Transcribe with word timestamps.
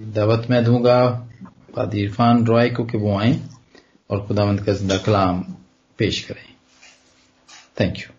दावत 0.00 0.46
मैं 0.50 0.62
दूँगा। 0.64 0.98
कादी 1.74 2.00
इरफान 2.00 2.44
रॉय 2.46 2.70
को 2.70 2.84
कि 2.84 2.98
वो 2.98 3.16
आए 3.18 3.32
और 4.10 4.26
खुदावंद 4.26 4.64
का 4.64 4.72
ज़िंदा 4.72 4.96
कलाम 4.98 5.40
पेश 5.98 6.20
करें। 6.24 6.44
Thank 7.80 7.98
you 7.98 8.12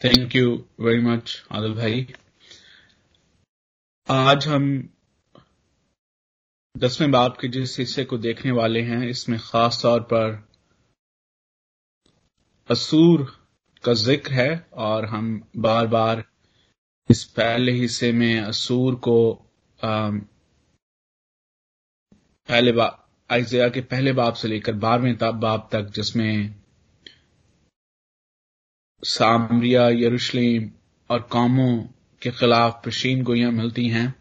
thank 0.00 0.36
you 0.36 0.52
very 0.80 1.02
much 1.02 1.42
Adil 1.52 1.74
भाई। 1.74 2.06
आज 4.08 4.46
हम 4.48 4.68
दसवें 6.74 7.10
बाप 7.10 7.38
के 7.40 7.48
जिस 7.48 7.78
हिस्से 7.78 8.04
को 8.04 8.18
देखने 8.18 8.52
वाले 8.52 8.80
हैं, 8.82 9.02
इसमें 9.08 9.38
खास 9.42 9.80
तौर 9.82 10.00
पर 10.12 10.42
असूर 12.68 13.26
का 13.84 13.92
ज़िक्र 13.96 14.32
है 14.34 14.66
और 14.74 15.04
हम 15.06 15.40
बार 15.56 15.86
बार 15.86 16.24
इस 17.10 17.24
पहले 17.24 17.72
हिस्से 17.72 18.12
में 18.12 18.40
असूर 18.40 18.94
को 18.94 19.42
पहले 22.48 22.72
आइजिया 23.30 23.68
के 23.68 23.80
पहले 23.80 24.12
बाप 24.12 24.34
से 24.34 24.48
लेकर 24.48 24.72
बारहवें 24.72 25.40
बाप 25.40 25.68
तक, 25.72 25.90
जिसमें 25.94 26.54
सामरिया, 29.02 29.88
यरूशलेम 29.88 30.70
और 31.10 31.22
कौमों 31.22 31.78
के 32.22 32.30
खिलाफ 32.30 32.80
पेशीन 32.84 33.22
गोइयाँ 33.22 33.50
मिलती 33.52 33.88
हैं, 33.88 34.14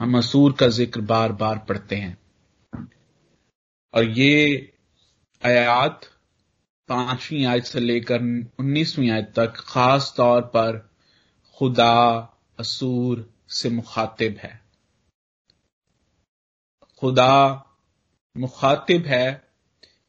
हम 0.00 0.18
असूर 0.18 0.52
का 0.52 0.68
ज़िक्र 0.68 1.00
बार 1.00 1.32
बार 1.32 1.58
पढ़ते 1.58 1.96
हैं। 1.96 2.18
और 3.94 4.04
ये 4.04 4.72
आयात 5.42 6.04
पांचवीं 6.88 7.44
आयत 7.46 7.64
से 7.64 7.80
लेकर 7.80 8.20
उन्नीसवीं 8.60 9.10
आयत 9.10 9.32
तक 9.36 9.54
खास 9.56 10.14
तौर 10.16 10.42
पर 10.42 10.91
खुदा 11.54 12.18
असूर 12.58 13.34
से 13.48 13.70
मुखातिब 13.70 14.36
है। 14.36 14.62
खुदा 16.98 17.64
मुखातिब 18.36 19.06
है 19.06 19.48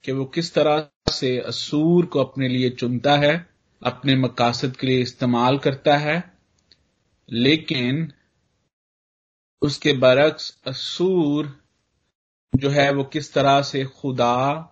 कि 0.03 0.11
वो 0.11 0.25
किस 0.25 0.53
तरह 0.53 0.89
से 1.11 1.39
असूर 1.39 2.05
को 2.05 2.23
अपने 2.23 2.47
लिए 2.47 2.69
चुनता 2.69 3.15
है, 3.15 3.55
अपने 3.85 4.15
मकासद 4.15 4.77
के 4.77 4.87
लिए 4.87 5.01
इस्तेमाल 5.01 5.57
करता 5.57 5.97
है, 5.97 6.37
लेकिन 7.29 8.13
उसके 9.61 9.93
बरक्स 9.93 10.61
असूर 10.67 11.63
जो 12.55 12.69
है 12.69 12.91
वो 12.91 13.03
किस 13.03 13.33
तरह 13.33 13.61
से 13.61 13.85
खुदा 13.85 14.69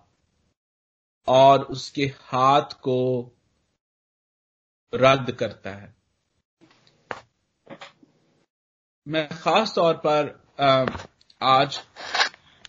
और 1.28 1.62
उसके 1.62 2.02
हाथ 2.02 2.62
को 2.62 3.30
रद्द 4.94 5.32
करता 5.32 5.70
है। 5.70 6.01
मैं 9.06 9.28
खास 9.28 9.74
तौर 9.74 9.94
पर 10.06 10.28
आज 11.40 11.76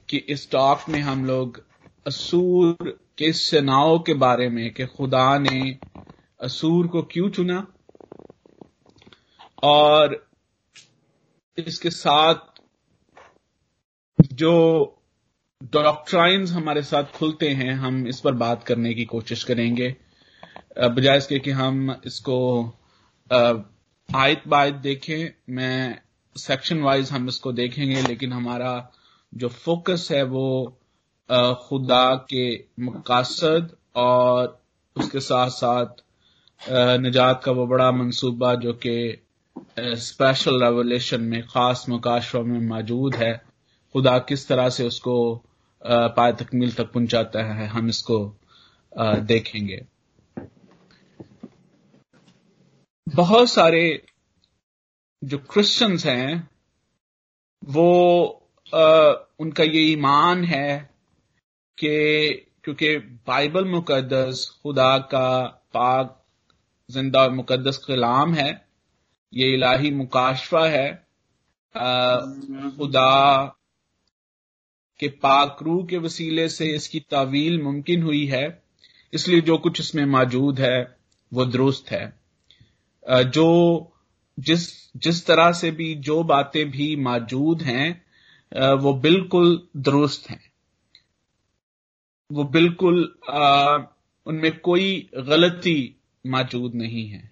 की 0.10 0.18
इस 0.18 0.50
टॉक 0.52 0.86
में 0.90 1.00
हम 1.00 1.26
लोग 1.26 1.62
असूर 2.08 2.90
के 3.18 3.32
सेनाओं 3.34 4.00
के 4.00 4.14
बारे 4.14 4.48
में, 4.50 4.74
कि 4.74 4.86
खुदा 4.86 5.38
ने 5.40 5.78
असूर 6.42 6.88
को 6.88 7.02
क्यों 7.04 7.30
चुना? 7.30 7.66
और 9.64 10.16
इसके 11.58 11.90
साथ 11.90 12.62
जो 14.34 14.56
डॉक्ट्राइन्स 15.64 16.52
हमारे 16.52 16.82
साथ 16.84 17.04
खुलते 17.16 17.50
हैं, 17.50 17.74
हम 17.74 18.08
इस 18.08 18.20
पर 18.20 18.34
बात 18.36 18.64
करने 18.64 18.94
की 18.94 19.06
कोशिश 19.06 19.44
करेंगे। 19.44 19.96
बजाय 20.80 21.18
इसके 21.18 21.40
कि 21.40 21.52
हम 21.52 22.02
इसको 22.06 22.40
आयत 24.10 24.48
बायत 24.48 24.74
देखें, 24.74 25.34
मैं 25.50 26.00
सेक्शन 26.36 26.80
वाइज 26.82 27.12
हम 27.12 27.28
इसको 27.28 27.52
देखेंगे, 27.54 28.02
लेकिन 28.02 28.34
हमारा 28.34 28.92
जो 29.34 29.48
फोकस 29.50 30.08
है 30.12 30.24
वो 30.26 30.78
खुदा 31.60 32.14
के 32.30 32.54
मकासद 32.80 33.76
और 33.96 34.60
उसके 34.96 35.20
साथ 35.20 35.50
साथ 35.52 36.02
निजात 37.00 37.42
का 37.44 37.52
वो 37.52 37.66
बड़ा 37.68 37.92
मंसूबा 37.92 38.54
जो 38.56 38.74
कि 38.86 39.24
स्पेशल 39.78 40.64
रेवोल्यूशन 40.64 41.22
में, 41.22 41.42
खास 41.44 41.86
मुकाशवा 41.90 42.42
में 42.44 42.60
मौजूद 42.68 43.16
है। 43.16 43.34
खुदा 43.96 44.18
किस 44.20 44.48
तरह 44.48 44.70
से 44.70 44.88
उसको 44.88 45.16
पाए 45.82 46.34
तकमील 46.34 46.72
तक 46.74 46.92
पहुंचाता 46.92 47.44
है, 47.46 47.68
हम 47.68 47.90
इसको 47.90 48.18
देखेंगे। 49.24 49.82
बहुत 53.08 53.50
सारे 53.50 53.82
जो 55.24 55.38
क्रिश्चियंस 55.38 56.06
हैं 56.06 56.50
वो 57.64 57.90
आ, 58.74 59.14
उनका 59.40 59.64
ये 59.64 59.82
ईमान 59.82 60.44
है 60.44 60.90
कि 61.78 62.34
क्योंकि 62.64 62.98
बाइबल 62.98 63.66
मुकद्दस 63.66 64.60
खुदा 64.64 64.98
का 64.98 65.42
पाक 65.74 66.20
ज़िंदा 66.90 67.22
और 67.22 67.30
मुकद्दस 67.30 67.78
कलाम 67.78 68.34
है 68.34 68.68
ये 69.34 69.54
इलाही 69.54 69.92
मुकाशवा 69.92 70.68
है 70.68 71.08
खुदा 72.78 73.44
के 75.00 75.08
पाक 75.08 75.58
रूह 75.64 75.86
के 75.86 75.98
वसीले 75.98 76.50
से 76.50 76.66
इसकी 76.66 77.00
तावील 77.00 77.62
मुमकिन 77.62 78.04
हुई 78.04 78.26
है 78.26 78.64
इसलिए 79.14 79.42
जो 79.42 79.58
कुछ 79.58 79.80
इसमें 79.80 80.06
मौजूद 80.06 80.60
है 80.60 80.98
वो 81.34 81.46
दुरुस्त 81.46 81.92
है। 81.92 82.14
जो 83.10 83.48
जिस 84.38 84.68
जिस 84.98 85.26
तरह 85.26 85.52
से 85.52 85.72
भी 85.72 85.94
जो 85.96 86.24
बातें 86.24 86.70
भी 86.72 86.96
मौजूद 86.96 87.62
हैं 87.62 88.04
वो 88.78 88.94
बिल्कुल 88.94 89.68
दुरुस्त 89.78 90.30
हैं। 90.30 90.42
वो 92.30 92.44
बिल्कुल 92.44 93.04
उनमें 94.26 94.58
कोई 94.60 95.10
गलती 95.18 95.96
मौजूद 96.26 96.76
नहीं 96.76 97.08
है। 97.10 97.32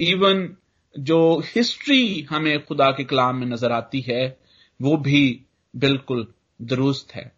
इवन 0.00 0.48
जो 0.94 1.18
हिस्ट्री 1.46 2.22
हमें 2.22 2.64
खुदा 2.64 2.90
के 2.90 3.04
कलाम 3.04 3.36
में 3.36 3.46
नज़र 3.46 3.72
आती 3.72 4.00
है, 4.00 4.38
वो 4.80 4.96
भी 4.96 5.44
बिल्कुल 5.74 6.26
दुरुस्त 6.62 7.14
है। 7.14 7.32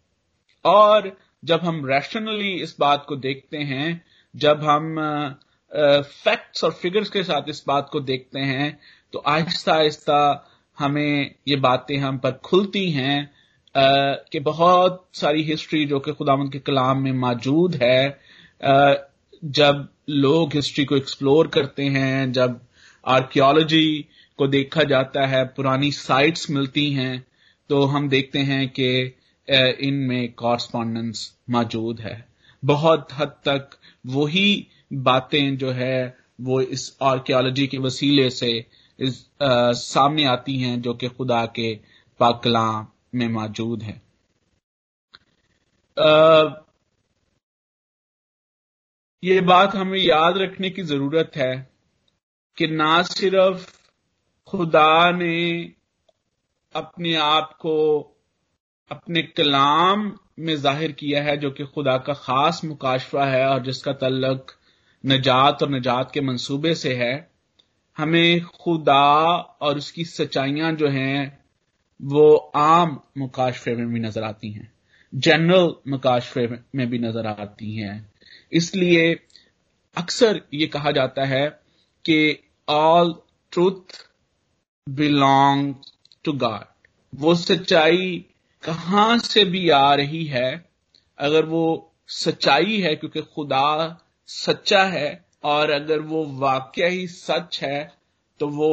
और 0.65 1.17
जब 1.43 1.61
हम 1.61 1.85
रैशनली 1.87 2.53
इस 2.63 2.77
बात 2.81 3.05
को 3.09 3.17
देखते 3.17 3.59
हैं, 3.59 4.05
जब 4.35 4.65
हम 4.65 4.97
फैक्ट्स 5.75 6.65
और 6.65 6.71
फिगर्स 6.73 7.09
के 7.11 7.23
साथ 7.23 7.49
इस 7.49 7.65
बात 7.67 7.89
को 7.93 8.01
देखते 8.01 8.41
हैं 8.41 8.79
तो 9.13 9.23
आहिस्ता 9.27 9.75
आहिस्ता 9.75 10.51
हमें 10.79 11.35
ये 11.49 11.57
बातें 11.57 11.97
हम 11.97 12.19
पर 12.19 12.31
खुलती 12.45 12.91
हैं 12.91 13.31
कि 13.75 14.41
बहुत 14.41 15.05
सारी 15.15 15.43
हिस्ट्री 15.43 15.85
जो 15.85 16.01
कि 16.01 16.13
खुदावंत 16.13 16.53
के 16.53 16.59
कलाम 16.59 17.03
में 17.03 17.13
मौजूद 17.13 17.75
है 17.83 18.19
जब 18.63 19.89
लोग 20.11 20.55
हिस्ट्री 20.55 20.85
को 20.85 20.97
एक्सप्लोर 20.97 21.49
करते 21.49 21.83
हैं, 21.83 22.33
जब 22.33 22.61
आर्कियोलॉजी 23.07 24.09
को 24.39 24.47
देखा 24.47 24.83
जाता 24.83 25.27
है, 25.27 25.45
पुरानी 25.47 25.91
साइट्स 25.93 26.51
मिलती 26.51 26.91
हैं 26.93 27.25
तो 27.71 27.85
हम 27.85 28.09
देखते 28.09 28.39
हैं 28.39 28.69
कि 28.69 28.91
इनमें 29.89 30.33
कॉरस्पॉन्डेंस 30.33 31.33
मौजूद 31.51 32.01
है। 32.01 32.25
बहुत 32.63 33.09
हद 33.13 33.35
तक 33.49 33.71
वही 34.07 34.67
बातें 34.91 35.57
जो 35.57 35.71
है 35.71 36.19
वो 36.41 36.61
इस 36.61 36.97
आर्कियोलॉजी 37.03 37.67
के 37.67 37.79
वसीले 37.79 38.31
से 38.31 38.67
इस 38.99 39.31
आ, 39.43 39.73
सामने 39.73 40.25
आती 40.25 40.59
हैं 40.61 40.81
जो 40.83 40.95
कि 40.95 41.09
खुदा 41.09 41.47
के 41.47 41.75
पाकला 42.21 42.87
में 43.15 43.29
मौजूद 43.29 43.83
है। 43.83 44.03
आ, 45.97 46.65
ये 49.25 49.41
बात 49.41 49.75
हमें 49.75 49.99
याद 49.99 50.39
रखने 50.39 50.71
की 50.71 50.83
ज़रूरत 50.83 51.33
है 51.37 51.71
कि 52.59 52.67
ना 52.67 53.03
सिर्फ़ 53.03 53.73
खुदा 54.47 55.11
ने 55.11 55.73
अपने 56.75 57.15
आप 57.15 57.57
को 57.61 57.77
अपने 58.91 59.23
कलाम 59.23 60.19
में 60.39 60.57
ज़ाहिर 60.57 60.93
किया 60.93 61.23
है 61.23 61.37
जो 61.37 61.51
कि 61.51 61.65
खुदा 61.65 61.97
का 61.99 62.13
खास 62.13 62.65
मुकाशवा 62.65 63.25
है 63.27 63.47
और 63.47 63.63
जिसका 63.63 63.93
तल्लक 63.93 64.53
नजात 65.07 65.63
और 65.63 65.71
नजात 65.71 66.11
के 66.11 66.21
मंसूबे 66.21 66.75
से 66.75 66.95
है। 66.95 67.31
हमें 67.97 68.41
खुदा 68.41 69.35
और 69.37 69.79
उसकी 69.79 70.05
सच्चाइयाँ 70.05 70.73
जो 70.73 70.89
हैं, 70.89 71.45
वो 72.03 72.37
आम 72.57 73.01
मुकाशफे 73.19 73.75
में 73.75 73.89
भी 73.89 74.01
नज़र 74.01 74.23
आती 74.23 74.51
हैं। 74.51 74.73
जनरल 75.15 75.75
मुकाशफे 75.89 76.49
में 76.75 76.87
भी 76.87 76.99
नज़र 76.99 77.27
आती 77.27 77.77
हैं। 77.77 78.13
इसलिए 78.53 79.21
अक्सर 79.97 80.43
ये 80.55 80.67
कहा 80.67 80.91
जाता 80.91 81.25
है 81.25 81.49
कि 82.05 82.39
all 82.69 83.15
truth 83.53 84.09
belong 84.89 85.75
to 86.25 86.33
God 86.33 86.65
वो 87.15 87.35
सच्चाई 87.35 88.27
कहाँ 88.63 89.19
से 89.19 89.45
भी 89.45 89.69
आ 89.71 89.95
रही 89.95 90.25
है? 90.25 90.69
अगर 91.19 91.45
वो 91.45 91.93
सच्चाई 92.09 92.81
है, 92.81 92.97
क्योंकि 92.97 93.21
खुदा 93.21 94.01
सच्चा 94.29 94.83
है 94.83 95.25
और 95.45 95.71
अगर 95.71 96.01
वो 96.01 96.25
वाक्य 96.39 96.89
ही 96.89 97.07
सच 97.07 97.61
है 97.63 97.93
तो 98.41 98.49
वो 98.49 98.71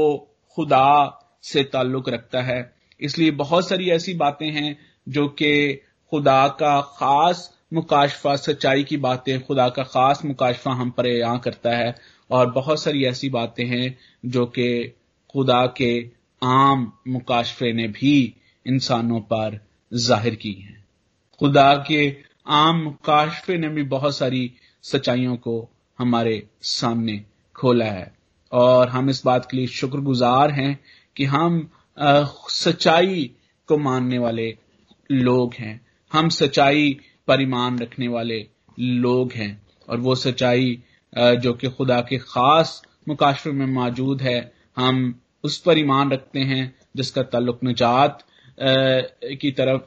खुदा 0.58 1.18
से 1.44 1.64
ताल्लुक 1.64 2.10
रखता 2.10 2.42
है। 2.42 2.74
इसलिए 3.00 3.32
बहुत 3.32 3.68
सारी 3.68 3.90
ऐसी 3.90 4.14
बातें 4.14 4.50
हैं 4.52 4.78
जो 5.08 5.28
कि 5.28 5.74
खुदा 6.12 6.48
का 6.60 6.80
खास 6.82 7.50
मुकाशफा, 7.74 8.36
सच्चाई 8.36 8.84
की 8.84 8.98
बातें, 8.98 9.42
खुदा 9.42 9.68
का 9.70 9.84
खास 9.84 10.24
मुकाशफा 10.26 10.72
हम 10.72 10.90
पर 10.92 11.08
यहाँ 11.08 11.40
करता 11.40 11.76
है। 11.78 11.96
और 12.30 12.52
बहुत 12.52 12.82
सारी 12.84 13.06
ऐसी 13.06 13.30
बातें 13.30 13.66
हैं 13.66 13.98
जो 14.26 14.46
कि 14.46 14.96
खुदा 15.30 15.66
के 15.78 16.02
आम 16.42 16.92
मुकाशफे 17.08 17.72
ने 17.74 17.88
भी 17.90 18.14
इंसानों 18.66 19.20
पर 19.22 19.60
ज़ाहिर 19.92 20.36
की 20.36 20.52
हैं। 20.54 20.84
खुदा 21.42 21.74
के 21.88 22.16
आम 22.48 22.82
मुकाशफे 22.82 23.58
ने 23.58 23.70
भी 23.70 23.84
बहुत 23.84 24.16
सारी 24.18 24.52
सच्चाइयों 24.84 25.36
को 25.36 25.70
हमारे 26.00 26.44
सामने 26.62 27.22
खोला 27.56 27.86
है। 27.86 28.12
और 28.52 28.90
हम 28.90 29.10
इस 29.10 29.22
बात 29.26 29.48
के 29.52 29.58
लिए 29.58 29.68
शुक्रगुजार 29.68 30.52
हैं 30.52 30.80
कि 31.16 31.26
हम 31.26 31.70
सच्चाई 31.98 33.32
को 33.68 33.78
मानने 33.78 34.18
वाले 34.18 34.56
लोग 35.12 35.54
हैं। 35.54 35.80
हम 36.12 36.30
सच्चाई 36.30 36.98
पर 37.28 37.42
ईमान 37.42 37.80
रखने 37.80 38.08
वाले 38.08 38.46
लोग 38.80 39.32
हैं। 39.34 39.62
और 39.90 40.00
वो 40.00 40.16
सच्चाई 40.16 40.82
जो 41.18 41.54
कि 41.54 41.70
खुदा 41.70 42.00
के 42.02 42.18
खास 42.18 42.82
मुकाशफे 43.08 43.52
में 43.52 43.66
मौजूद 43.66 44.22
है, 44.22 44.54
हम 44.78 45.20
उस 45.44 45.58
पर 45.58 45.78
ईमान 45.78 46.12
रखते 46.12 46.40
हैं 46.40 46.76
जिसका 46.96 47.24
ताल्लुक 47.24 47.64
निजात 47.64 48.24
की 49.42 49.52
तरफ़ 49.52 49.82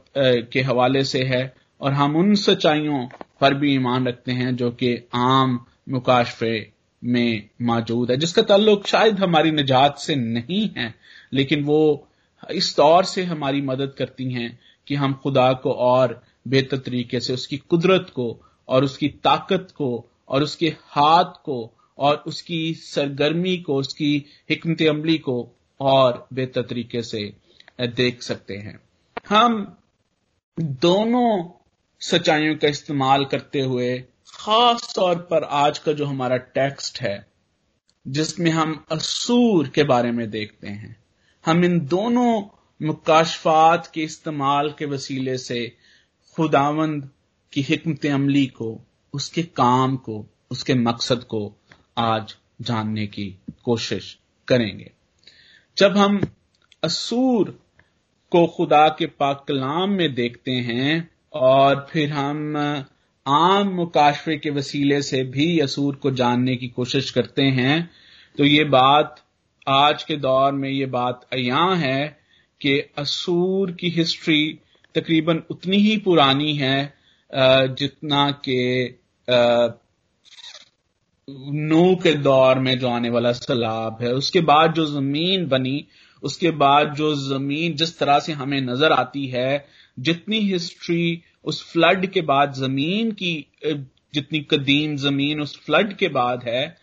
के 0.51 0.61
हवाले 0.61 1.03
से 1.03 1.23
है। 1.23 1.53
और 1.81 1.93
हम 1.93 2.15
उन 2.15 2.33
सच्चाइयों 2.35 3.07
पर 3.41 3.53
भी 3.53 3.73
ईमान 3.75 4.07
रखते 4.07 4.31
हैं 4.31 4.55
जो 4.55 4.71
कि 4.71 4.95
आम 5.13 5.65
मुकाशफे 5.89 6.71
में 7.03 7.49
मौजूद 7.61 8.11
है, 8.11 8.17
जिसका 8.17 8.41
ताल्लुक 8.41 8.87
शायद 8.87 9.19
हमारी 9.19 9.51
निजात 9.51 9.97
से 9.97 10.15
नहीं 10.15 10.69
है, 10.77 10.95
लेकिन 11.33 11.63
वो 11.63 12.07
इस 12.51 12.75
तौर 12.75 13.05
से 13.05 13.23
हमारी 13.23 13.61
मदद 13.61 13.93
करती 13.97 14.31
हैं 14.31 14.59
कि 14.87 14.95
हम 14.95 15.13
खुदा 15.13 15.53
को 15.53 15.71
और 15.71 16.23
बेहतर 16.47 16.77
तरीके 16.77 17.19
से, 17.19 17.33
उसकी 17.33 17.57
कुदरत 17.57 18.11
को 18.15 18.39
और 18.67 18.83
उसकी 18.83 19.07
ताकत 19.07 19.67
को 19.75 20.09
और 20.29 20.43
उसके 20.43 20.67
हाथ 20.67 21.25
को 21.25 21.71
और 21.97 22.23
उसकी 22.27 22.73
सरगर्मी 22.73 23.57
को, 23.57 23.75
उसकी 23.75 24.25
हमत 24.51 24.81
अमली 24.81 25.17
को 25.17 25.51
और 25.79 26.27
बेहतर 26.33 26.61
तरीके 26.61 27.01
से 27.01 27.33
देख 27.81 28.21
सकते 28.21 28.53
हैं। 28.53 28.79
हम 29.29 29.77
दोनों 30.59 31.59
सच्चाइयों 31.99 32.55
का 32.55 32.67
इस्तेमाल 32.67 33.25
करते 33.25 33.61
हुए, 33.61 34.03
खास 34.27 34.93
तौर 34.95 35.15
पर 35.15 35.43
आज 35.43 35.79
का 35.79 35.93
जो 35.93 36.05
हमारा 36.05 36.37
टेक्स्ट 36.37 37.01
है, 37.01 37.27
जिसमें 38.07 38.51
हम 38.51 38.85
असूर 38.91 39.67
के 39.67 39.83
बारे 39.83 40.11
में 40.11 40.29
देखते 40.29 40.67
हैं। 40.67 41.03
हम 41.45 41.65
इन 41.65 41.79
दोनों 41.79 42.43
मुकाशफात 42.85 43.91
के 43.93 44.01
इस्तेमाल 44.01 44.75
के 44.79 44.85
वसीले 44.85 45.37
से 45.37 45.77
खुदावंद 46.35 47.09
की 47.53 47.61
हमत 47.61 48.05
अमली 48.05 48.45
को, 48.45 48.81
उसके 49.13 49.43
काम 49.43 49.95
को, 49.95 50.25
उसके 50.51 50.73
मकसद 50.73 51.23
को 51.23 51.55
आज 51.97 52.35
जानने 52.61 53.07
की 53.07 53.39
कोशिश 53.63 54.19
करेंगे। 54.47 54.91
जब 55.77 55.97
हम 55.97 56.21
असूर 56.83 57.59
को 58.29 58.47
खुदा 58.47 58.87
के 58.87 59.05
पाक 59.05 59.45
कलाम 59.47 59.89
में 59.89 60.15
देखते 60.15 60.51
हैं 60.51 61.14
और 61.35 61.85
फिर 61.89 62.11
हम 62.11 62.57
आम 63.25 63.69
मुकाशफे 63.75 64.37
के 64.37 64.49
वसीले 64.49 65.01
से 65.01 65.23
भी 65.25 65.47
असूर 65.59 65.95
को 65.95 66.11
जानने 66.11 66.55
की 66.55 66.67
कोशिश 66.67 67.09
करते 67.11 67.43
हैं। 67.53 67.89
तो 68.37 68.45
ये 68.45 68.63
बात, 68.65 69.15
आज 69.67 70.03
के 70.03 70.15
दौर 70.17 70.51
में 70.51 70.69
ये 70.69 70.85
बात 70.85 71.27
अया 71.33 71.65
है 71.77 72.05
कि 72.61 72.79
असूर 72.97 73.71
की 73.71 73.89
हिस्ट्री 73.89 74.59
तकरीबन 74.95 75.41
उतनी 75.51 75.77
ही 75.77 75.97
पुरानी 75.97 76.53
है 76.55 76.93
जितना 77.75 78.29
के 78.47 78.85
नू 81.27 81.95
के 81.95 82.13
दौर 82.13 82.59
में 82.59 82.77
जो 82.79 82.89
आने 82.89 83.09
वाला 83.09 83.31
सैलाब 83.31 83.97
है। 84.01 84.13
उसके 84.13 84.41
बाद 84.41 84.73
जो 84.73 84.85
ज़मीन 84.85 85.47
बनी, 85.47 85.85
उसके 86.23 86.51
बाद 86.53 86.93
जो 86.93 87.13
ज़मीन 87.17 87.75
जिस 87.75 87.97
तरह 87.99 88.19
से 88.19 88.33
हमें 88.33 88.59
नज़र 88.61 88.91
आती 88.91 89.25
है 89.27 89.65
जितनी 89.97 90.39
हिस्ट्री 90.41 91.21
उस 91.45 91.63
फ्लड 91.71 92.05
के 92.05 92.21
बाद 92.21 92.53
ज़मीन 92.53 93.11
की 93.11 93.33
जितनी 94.13 94.39
कदीम 94.51 94.95
ज़मीन 94.97 95.41
उस 95.41 95.55
फ्लड 95.65 95.93
के 95.93 96.07
बाद 96.09 96.43
है, 96.43 96.75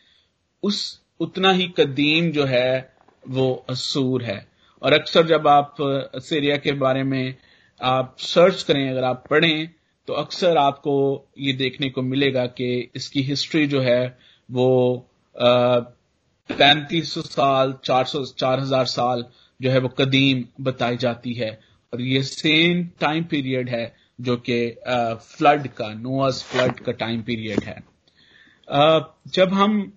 उस, 0.63 1.01
उतना 1.21 1.53
ही 1.53 1.69
कदीम 1.77 2.31
जो 2.33 2.45
है, 2.45 2.95
वो 3.29 3.65
असूर 3.71 4.23
है। 4.23 4.47
और 4.83 4.93
अक्सर 4.93 5.27
जब 5.27 5.47
आप 5.49 5.75
सीरिया 5.81 6.57
के 6.57 6.73
बारे 6.73 7.03
में 7.03 7.35
आप 7.81 8.17
सर्च 8.19 8.63
करें, 8.63 8.89
अगर 8.91 9.05
आप 9.05 9.25
पढ़ें 9.31 9.69
तो 10.09 10.13
अक्सर 10.13 10.57
आपको 10.57 10.95
ये 11.39 11.53
देखने 11.53 11.89
को 11.91 12.03
मिलेगा 12.03 12.47
कि 12.47 12.91
इसकी 12.97 13.23
हिस्ट्री 13.23 13.67
जो 13.67 13.81
है, 13.81 14.19
वो 14.49 15.09
पैंतीस 15.37 17.13
सौ 17.15 17.23
साल, 17.23 17.75
चार 17.85 18.05
सौ, 18.05 18.25
चार 18.25 18.61
हज़ार 18.61 18.87
साल 18.87 19.25
जो 19.61 19.71
है, 19.71 19.79
वो 19.79 19.89
कदीम 19.89 20.45
बताई 20.61 20.97
जाती 20.97 21.33
है। 21.35 21.59
और 21.93 22.01
ये 22.01 22.23
सेम 22.23 22.85
टाइम 23.01 23.25
पीरियड 23.25 23.69
है 23.69 23.85
जो 24.21 24.37
कि 24.49 24.59
फ्लड 24.87 25.67
का 25.69 25.89
नोअस 25.95 26.43
फ्लड 26.43 26.79
का 26.81 26.93
टाइम 26.93 27.23
पीरियड 27.23 27.65
है। 27.65 27.83
जब 29.29 29.53
हम 29.53 29.93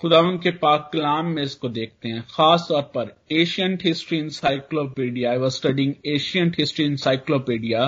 खुदावन 0.00 0.38
के 0.38 0.50
पाक 0.52 0.88
कलाम 0.92 1.26
में 1.26 1.42
इसको 1.42 1.68
देखते 1.68 2.08
हैं, 2.08 2.22
खास 2.30 2.66
तौर 2.68 2.82
पर 2.94 3.14
ancient 3.32 3.84
history 3.84 4.18
encyclopedia 4.18 5.30
I 5.30 5.38
was 5.38 5.54
studying 5.54 5.94
ancient 6.06 6.56
history 6.58 6.84
encyclopedia 6.84 7.84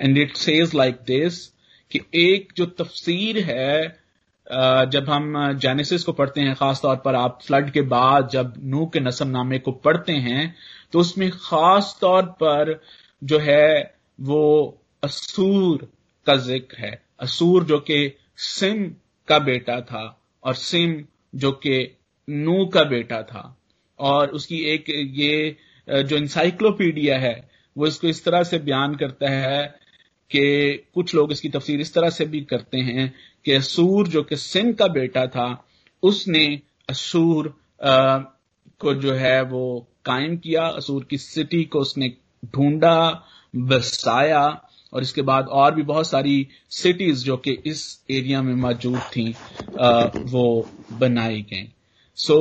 and 0.00 0.18
it 0.18 0.36
says 0.36 0.74
like 0.74 0.98
this 1.06 1.46
कि 1.90 2.00
एक 2.14 2.52
जो 2.56 2.66
तफसीर 2.78 3.38
है 3.44 4.04
जब 4.46 5.06
हम 5.08 5.52
जेनेसिस 5.58 6.02
को 6.04 6.12
पढ़ते 6.12 6.40
हैं, 6.40 6.54
खास 6.54 6.80
तौर 6.82 6.96
पर 6.96 7.14
आप 7.14 7.38
फ्लड 7.46 7.70
के 7.70 7.80
बाद 7.82 8.28
जब 8.28 8.54
नू 8.64 8.86
के 8.86 9.00
नसम 9.00 9.28
नामे 9.28 9.58
को 9.58 9.72
पढ़ते 9.84 10.12
हैं 10.12 10.54
तो 10.94 11.00
उसमें 11.00 11.30
खास 11.30 11.96
तौर 12.00 12.22
पर 12.42 12.80
जो 13.22 13.38
है 13.38 13.94
वो 14.18 14.42
असूर 15.02 15.88
का 16.26 16.34
ज़िक्र 16.36 16.76
है। 16.78 17.02
असूर 17.20 17.64
जो 17.64 17.78
कि 17.80 17.96
सिम 18.38 18.84
का 19.28 19.38
बेटा 19.38 19.80
था 19.80 20.02
और 20.44 20.54
सिम 20.54 20.94
जो 21.34 21.50
कि 21.52 21.78
नू 22.28 22.64
का 22.66 22.84
बेटा 22.84 23.22
था। 23.22 23.42
और 23.98 24.30
उसकी 24.30 24.58
एक 24.64 24.84
ये 24.88 25.56
जो 25.88 26.16
इंसाइक्लोपीडिया 26.16 27.18
है, 27.18 27.50
वो 27.76 27.86
इसको 27.86 28.06
इस 28.08 28.24
तरह 28.24 28.42
से 28.42 28.58
बयान 28.58 28.94
करता 28.94 29.30
है 29.30 29.66
कि 30.30 30.74
कुछ 30.94 31.14
लोग 31.14 31.32
इसकी 31.32 31.48
तफसीर 31.48 31.80
इस 31.80 31.92
तरह 31.94 32.10
से 32.10 32.24
भी 32.26 32.40
करते 32.44 32.78
हैं 32.80 33.12
कि 33.44 33.52
असूर 33.52 34.08
जो 34.08 34.22
कि 34.22 34.36
सिम 34.36 34.72
का 34.72 34.86
बेटा 34.88 35.26
था, 35.26 35.64
उसने 36.02 36.44
असूर 36.88 37.54
को 37.80 38.94
जो 38.94 39.12
है 39.14 39.42
वो 39.42 39.64
कायम 40.04 40.36
किया 40.36 40.62
असूर 40.76 41.04
की 41.10 41.18
सिटी 41.18 41.64
को 41.64 41.78
उसने 41.78 42.08
ढूंढा 42.54 42.96
बसाया 43.54 44.46
और 44.92 45.02
इसके 45.02 45.22
बाद 45.22 45.48
और 45.48 45.74
भी 45.74 45.82
बहुत 45.82 46.06
सारी 46.06 46.46
सिटीज़ 46.70 47.24
जो 47.24 47.36
कि 47.36 47.52
इस 47.66 47.82
एरिया 48.10 48.42
में 48.42 48.54
मौजूद 48.54 48.98
थी 49.16 49.34
आ, 49.80 50.02
वो 50.24 50.68
बनाई 50.92 51.40
गई। 51.42 51.68
सो 52.18 52.38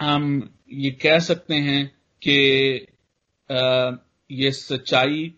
हम 0.00 0.50
ये 0.72 0.90
कह 1.02 1.18
सकते 1.18 1.54
हैं 1.54 1.86
कि 2.22 2.36
ये 4.30 4.50
सच्चाई 4.52 5.32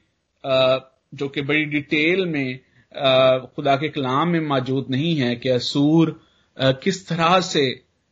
जो 0.44 1.28
कि 1.28 1.42
बड़ी 1.42 1.64
डिटेल 1.66 2.26
में 2.26 2.58
आ, 2.92 3.38
खुदा 3.38 3.76
के 3.76 3.88
कलाम 3.88 4.28
में 4.28 4.40
मौजूद 4.48 4.86
नहीं 4.90 5.14
है 5.16 5.34
कि 5.36 5.48
असूर 5.48 6.20
किस 6.56 7.06
तरह 7.08 7.40
से 7.40 7.64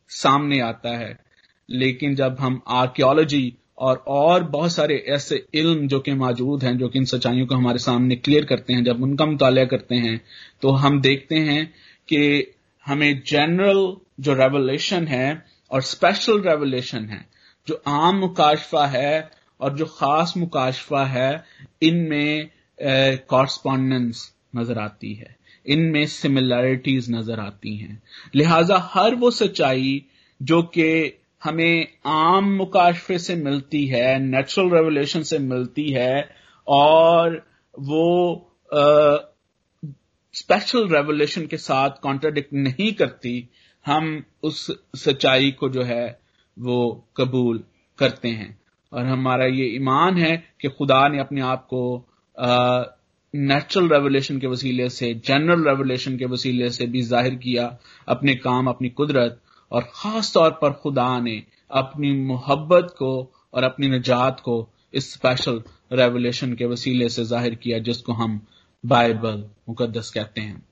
सामने 0.09 0.59
आता 0.61 0.97
है। 0.97 1.11
लेकिन 1.73 2.15
जब 2.15 2.37
हम 2.39 2.61
आर्कियोलॉजी 2.69 3.53
और 3.79 4.03
और 4.07 4.43
बहुत 4.45 4.71
सारे 4.71 4.95
ऐसे 5.09 5.43
इल्म 5.53 5.87
जो 5.87 5.99
कि 5.99 6.13
मौजूद 6.13 6.63
हैं, 6.63 6.77
जो 6.77 6.87
कि 6.89 6.99
इन 6.99 7.05
सच्चाइयों 7.05 7.45
को 7.47 7.55
हमारे 7.55 7.79
सामने 7.79 8.15
क्लियर 8.15 8.45
करते 8.45 8.73
हैं, 8.73 8.83
जब 8.83 9.03
उनका 9.03 9.25
मुताल 9.25 9.65
करते 9.65 9.95
हैं 9.97 10.21
तो 10.61 10.71
हम 10.73 10.99
देखते 11.01 11.35
हैं 11.37 11.65
कि 12.09 12.53
हमें 12.85 13.21
जनरल 13.27 13.95
जो 14.19 14.33
रेवोल्यूशन 14.33 15.07
है 15.07 15.45
और 15.71 15.81
स्पेशल 15.81 16.41
रेवोल्यूशन 16.41 17.05
है, 17.05 17.25
जो 17.67 17.81
आम 17.87 18.15
मुकाशफा 18.17 18.85
है 18.87 19.29
और 19.59 19.75
जो 19.77 19.85
खास 19.87 20.33
मुकाशफा 20.37 21.05
है, 21.05 21.43
इनमें 21.81 22.49
कॉरस्पॉन्डेंस 23.29 24.31
नज़र 24.55 24.79
आती 24.79 25.13
है, 25.13 25.35
इनमें 25.65 26.05
सिमिलैरिटीज 26.07 27.11
नज़र 27.11 27.39
आती 27.39 27.75
हैं। 27.77 28.01
लिहाजा 28.35 28.77
हर 28.93 29.15
वो 29.15 29.31
सच्चाई 29.31 30.01
जो 30.41 30.61
कि 30.77 30.87
हमें 31.41 31.87
आम 32.05 32.51
मुकाशफे 32.55 33.17
से 33.19 33.35
मिलती 33.35 33.85
है 33.87 34.19
नेचुरल 34.19 34.73
रेवोल्यूशन 34.73 35.23
से 35.23 35.39
मिलती 35.39 35.89
है, 35.89 36.29
और 36.67 37.43
वो 37.75 38.47
स्पेशल 40.35 40.87
रेवोल्यूशन 40.89 41.45
के 41.47 41.57
साथ 41.57 42.01
कॉन्ट्राडिक्ट 42.03 42.53
नहीं 42.55 42.91
करती, 42.93 43.49
हम 43.85 44.23
उस 44.43 44.65
सच्चाई 44.97 45.51
को 45.51 45.69
जो 45.69 45.83
है 45.83 46.19
वो 46.57 47.07
कबूल 47.17 47.63
करते 47.99 48.29
हैं। 48.29 48.57
और 48.91 49.05
हमारा 49.05 49.45
ये 49.47 49.65
ईमान 49.75 50.17
है 50.17 50.35
कि 50.61 50.69
खुदा 50.69 51.07
ने 51.07 51.19
अपने 51.19 51.41
आप 51.43 51.67
को 51.73 51.83
नेचुरल 53.33 53.87
रेवोल्यूशन 53.89 54.39
के 54.39 54.47
वसीले 54.47 54.89
से 54.89 55.13
जनरल 55.25 55.63
रेवोल्यूशन 55.67 56.17
के 56.17 56.25
वसीले 56.25 56.69
से 56.69 56.85
भी 56.87 57.01
ज़ाहिर 57.03 57.35
किया, 57.35 57.77
अपने 58.07 58.35
काम, 58.35 58.67
अपनी 58.67 58.89
कुदरत 58.91 59.39
और 59.71 59.87
खास 59.93 60.33
तौर 60.33 60.49
पर 60.61 60.71
खुदा 60.73 61.19
ने 61.19 61.41
अपनी 61.73 62.11
मोहब्बत 62.23 62.93
को 62.97 63.11
और 63.53 63.63
अपनी 63.63 63.87
निजात 63.89 64.39
को 64.39 64.55
इस 64.93 65.11
स्पेशल 65.13 65.61
रेवोल्यूशन 65.93 66.53
के 66.53 66.65
वसीले 66.65 67.09
से 67.09 67.23
ज़ाहिर 67.25 67.55
किया, 67.55 67.79
जिसको 67.79 68.13
हम 68.13 68.39
बाइबल 68.83 69.43
मुकदस 69.69 70.09
कहते 70.09 70.41
हैं। 70.41 70.63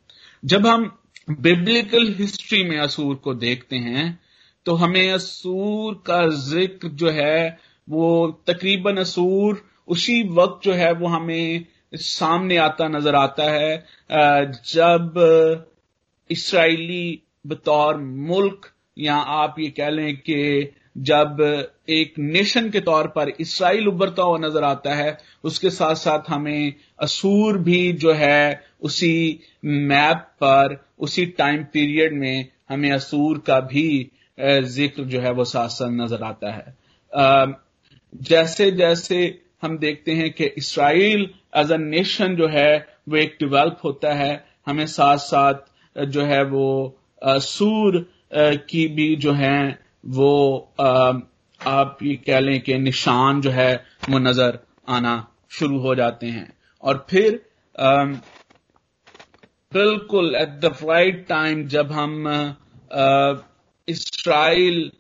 जब 0.44 0.68
हम 0.68 0.92
बिब्लिकल 1.32 2.14
हिस्ट्री 2.14 2.64
में 2.64 2.78
असूर 2.80 3.16
को 3.16 3.34
देखते 3.36 3.76
हैं 3.78 4.20
तो 4.66 4.74
हमें 4.76 5.12
असूर 5.12 5.94
का 6.06 6.28
ज़िक्र 6.30 6.88
जो 6.90 7.10
है, 7.12 7.58
वो 7.88 8.42
तकरीबन 8.48 8.98
असूर 8.98 9.62
उसी 9.88 10.22
वक्त 10.30 10.66
जो 10.66 10.74
है, 10.74 10.92
वो 10.94 11.08
हमें 11.08 11.66
सामने 11.96 12.58
आता, 12.58 12.88
नज़र 12.88 13.16
आता 13.16 13.44
है 13.52 13.86
जब 14.66 15.68
इसराइली 16.30 17.22
बतौर 17.48 17.98
मुल्क 17.98 18.70
या 19.00 19.16
आप 19.16 19.56
ये 19.60 19.70
कह 19.70 19.90
लें 19.90 20.16
कि 20.18 20.72
जब 20.98 21.38
एक 21.90 22.14
नेशन 22.20 22.70
के 22.70 22.80
तौर 22.82 23.08
पर 23.08 23.30
इसराइल 23.40 23.88
उभरता 23.88 24.24
हुआ 24.24 24.38
नज़र 24.38 24.64
आता 24.64 24.96
है, 24.96 25.18
उसके 25.44 25.70
साथ 25.70 25.96
साथ 25.96 26.30
हमें 26.30 26.74
असूर 27.00 27.58
भी 27.58 27.92
जो 27.94 28.14
है 28.14 28.62
उसी 28.82 29.40
मैप 29.66 30.26
पर, 30.44 30.78
उसी 31.00 31.26
टाइम 31.38 31.64
पीरियड 31.74 32.14
में 32.14 32.48
हमें 32.70 32.92
असूर 32.92 33.38
का 33.48 33.60
भी 33.62 34.12
ज़िक्र 34.38 35.04
जो 35.04 35.20
है 35.22 35.32
वो 35.34 35.44
साथ 35.46 35.70
साथ 35.70 35.90
नज़र 35.92 36.24
आता 36.24 36.52
है। 36.52 37.56
जैसे 38.14 38.72
जैसे 38.72 39.18
हम 39.62 39.78
देखते 39.78 40.12
हैं 40.12 40.32
कि 40.34 40.46
इसराइल 40.58 41.30
एज 41.58 41.72
अ 41.72 41.78
नेशन 41.78 42.36
जो 42.36 42.48
है, 42.48 42.88
वो 43.10 43.18
एक 43.18 43.36
डिवेल्प 43.40 43.80
होता 43.84 44.14
है, 44.14 44.46
हमें 44.68 44.86
साथ 44.88 45.18
साथ 45.18 46.06
जो 46.08 46.24
है 46.26 46.44
वो 46.46 46.96
सूर 47.26 48.06
की 48.32 48.88
भी 48.88 49.16
जो 49.16 49.32
है, 49.34 49.80
वो 50.06 50.58
आप 50.80 51.98
ये 52.04 52.16
कह 52.18 52.40
लें 52.40 52.60
कि 52.62 52.78
निशान 52.78 53.42
जो 53.42 53.52
है, 53.52 53.74
वो 54.10 54.20
नज़र 54.20 54.60
आना 54.90 55.16
शुरू 55.52 55.80
हो 55.80 55.96
जाते 55.96 56.28
हैं। 56.28 56.52
और 56.84 57.06
फिर 57.10 57.42
बिल्कुल 59.72 60.36
एट 60.36 60.50
द 60.60 60.76
राइट 60.84 61.26
टाइम 61.28 61.68
जब 61.68 61.92
हम 61.92 62.28
इसराइल 63.88 64.92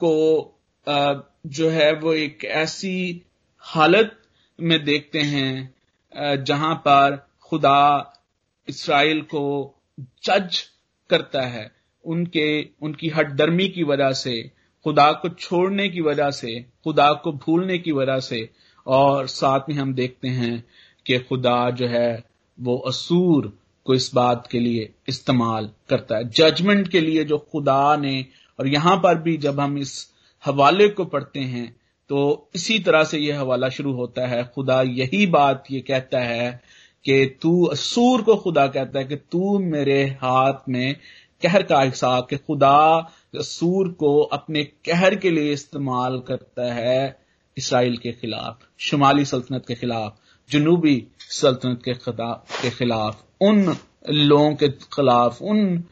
को 0.00 0.14
जो 0.86 1.68
है, 1.70 1.92
वो 1.94 2.12
एक 2.14 2.44
ऐसी 2.44 3.22
हालत 3.64 4.18
में 4.58 4.84
देखते 4.84 5.20
हैं 5.20 6.44
जहाँ 6.44 6.74
पर 6.86 7.16
खुदा 7.42 8.12
इसराइल 8.68 9.20
को 9.24 9.44
जज 10.24 10.60
करता 11.10 11.42
है। 11.46 11.70
उनके, 12.04 12.68
उनकी 12.82 13.08
हटदर्मी 13.08 13.68
की 13.68 13.82
वजह 13.82 14.12
से, 14.12 14.50
खुदा 14.84 15.12
को 15.12 15.28
छोड़ने 15.28 15.88
की 15.88 16.00
वजह 16.00 16.30
से, 16.30 16.60
खुदा 16.84 17.12
को 17.12 17.32
भूलने 17.32 17.78
की 17.78 17.92
वजह 17.92 18.18
से, 18.18 18.48
और 18.86 19.26
साथ 19.26 19.60
में 19.68 19.76
हम 19.76 19.94
देखते 19.94 20.28
हैं 20.28 20.64
कि 21.06 21.18
खुदा 21.18 21.70
जो 21.70 21.86
है, 21.86 22.24
वो 22.60 22.76
असूर 22.76 23.58
को 23.84 23.94
इस 23.94 24.10
बात 24.14 24.46
के 24.46 24.60
लिए 24.60 24.92
इस्तेमाल 25.08 25.70
करता 25.88 26.16
है। 26.16 26.28
जजमेंट 26.30 26.88
के 26.88 27.00
लिए 27.00 27.24
जो 27.24 27.38
खुदा 27.52 27.96
ने, 27.96 28.26
और 28.58 28.68
यहाँ 28.68 28.96
पर 28.96 29.18
भी 29.18 29.36
जब 29.36 29.60
हम 29.60 29.78
इस 29.78 30.12
हवाले 30.44 30.88
को 30.88 31.04
पढ़ते 31.04 31.40
हैं 31.40 31.76
तो 32.10 32.48
इसी 32.54 32.78
तरह 32.78 33.04
से 33.04 33.18
यह 33.18 33.40
हवाला 33.40 33.68
शुरू 33.68 33.92
होता 33.92 34.26
है। 34.26 34.44
खुदा 34.54 34.82
यही 34.82 35.26
बात 35.26 35.64
ये 35.70 35.80
कहता 35.80 36.20
है 36.20 36.60
कि 37.04 37.38
तू 37.42 37.64
असूर 37.64 38.22
को 38.22 38.36
खुदा 38.36 38.66
कहता 38.66 38.98
है 38.98 39.04
कि 39.04 39.16
तू 39.16 39.58
मेरे 39.58 40.04
हाथ 40.04 40.68
में 40.68 40.96
कहर 41.42 41.62
का 41.62 41.80
हिसाब 41.80 42.26
कि 42.30 42.36
खुदा 42.36 43.10
असूर 43.38 43.88
को 43.88 44.20
अपने 44.22 44.64
कहर 44.64 45.14
के 45.14 45.30
लिए 45.30 45.52
इस्तेमाल 45.52 46.20
करता 46.20 46.74
है 46.74 47.22
इसराइल 47.58 47.96
के 47.96 48.12
खिलाफ, 48.12 48.58
शुमाली 48.78 49.24
सल्तनत 49.24 49.64
के 49.68 49.74
खिलाफ, 49.74 50.16
जनूबी 50.50 51.06
सल्तनत 51.20 51.82
के 51.84 51.94
के 52.10 52.70
खिलाफ, 52.70 53.24
उन 53.40 53.76
लोगों 54.10 54.54
के 54.54 54.68
खिलाफ, 54.68 55.42
उन 55.42 55.84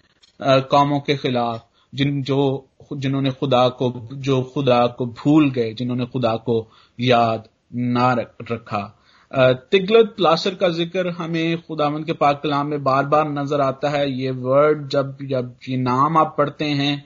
कामों 0.42 1.00
के 1.00 1.16
खिलाफ 1.16 1.66
जिन, 1.94 2.22
जो 2.22 2.68
जिन्होंने 2.92 3.30
खुदा 3.30 3.68
को, 3.68 4.08
जो 4.12 4.42
खुदा 4.42 4.86
को 4.86 5.06
भूल 5.06 5.50
गए, 5.50 5.74
जिन्होंने 5.74 6.06
खुदा 6.06 6.36
को 6.36 6.68
याद 7.00 7.48
ना 7.74 8.12
रखा। 8.52 8.99
तिगलत 9.32 10.14
प्लासर 10.16 10.54
का 10.54 10.68
ज़िक्र 10.68 11.08
हमें 11.18 11.60
खुदावंद 11.62 12.04
के 12.06 12.12
पाक 12.12 12.40
कलाम 12.42 12.66
में 12.66 12.82
बार 12.84 13.04
बार 13.06 13.28
नज़र 13.30 13.60
आता 13.60 13.90
है। 13.90 14.10
ये 14.12 14.30
वर्ड 14.30 14.88
जब 14.88 15.16
जब 15.30 15.54
ये 15.68 15.76
नाम 15.76 16.16
आप 16.18 16.34
पढ़ते 16.38 16.64
हैं 16.64 17.04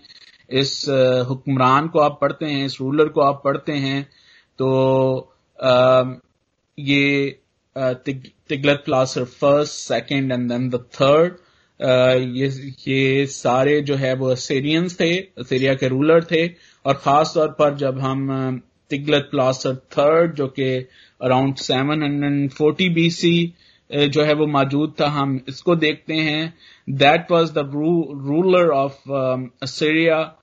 इस 0.60 0.84
हुक्मरान 1.28 1.88
को 1.88 1.98
आप 1.98 2.18
पढ़ते 2.20 2.46
हैं 2.46 2.64
इस 2.66 2.80
रूलर 2.80 3.08
को 3.08 3.20
आप 3.20 3.40
पढ़ते 3.44 3.72
हैं 3.72 4.02
तो 4.58 4.68
आ, 5.58 6.04
ये 6.78 7.40
Tiglath 7.76 8.82
Pileser 8.84 9.24
first 9.24 9.72
second 9.72 10.32
and 10.32 10.48
then 10.50 10.68
the 10.70 10.84
third 10.94 11.36
ये 12.36 12.48
ये 12.88 13.26
सारे 13.26 13.80
जो 13.80 13.94
है 13.96 14.14
वो 14.14 14.28
असेरियंस 14.30 15.00
थे 15.00 15.14
असेरिया 15.38 15.74
के 15.74 15.88
रूलर 15.88 16.24
थे 16.24 16.46
और 16.84 16.94
खास 16.94 17.32
तौर 17.34 17.48
पर 17.58 17.74
जब 17.76 17.98
हम 17.98 18.60
तिगलत 18.90 19.28
प्लासर 19.30 19.74
थर्ड 19.92 20.34
जो 20.34 20.46
कि 20.48 20.86
around 21.22 21.54
seven 21.56 22.02
hundred 22.02 22.50
forty 22.50 22.88
BC 22.88 23.54
जो 23.92 24.22
है 24.22 24.34
वो 24.34 24.46
मौजूद 24.46 24.94
था 25.00 25.08
हम 25.08 25.40
इसको 25.48 25.76
देखते 25.76 26.14
हैं। 26.14 26.54
That 26.90 27.30
was 27.30 27.50
the 27.50 27.58
ruler 27.58 28.68
of 28.68 29.10
Assyria 29.62 30.34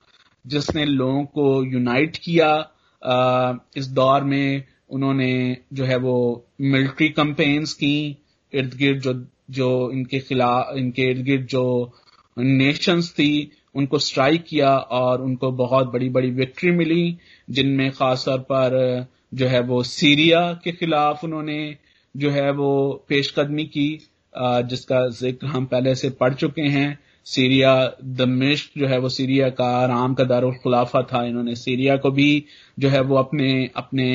जिसने 0.46 0.84
लोगों 0.84 1.24
को 1.24 1.64
यूनाइट 1.64 2.16
किया। 2.16 2.68
Uh, 3.02 3.58
इस 3.76 3.86
दौर 3.86 4.24
में 4.24 4.64
उन्होंने 4.90 5.56
जो 5.72 5.84
है 5.84 5.96
वो 5.96 6.46
मिलिट्री 6.60 7.08
कंपेन्स 7.08 7.72
की। 7.74 8.16
इर्द 8.52 8.74
गिर्द 8.74 9.00
जो 9.00 9.12
जो 9.50 9.90
इनके 9.92 10.18
खिलाफ 10.18 10.76
इनके 10.76 11.02
इर्द 11.02 11.22
गिर्द 11.22 11.46
जो 11.46 11.92
नेशंस 12.38 13.10
थी 13.12 13.50
उनको 13.74 13.98
स्ट्राइक 13.98 14.44
किया 14.44 14.76
और 14.76 15.22
उनको 15.22 15.50
बहुत 15.52 15.92
बड़ी 15.92 16.08
बड़ी 16.08 16.30
विक्ट्री 16.30 16.70
मिली 16.70 17.18
जिनमें 17.50 17.90
खासतौर 17.90 18.38
पर 18.38 19.06
जो 19.32 19.46
है 19.48 19.60
वो 19.62 19.82
सीरिया 19.84 20.40
के 20.64 20.72
खिलाफ 20.72 21.24
उन्होंने 21.24 21.76
जो 22.14 22.30
है 22.30 22.50
वो 22.52 22.72
पेशकदमी 23.08 23.64
की 23.66 23.88
जिसका 24.34 25.06
ज़िक्र 25.10 25.46
हम 25.46 25.64
पहले 25.66 25.94
से 25.94 26.10
पढ़ 26.10 26.34
चुके 26.34 26.62
हैं। 26.62 26.98
सीरिया, 27.26 27.72
दमिश्क 28.02 28.78
जो 28.78 28.86
है 28.86 28.98
वो 28.98 29.08
सीरिया 29.08 29.48
का 29.50 29.84
राम 29.86 30.14
का 30.14 30.24
दारुल 30.24 30.54
खुलाफा 30.62 31.02
था। 31.02 31.24
इन्होंने 31.24 31.54
सीरिया 31.56 31.96
को 31.96 32.10
भी 32.10 32.44
जो 32.78 32.88
है 32.88 33.00
वो 33.02 33.16
अपने 33.16 33.70
अपने 33.76 34.08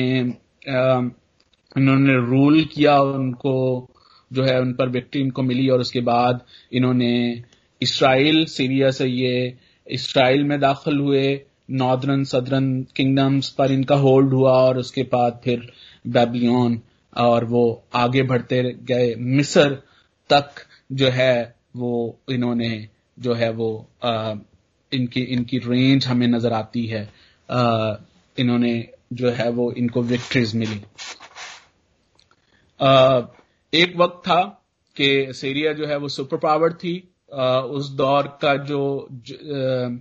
इन्होंने 1.76 2.14
रूल 2.26 2.60
किया 2.64 2.98
उनको 3.00 3.54
जो 4.30 4.44
है 4.44 4.60
उन 4.60 4.72
पर 4.72 4.88
विक्ट्री 4.88 5.20
इनको 5.22 5.42
मिली 5.42 5.68
और 5.68 5.80
उसके 5.80 6.00
बाद 6.02 6.40
इन्होंने 6.72 7.42
इसराइल, 7.80 8.44
सीरिया 8.46 8.90
से 8.90 9.06
ये 9.06 9.56
इसराइल 9.86 10.44
में 10.44 10.58
दाखिल 10.60 10.98
हुए। 10.98 11.40
नॉर्दर्न 11.70 12.24
सदर्न 12.24 12.82
किंगडम्स 12.96 13.48
पर 13.48 13.72
इनका 13.72 13.96
होल्ड 13.96 14.32
हुआ 14.32 14.52
और 14.52 14.78
उसके 14.78 15.02
बाद 15.02 15.40
फिर 15.44 15.72
बेबलियन 16.06 16.80
और 17.16 17.44
वो 17.44 17.84
आगे 17.94 18.22
बढ़ते 18.22 18.62
गए। 18.82 19.14
मिस्र 19.14 19.82
तक 20.30 20.50
जो 20.92 21.08
है 21.08 21.56
वो 21.76 22.18
इन्होंने 22.30 22.88
जो 23.18 23.34
है 23.34 23.50
वो 23.52 23.88
आ, 24.04 24.34
इनकी 24.92 25.20
इनकी 25.20 25.58
रेंज 25.58 26.06
हमें 26.06 26.26
नज़र 26.26 26.52
आती 26.52 26.86
है। 26.86 27.02
आ, 27.50 27.94
इन्होंने 28.38 28.88
जो 29.12 29.30
है 29.30 29.50
वो 29.50 29.72
इनको 29.72 30.02
विक्ट्रीज 30.02 30.54
मिली। 30.56 30.80
आ, 32.80 33.20
एक 33.72 33.96
वक्त 33.96 34.28
था 34.28 34.42
कि 34.96 35.32
सीरिया 35.32 35.72
जो 35.72 35.86
है 35.86 35.96
वो 35.96 36.08
सुपर 36.08 36.36
पावर 36.36 36.72
थी। 36.72 37.14
आ, 37.34 37.58
उस 37.58 37.90
दौर 37.90 38.38
का 38.42 38.56
जो 38.56 39.08
ज, 39.12 40.00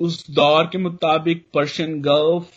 उस 0.00 0.24
दौर 0.30 0.66
के 0.66 0.78
मुताबिक 0.78 1.46
पर्शियन 1.54 2.00
गल्फ 2.02 2.50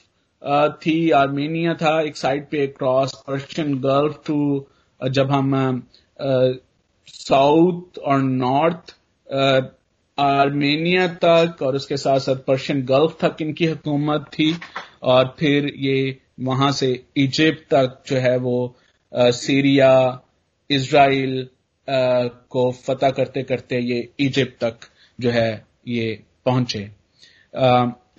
थी, 0.82 1.10
आर्मेनिया 1.12 1.74
था, 1.74 2.00
एक 2.02 2.18
साइड 2.18 2.46
पे 2.50 2.68
क्रॉस 2.68 3.14
पर्शियन 3.28 3.78
गल्फ 3.82 4.22
टू 4.28 4.68
जब 5.00 5.32
हम 5.32 5.82
साउथ 7.08 7.98
और 7.98 8.22
नॉर्थ 8.22 8.96
आर्मेनिया 10.18 11.08
तक 11.24 11.62
और 11.62 11.76
उसके 11.76 11.98
साथ 11.98 12.20
साथ 12.20 12.36
पर्शियन 12.48 12.84
गल्फ 12.86 13.18
तक 13.22 13.42
इनकी 13.42 13.66
हुकूमत 13.66 14.26
थी 14.34 14.54
और 15.04 15.36
फिर 15.40 15.72
ये 15.78 16.18
वहाँ 16.40 16.72
से 16.72 16.90
इजिप्ट 17.18 17.70
तक 17.70 18.02
जो 18.08 18.18
है 18.18 18.38
वो 18.38 18.76
सीरिया 19.14 19.92
इसराइल 20.70 21.48
को 21.88 22.70
फतह 22.86 23.10
करते 23.10 23.44
करते 23.44 23.80
ये 23.80 24.08
इजिप्ट 24.20 24.60
तक 24.64 24.88
जो 25.20 25.30
है 25.30 25.66
ये 25.88 26.24
पहुँचे। 26.46 26.84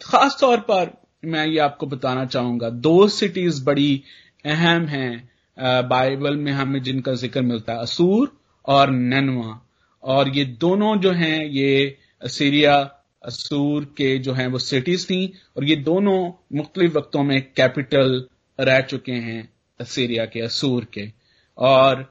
खास 0.02 0.36
तौर 0.40 0.60
पर 0.60 0.90
मैं 1.24 1.46
ये 1.46 1.58
आपको 1.58 1.86
बताना 1.86 2.24
चाहूँगा, 2.26 2.68
दो 2.70 3.08
सिटीज़ 3.08 3.64
बड़ी 3.64 4.02
अहम 4.44 4.86
हैं 4.86 5.88
बाइबल 5.88 6.36
में 6.36 6.52
हमें 6.52 6.82
जिनका 6.82 7.12
ज़िक्र 7.14 7.42
मिलता 7.42 7.72
है, 7.72 7.78
असूर 7.78 8.36
और 8.68 8.90
नैनवा। 8.90 9.60
और 10.04 10.28
ये 10.28 10.44
दोनों 10.44 10.96
जो 10.96 11.12
हैं, 11.12 11.44
ये 11.44 11.96
सीरिया 12.22 12.76
असूर 13.24 13.84
के 13.96 14.16
जो 14.18 14.32
हैं, 14.32 14.46
वो 14.46 14.58
सिटीज़ 14.58 15.06
थी, 15.06 15.32
और 15.56 15.64
ये 15.64 15.76
दोनों 15.76 16.18
मुख्तलिफ़ 16.56 16.96
वक्तों 16.98 17.22
में 17.22 17.40
कैपिटल 17.56 18.24
रह 18.58 18.80
चुके 18.82 19.12
हैं 19.12 19.48
सीरिया 19.80 20.24
के, 20.26 20.40
असूर 20.40 20.84
के। 20.94 21.10
और 21.58 22.02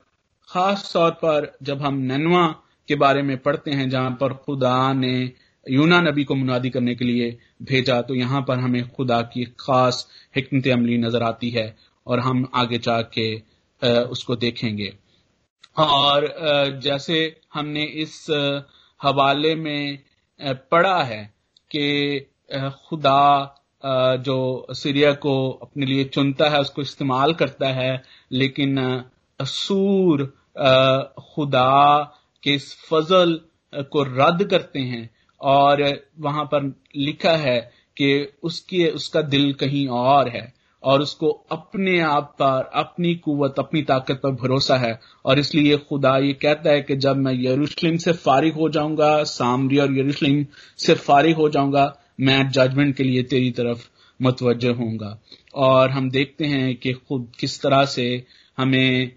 खास 0.49 0.91
तौर 0.93 1.11
पर 1.23 1.51
जब 1.63 1.81
हम 1.81 1.97
ननवा 2.03 2.47
के 2.87 2.95
बारे 2.95 3.21
में 3.21 3.37
पढ़ते 3.37 3.71
हैं, 3.71 3.89
जहाँ 3.89 4.17
पर 4.21 4.33
खुदा 4.35 4.93
ने 4.93 5.31
यूना 5.65 5.99
नबी 6.01 6.23
को 6.23 6.35
मुनादी 6.35 6.69
करने 6.69 6.95
के 6.95 7.05
लिए 7.05 7.37
भेजा 7.61 8.01
तो 8.01 8.15
यहाँ 8.15 8.41
पर 8.41 8.59
हमें 8.59 8.87
खुदा 8.89 9.21
की 9.33 9.43
खास 9.59 10.07
हमत 10.37 10.67
अमली 10.67 10.97
नज़र 10.97 11.23
आती 11.23 11.49
है 11.49 11.75
और 12.07 12.19
हम 12.19 12.47
आगे 12.55 12.77
जाके 12.77 13.35
उसको 13.81 14.35
देखेंगे। 14.35 14.93
और 15.77 16.27
जैसे 16.83 17.17
हमने 17.53 17.83
इस 18.01 18.25
हवाले 19.01 19.55
में 19.55 19.99
पढ़ा 20.71 21.01
है 21.03 21.23
कि 21.71 22.19
खुदा 22.89 23.51
जो 24.17 24.67
सीरिया 24.71 25.11
को 25.13 25.49
अपने 25.61 25.85
लिए 25.85 26.03
चुनता 26.05 26.49
है, 26.49 26.59
उसको 26.59 26.81
इस्तेमाल 26.81 27.33
करता 27.33 27.67
है, 27.69 28.01
लेकिन 28.31 28.77
असूर 29.39 30.25
खुदा 31.25 32.03
के 32.43 32.53
इस 32.55 32.73
फजल 32.83 33.39
को 33.73 34.03
रद्द 34.03 34.43
करते 34.49 34.79
हैं 34.79 35.09
और 35.45 35.83
वहाँ 36.19 36.43
पर 36.45 36.73
लिखा 36.95 37.35
है 37.37 37.59
कि 37.97 38.27
उसकी, 38.43 38.85
उसका 38.87 39.21
दिल 39.23 39.53
कहीं 39.53 39.87
और 39.87 40.29
है 40.29 40.53
और 40.83 41.01
उसको 41.01 41.29
अपने 41.51 41.99
आप 41.99 42.35
पर, 42.41 42.69
अपनी 42.75 43.13
कुवत, 43.15 43.55
अपनी 43.59 43.81
ताकत 43.81 44.19
पर 44.23 44.31
भरोसा 44.31 44.77
है। 44.77 44.99
और 45.25 45.39
इसलिए 45.39 45.77
खुदा 45.89 46.17
ये 46.17 46.33
कहता 46.33 46.69
है 46.69 46.81
कि 46.81 46.95
जब 46.95 47.17
मैं 47.17 47.33
यरूशलेम 47.35 47.97
से 47.97 48.11
फारिग 48.13 48.53
हो 48.53 48.69
जाऊँगा, 48.69 49.23
सामरी 49.23 49.77
और 49.77 49.97
यरूशलेम 49.97 50.45
से 50.77 50.93
फारिग 50.95 51.35
हो 51.35 51.49
जाऊँगा, 51.49 51.85
मैं 52.19 52.49
जजमेंट 52.49 52.95
के 52.95 53.03
लिए 53.03 53.23
तेरी 53.23 53.51
तरफ़ 53.51 53.87
मुतवजह 54.19 54.73
होऊँगा। 54.73 55.17
और 55.55 55.89
हम 55.89 56.09
देखते 56.11 56.45
हैं 56.45 56.75
कि 56.75 56.93
खुद 56.93 57.31
किस 57.39 57.61
तरह 57.61 57.85
से 57.85 58.23
हमें 58.57 59.11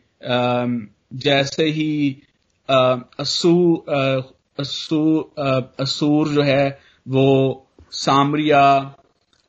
जैसे 1.14 1.64
ही 1.64 2.16
असू 2.68 3.85
असू 4.59 5.19
असूर 5.81 6.29
जो 6.29 6.43
है 6.43 6.79
वो 7.07 7.27
सामरिया 7.93 8.65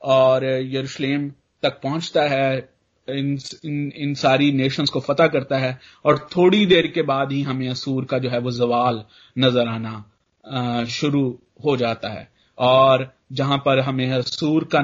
और 0.02 0.44
यरूशलेम 0.44 1.28
तक 1.62 1.80
पहुँचता 1.82 2.22
है 2.28 2.68
इन, 3.08 3.38
इन 3.64 3.92
इन 3.96 4.14
सारी 4.14 4.50
नेशंस 4.52 4.90
को 4.90 5.00
फतह 5.00 5.26
करता 5.26 5.58
है 5.58 5.78
और 6.04 6.18
थोड़ी 6.36 6.64
देर 6.66 6.86
के 6.86 7.02
बाद 7.02 7.32
ही 7.32 7.42
हमें 7.42 7.68
असूर 7.68 8.04
का 8.04 8.18
जो 8.18 8.30
है 8.30 8.38
वो 8.38 8.50
जवाल 8.50 9.02
नज़र 9.36 9.68
आना 9.68 10.84
शुरू 10.90 11.38
हो 11.64 11.76
जाता 11.76 12.08
है। 12.08 12.28
और 12.58 13.10
जहाँ 13.32 13.56
पर 13.58 13.78
हमें 13.80 14.10
असूर 14.12 14.68
का 14.74 14.80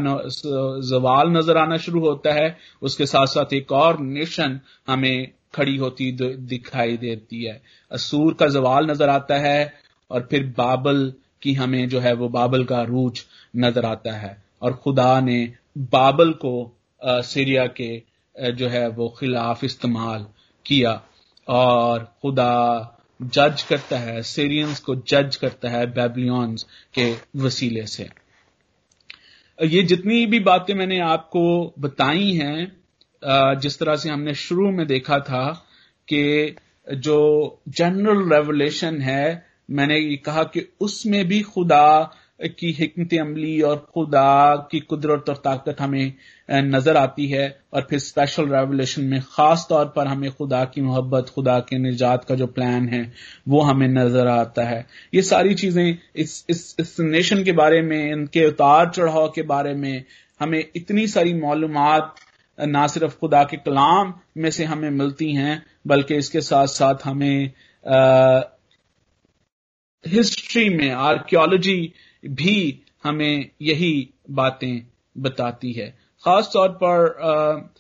जवाल 0.89 1.31
नज़र 1.31 1.57
आना 1.57 1.77
शुरू 1.77 2.01
होता 2.01 2.33
है 2.35 2.57
उसके 2.83 3.07
साथ 3.07 3.27
साथ 3.27 3.53
एक 3.53 3.73
और 3.73 4.01
नेशन 4.01 4.61
हमें 4.89 5.33
खड़ी 5.55 5.77
होती 5.77 6.11
दिखाई 6.13 6.97
देती 6.97 7.43
है। 7.45 7.61
असूर 7.91 8.35
का 8.35 8.47
जवाल 8.49 8.91
नज़र 8.91 9.09
आता 9.09 9.39
है 9.39 9.86
और 10.11 10.27
फिर 10.31 10.47
बाबल 10.57 11.13
की 11.43 11.53
हमें 11.55 11.89
जो 11.89 12.01
है 12.01 12.13
वो 12.13 12.29
बाबल 12.29 12.65
का 12.65 12.83
रूज 12.83 13.25
नज़र 13.57 13.85
आता 13.85 14.13
है। 14.13 14.37
और 14.63 14.73
खुदा 14.75 15.21
ने 15.21 15.53
बाबल 15.79 16.33
को 16.45 16.73
सीरिया 17.03 17.67
के 17.81 18.03
जो 18.53 18.69
है 18.69 18.89
वो 18.89 19.09
खिलाफ 19.21 19.65
इस्तेमाल 19.65 20.27
किया। 20.67 21.01
और 21.49 22.05
खुदा 22.23 22.93
जज 23.21 23.63
करता 23.63 23.99
है, 23.99 24.23
सीरियंस 24.23 24.81
को 24.81 24.95
जज 24.97 25.37
करता 25.37 25.69
है 25.71 25.87
बेबलियंस 25.87 26.67
के 26.95 27.13
वसीले 27.37 27.87
से। 27.87 28.09
ये 29.59 29.83
जितनी 29.83 30.25
भी 30.27 30.41
बातें 30.41 30.75
मैंने 30.75 30.99
आपको 31.01 31.75
बताई 31.79 32.33
हैं 32.33 33.59
जिस 33.61 33.79
तरह 33.79 33.97
से 33.97 34.09
हमने 34.11 34.35
शुरू 34.35 34.71
में 34.71 34.87
देखा 34.87 35.19
था 35.19 35.45
कि 36.09 36.57
जो 36.95 37.61
जनरल 37.69 38.29
रेवलेशन 38.33 39.01
है 39.01 39.46
मैंने 39.71 39.99
ये 39.99 40.17
कहा 40.17 40.43
कि 40.45 40.69
उसमें 40.81 41.25
भी 41.29 41.41
खुदा 41.43 42.13
की 42.43 42.73
हमत 42.73 43.15
अमली 43.15 43.61
और 43.61 43.77
खुदा 43.95 44.57
की 44.71 44.81
कुदरत 44.81 45.29
और 45.29 45.37
ताकत 45.37 45.77
हमें 45.81 46.13
नज़र 46.51 46.97
आती 46.97 47.27
है 47.27 47.61
और 47.75 47.87
फिर 47.91 47.99
स्पेशल 47.99 48.49
रेवलेशन 48.49 49.05
में 49.05 49.21
खास 49.21 49.67
तौर 49.69 49.85
पर 49.87 50.07
हमें 50.07 50.31
खुदा 50.31 50.65
की 50.65 50.81
मोहब्बत 50.81 51.29
खुदा 51.35 51.59
के 51.61 51.79
निजात 51.79 52.25
का 52.25 52.35
जो 52.35 52.47
प्लान 52.47 52.89
है 52.89 53.13
वो 53.49 53.61
हमें 53.61 53.89
नज़र 53.89 54.27
आता 54.27 54.65
है। 54.65 54.87
ये 55.15 55.23
सारी 55.23 55.55
चीज़ें 55.55 55.99
इस 56.17 56.45
इस, 56.51 56.77
इस 56.81 56.97
नेशन 57.01 57.45
के 57.45 57.53
बारे 57.53 57.83
में 57.83 58.13
इनके 58.13 58.47
उतार 58.47 58.91
चढ़ाव 58.91 59.29
के 59.29 59.43
बारे 59.43 59.75
में 59.75 60.05
हमें 60.41 60.65
इतनी 60.77 61.07
सारी 61.07 61.35
मालूम 61.35 61.79
ना 62.59 62.87
सिर्फ़ 62.87 63.19
खुदा 63.19 63.43
के 63.45 63.57
कलाम 63.57 64.15
में 64.37 64.51
से 64.51 64.65
हमें 64.65 64.91
मिलती 64.91 65.33
हैं 65.33 65.63
बल्कि 65.87 66.15
इसके 66.15 66.41
साथ 66.41 66.67
साथ 66.67 66.95
हमें 67.05 67.51
हिस्ट्री 70.07 70.69
में 70.69 70.91
आर्कियोलॉजी 70.91 71.93
भी 72.25 72.83
हमें 73.05 73.49
यही 73.63 74.09
बातें 74.31 74.83
बताती 75.19 75.73
है। 75.73 75.89
खास 76.25 76.51
तौर 76.53 76.69
पर 76.83 77.75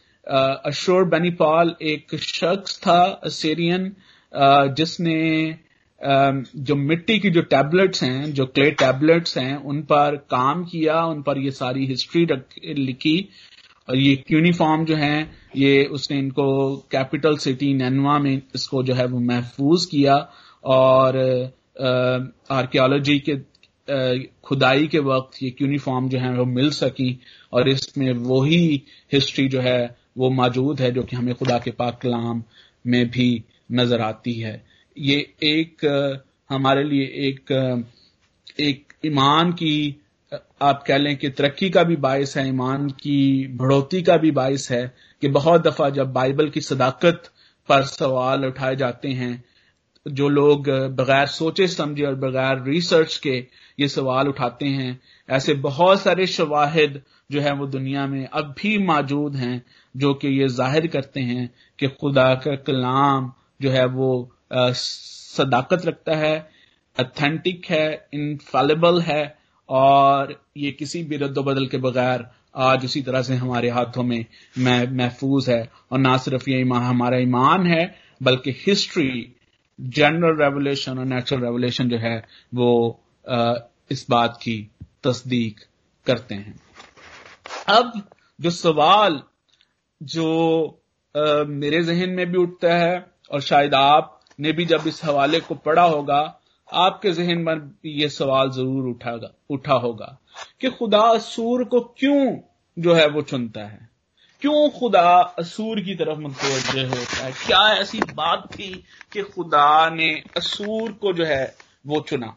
अशोर 0.66 1.04
बनीपाल 1.04 1.74
एक 1.82 2.16
शख्स 2.16 2.78
था 2.78 3.20
सीरियन 3.26 3.92
जिसने 4.74 5.58
जो 6.00 6.74
मिट्टी 6.76 7.18
की 7.18 7.30
जो 7.30 7.42
टैबलेट्स 7.42 8.02
हैं, 8.02 8.32
जो 8.32 8.46
क्ले 8.46 8.70
टैबलेट्स 8.70 9.36
हैं, 9.38 9.56
उन 9.56 9.80
पर 9.82 10.16
काम 10.30 10.64
किया, 10.64 11.00
उन 11.04 11.22
पर 11.22 11.38
ये 11.38 11.50
सारी 11.50 11.86
हिस्ट्री 11.86 12.26
लिखी। 12.74 13.28
और 13.88 13.96
ये 13.96 14.22
यूनिफॉर्म 14.30 14.84
जो 14.84 14.96
है, 14.96 15.30
ये 15.56 15.84
उसने 15.84 16.18
इनको 16.18 16.76
कैपिटल 16.90 17.36
सिटी 17.36 17.72
नैनवा 17.74 18.18
में 18.18 18.42
इसको 18.54 18.82
जो 18.82 18.94
है 18.94 19.06
वो 19.06 19.20
महफूज 19.20 19.84
किया। 19.84 20.16
और 20.64 21.14
आर्कियोलॉजी 21.76 23.18
के 23.28 23.36
खुदाई 24.44 24.86
के 24.86 24.98
वक्त 24.98 25.42
ये 25.42 25.54
यूनिफॉर्म 25.62 26.08
जो 26.08 26.18
है 26.18 26.36
वो 26.38 26.44
मिल 26.44 26.70
सकी 26.70 27.18
और 27.52 27.68
इसमें 27.68 28.12
वही 28.12 28.82
हिस्ट्री 29.12 29.48
जो 29.48 29.60
है 29.60 29.96
वो 30.18 30.30
मौजूद 30.30 30.80
है 30.80 30.90
जो 30.90 31.02
कि 31.02 31.16
हमें 31.16 31.34
खुदा 31.34 31.58
के 31.58 31.70
पाक 31.70 31.98
कलाम 32.02 32.42
में 32.86 33.10
भी 33.10 33.44
नज़र 33.72 34.00
आती 34.00 34.34
है। 34.34 34.64
ये 34.96 35.16
एक 35.42 35.84
हमारे 36.50 36.84
लिए 36.84 37.06
एक 37.28 37.52
एक 38.60 38.92
ईमान 39.06 39.52
की 39.52 40.02
आप 40.62 40.84
कह 40.86 40.96
लें 40.96 41.16
कि 41.16 41.28
तरक्की 41.28 41.70
का 41.70 41.82
भी 41.82 41.96
बायस 41.96 42.36
है, 42.36 42.48
ईमान 42.48 42.88
की 42.90 43.46
बढ़ोतरी 43.46 44.02
का 44.02 44.16
भी 44.16 44.30
बायस 44.30 44.70
है 44.70 44.94
कि 45.22 45.28
बहुत 45.28 45.62
दफ़ा 45.62 45.88
जब 45.90 46.12
बाइबल 46.12 46.48
की 46.50 46.60
सदाकत 46.60 47.30
पर 47.68 47.82
सवाल 47.82 48.44
उठाए 48.44 48.76
जाते 48.76 49.08
हैं 49.08 49.44
जो 50.06 50.28
लोग 50.28 50.68
बगैर 50.96 51.26
सोचे 51.28 51.66
समझे 51.68 52.04
और 52.04 52.14
बगैर 52.16 52.62
रिसर्च 52.64 53.16
के 53.16 53.36
ये 53.78 53.88
सवाल 53.88 54.28
उठाते 54.28 54.66
हैं, 54.66 55.00
ऐसे 55.28 55.54
बहुत 55.62 56.00
सारे 56.00 56.26
शवाहिद 56.28 57.00
जो 57.30 57.40
है 57.40 57.52
वो 57.54 57.66
दुनिया 57.66 58.06
में 58.06 58.26
अब 58.26 58.54
भी 58.58 58.76
मौजूद 58.78 59.36
हैं, 59.36 59.62
जो 59.94 60.12
कि 60.14 60.28
ये 60.30 60.48
ज़ाहिर 60.50 60.86
करते 60.86 61.20
हैं 61.22 61.50
कि 61.78 61.88
खुदा 61.90 62.34
का 62.36 62.54
कलाम 62.66 63.32
जो 63.62 63.70
है 63.70 63.84
वो 63.88 64.08
सदाकत 64.52 65.86
रखता 65.86 66.16
है 66.16 66.36
अथेंटिक 66.96 67.66
है 67.66 68.08
इनफेलेबल 68.14 69.00
है, 69.02 69.36
और 69.68 70.40
ये 70.56 70.70
किसी 70.72 71.02
भी 71.02 71.16
रद्द 71.16 71.38
बदल 71.40 71.66
के 71.66 71.78
बगैर 71.78 72.26
आज 72.56 72.84
उसी 72.84 73.00
तरह 73.02 73.22
से 73.22 73.34
हमारे 73.34 73.70
हाथों 73.70 74.02
में 74.02 74.24
महफूज 74.56 75.48
है। 75.50 75.62
और 75.92 75.98
ना 75.98 76.16
सिर्फ़ 76.18 76.50
ये 76.50 76.60
हमारा 76.62 77.18
ईमान 77.18 77.66
है, 77.66 77.94
बल्कि 78.22 78.50
हिस्ट्री 78.66 79.32
जनरल 79.78 80.36
रेवोल्यूशन 80.42 80.98
और 80.98 81.04
नेचुरल 81.04 81.42
रेवोल्यूशन 81.42 81.88
जो 81.88 81.98
है, 81.98 82.16
वो 82.54 83.00
इस 83.90 84.06
बात 84.10 84.38
की 84.42 84.58
तस्दीक 85.04 85.60
करते 86.06 86.34
हैं। 86.34 86.58
अब 87.68 87.92
जो 88.38 88.50
सवाल 88.50 89.20
जो 90.00 90.82
मेरे 91.14 91.82
जहन 91.82 92.10
में 92.10 92.26
भी 92.26 92.38
उठता 92.38 92.74
है 92.76 93.06
और 93.30 93.40
शायद 93.40 93.74
आप 93.74 94.20
ने 94.38 94.52
भी 94.52 94.64
जब 94.64 94.86
इस 94.86 95.04
हवाले 95.04 95.40
को 95.40 95.54
पढ़ा 95.56 95.82
होगा, 95.84 96.20
आपके 96.68 97.10
जहन 97.12 97.38
में 97.38 97.70
ये 97.86 98.08
सवाल 98.08 98.50
ज़रूर 98.50 98.88
उठागा, 98.88 99.30
उठा 99.50 99.74
होगा 99.74 100.18
कि 100.60 100.70
खुदा 100.70 101.18
सूर 101.18 101.64
को 101.64 101.80
क्यों 101.98 102.36
जो 102.76 102.94
है 102.94 103.06
वो 103.08 103.22
चुनता 103.22 103.60
है? 103.60 103.85
क्यों 104.40 104.70
खुदा 104.70 105.20
असूर 105.38 105.80
की 105.80 105.94
तरफ़ 105.94 106.18
मुतवजह 106.18 106.88
होता 106.88 107.24
है? 107.24 107.32
क्या 107.32 107.74
ऐसी 107.74 108.00
बात 108.00 108.48
थी 108.52 108.84
कि 109.12 109.22
खुदा 109.22 109.90
ने 109.90 110.22
असूर 110.36 110.92
को 110.92 111.12
जो 111.12 111.24
है 111.24 111.56
वो 111.86 112.00
चुना? 112.00 112.36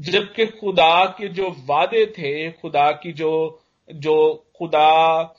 जबकि 0.00 0.46
खुदा 0.46 1.04
के 1.04 1.28
जो 1.28 1.50
वादे 1.66 2.06
थे 2.06 2.50
खुदा 2.52 2.90
की 2.90 3.12
जो 3.12 3.62
जो 3.94 4.46
खुदा 4.58 5.34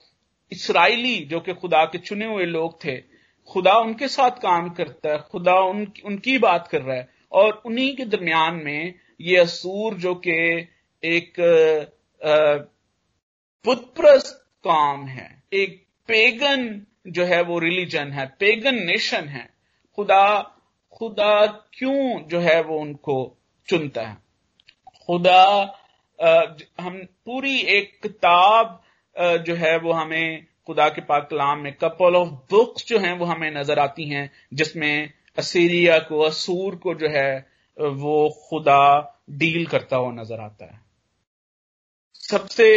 इसराइली 0.52 1.20
जो 1.26 1.40
कि 1.40 1.54
खुदा 1.54 1.86
के 1.86 1.98
चुने 1.98 2.26
हुए 2.26 2.46
लोग 2.46 2.86
थे 2.86 2.98
खुदा 3.48 3.74
उनके 3.74 4.08
साथ 4.08 4.32
काम 4.32 4.70
करता 4.70 5.10
है 5.10 5.20
खुदा 5.32 5.60
उन, 5.60 5.94
उनकी 6.06 6.38
बात 6.38 6.68
कर 6.68 6.82
रहा 6.82 6.96
है 6.98 7.10
और 7.32 7.62
उन्हीं 7.66 7.96
के 7.96 8.06
दरमियान 8.06 8.56
में 8.56 8.94
ये 9.22 9.38
असूर 9.38 9.94
जो 9.94 10.16
कि 10.16 10.68
एक 11.04 11.34
पुतप्रस्त 13.66 14.34
काम 14.66 15.06
है। 15.08 15.28
एक 15.54 15.84
पेगन 16.10 16.86
जो 17.08 17.26
है 17.26 17.42
वो 17.44 17.60
रिलीजन 17.60 18.12
है 18.12 18.26
पेगन 18.40 18.76
नेशन 18.86 19.28
है। 19.28 19.50
खुदा 19.98 20.26
खुदा 20.94 21.46
क्यों 21.74 22.22
जो 22.28 22.40
है 22.40 22.62
वो 22.64 22.80
उनको 22.80 23.16
चुनता 23.68 24.02
है? 24.02 24.18
खुदा 25.06 25.44
हम 26.82 26.98
पूरी 27.26 27.58
एक 27.70 28.00
किताब 28.04 28.82
जो 29.46 29.56
है 29.56 29.78
वो 29.78 29.92
हमें 29.94 30.46
खुदा 30.68 30.88
के 30.90 31.02
पाक 31.02 31.28
कलाम 31.30 31.60
में 31.60 31.74
कपल 31.74 32.16
ऑफ़ 32.16 32.30
बुक्स 32.52 32.88
जो 32.88 33.00
हैं 33.00 33.14
वो 33.18 33.26
हमें 33.26 33.50
नज़र 33.52 33.80
आती 33.80 34.08
हैं, 34.10 34.30
जिसमें 34.54 35.12
असीरिया 35.38 35.98
को, 36.00 36.20
असूर 36.20 36.76
को 36.76 36.94
जो 36.96 37.10
है, 37.10 37.48
वो 37.78 38.30
खुदा 38.50 38.84
डील 39.30 39.66
करता 39.66 39.98
हुआ 39.98 40.12
नज़र 40.14 40.40
आता 40.40 40.66
है। 40.66 40.80
सबसे 42.24 42.68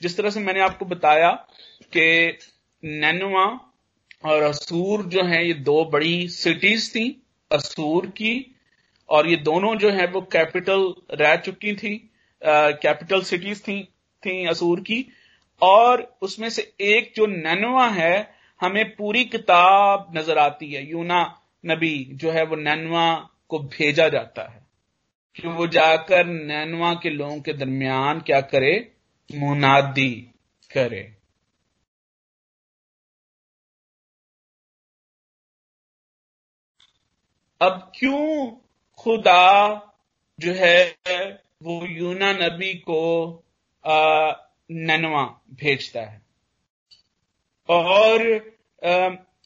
जिस 0.00 0.16
तरह 0.16 0.30
से 0.30 0.40
मैंने 0.40 0.60
आपको 0.60 0.84
बताया 0.84 1.30
कि 1.92 2.38
नैनुआ 2.82 3.44
और 4.24 4.42
असूर 4.42 5.02
जो 5.04 5.22
है, 5.24 5.46
ये 5.46 5.54
दो 5.54 5.84
बड़ी 5.84 6.28
सिटीज़ 6.28 6.90
थी, 6.90 7.22
असूर 7.50 8.06
की, 8.06 8.56
और 9.08 9.28
ये 9.28 9.36
दोनों 9.38 9.74
जो 9.76 9.90
है, 9.90 10.06
वो 10.06 10.20
कैपिटल 10.32 10.92
रह 11.12 11.36
चुकी 11.36 11.74
थी 11.74 11.96
कैपिटल 12.42 13.22
सिटीज़ 13.22 13.62
थी 13.62 13.82
थी 14.22 14.44
असूर 14.46 14.80
की, 14.80 15.06
और 15.62 16.02
उसमें 16.22 16.48
से 16.50 16.62
एक 16.82 17.12
जो 17.16 17.26
नैनुआ 17.26 17.88
है, 17.90 18.30
हमें 18.60 18.94
पूरी 18.96 19.24
किताब 19.24 20.12
नज़र 20.16 20.38
आती 20.38 20.72
है। 20.72 20.88
यूना 20.90 21.22
नबी 21.64 21.96
जो 22.12 22.30
है, 22.30 22.44
वो 22.44 22.56
नैनुआ 22.56 23.12
को 23.48 23.58
भेजा 23.58 24.08
जाता 24.08 24.42
है 24.50 24.62
कि 25.36 25.48
वो 25.48 25.66
जाकर 25.68 26.26
नैनुआ 26.26 26.92
के 26.94 27.10
लोगों 27.10 27.40
के 27.40 27.52
दरमियान 27.52 28.20
क्या 28.20 28.40
करे 28.52 28.72
मुनादी 29.34 30.10
करे। 30.70 31.16
अब 37.60 37.92
क्यों 37.94 38.50
खुदा 38.98 39.42
जो 40.40 40.52
है 40.52 40.84
वो 41.62 41.86
यूना 41.86 42.32
नबी 42.32 42.74
को 42.74 43.00
आ, 43.84 44.32
ननवा 44.70 45.24
भेजता 45.50 46.00
है? 46.00 46.22
और 47.68 48.22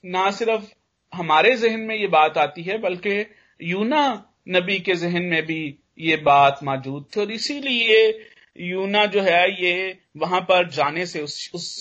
ना 0.05 0.31
सिर्फ़ 0.31 0.73
हमारे 1.13 1.57
जहन 1.57 1.81
में 1.81 1.97
ये 1.97 2.07
बात 2.07 2.39
आती 2.39 2.63
है 2.63 2.79
बल्कि 2.79 3.35
यूना 3.63 4.33
नबी 4.49 4.81
के 4.81 4.95
जहन 4.95 5.23
में 5.23 5.43
भी 5.47 5.79
ये 5.99 6.17
बात 6.17 6.61
मौजूद 6.63 7.07
थी 7.17 7.21
और 7.21 7.31
इसीलिए 7.31 8.13
यूना 8.57 9.05
जो 9.07 9.23
है 9.23 9.63
ये 9.63 9.99
वहाँ 10.17 10.41
पर 10.41 10.69
जाने 10.71 11.07
से 11.07 11.23
उस, 11.23 11.51
उस 11.55 11.81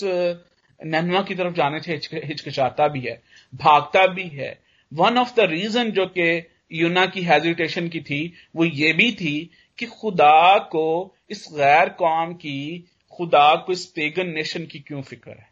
ननवा 0.80 1.22
की 1.22 1.34
तरफ़ 1.34 1.54
जाने 1.54 1.80
से 1.80 2.00
हिचकिचाता 2.24 2.88
भी 2.88 3.00
है 3.00 3.22
भागता 3.54 4.06
भी 4.06 4.28
है। 4.28 4.62
वन 4.92 5.18
ऑफ़ 5.18 5.34
द 5.36 5.40
रीजन 5.40 5.90
जो 5.90 6.06
कि 6.06 6.46
यूना 6.72 7.06
की 7.06 7.22
हेजिटेशन 7.22 7.88
की 7.88 8.00
थी 8.00 8.32
वो 8.56 8.64
ये 8.64 8.92
भी 8.92 9.12
थी 9.12 9.50
कि 9.78 9.86
खुदा 9.86 10.58
को 10.58 11.14
इस 11.30 11.46
गैर 11.52 11.88
कौम 11.88 12.34
की 12.34 12.84
खुदा 13.12 13.54
को 13.56 13.72
इस 13.72 13.84
पेगन 13.86 14.28
नेशन 14.28 14.66
की 14.66 14.78
क्यों 14.78 15.02
फ़िक्र 15.02 15.30
है? 15.30 15.48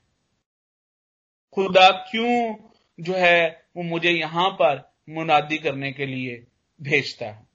खुदा 1.52 1.90
क्यों 2.10 2.54
जो 3.00 3.14
है 3.14 3.64
वो 3.76 3.82
मुझे 3.82 4.10
यहाँ 4.10 4.50
पर 4.50 4.92
मुनादी 5.10 5.58
करने 5.58 5.92
के 5.92 6.06
लिए 6.06 6.46
भेजता 6.80 7.26
है? 7.26 7.51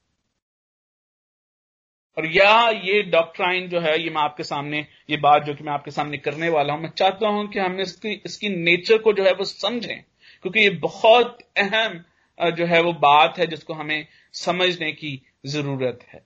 और 2.18 2.26
या 2.28 2.70
ये 2.70 3.02
डॉक्ट्राइन 3.04 3.68
जो 3.70 3.80
है, 3.80 4.00
ये 4.04 4.10
मैं 4.10 4.22
आपके 4.22 4.44
सामने, 4.44 4.86
ये 5.10 5.18
बात 5.18 5.44
जो 5.44 5.54
कि 5.54 5.64
मैं 5.64 5.72
आपके 5.74 5.92
सामने 5.92 6.18
करने 6.18 6.50
वाला 6.50 6.74
हूँ, 6.74 6.82
मैं 6.82 6.90
चाहता 6.98 7.28
हूँ 7.28 7.48
कि 7.48 7.60
हम 7.60 7.80
इसकी 7.82 8.22
इसकी 8.26 8.50
नेचर 8.50 8.98
को 8.98 9.14
जो 9.14 9.24
है 9.24 9.34
वो 9.34 9.46
समझें। 9.46 10.04
क्योंकि 10.44 10.60
ये 10.60 10.70
बहुत 10.80 11.38
अहम 11.58 12.04
जो 12.40 12.66
है 12.66 12.82
वो 12.82 12.94
बात 12.94 13.38
है 13.40 13.48
जिसको 13.48 13.74
हमें 13.74 14.08
समझने 14.36 14.92
की 14.92 15.22
ज़रूरत 15.46 16.00
है। 16.14 16.26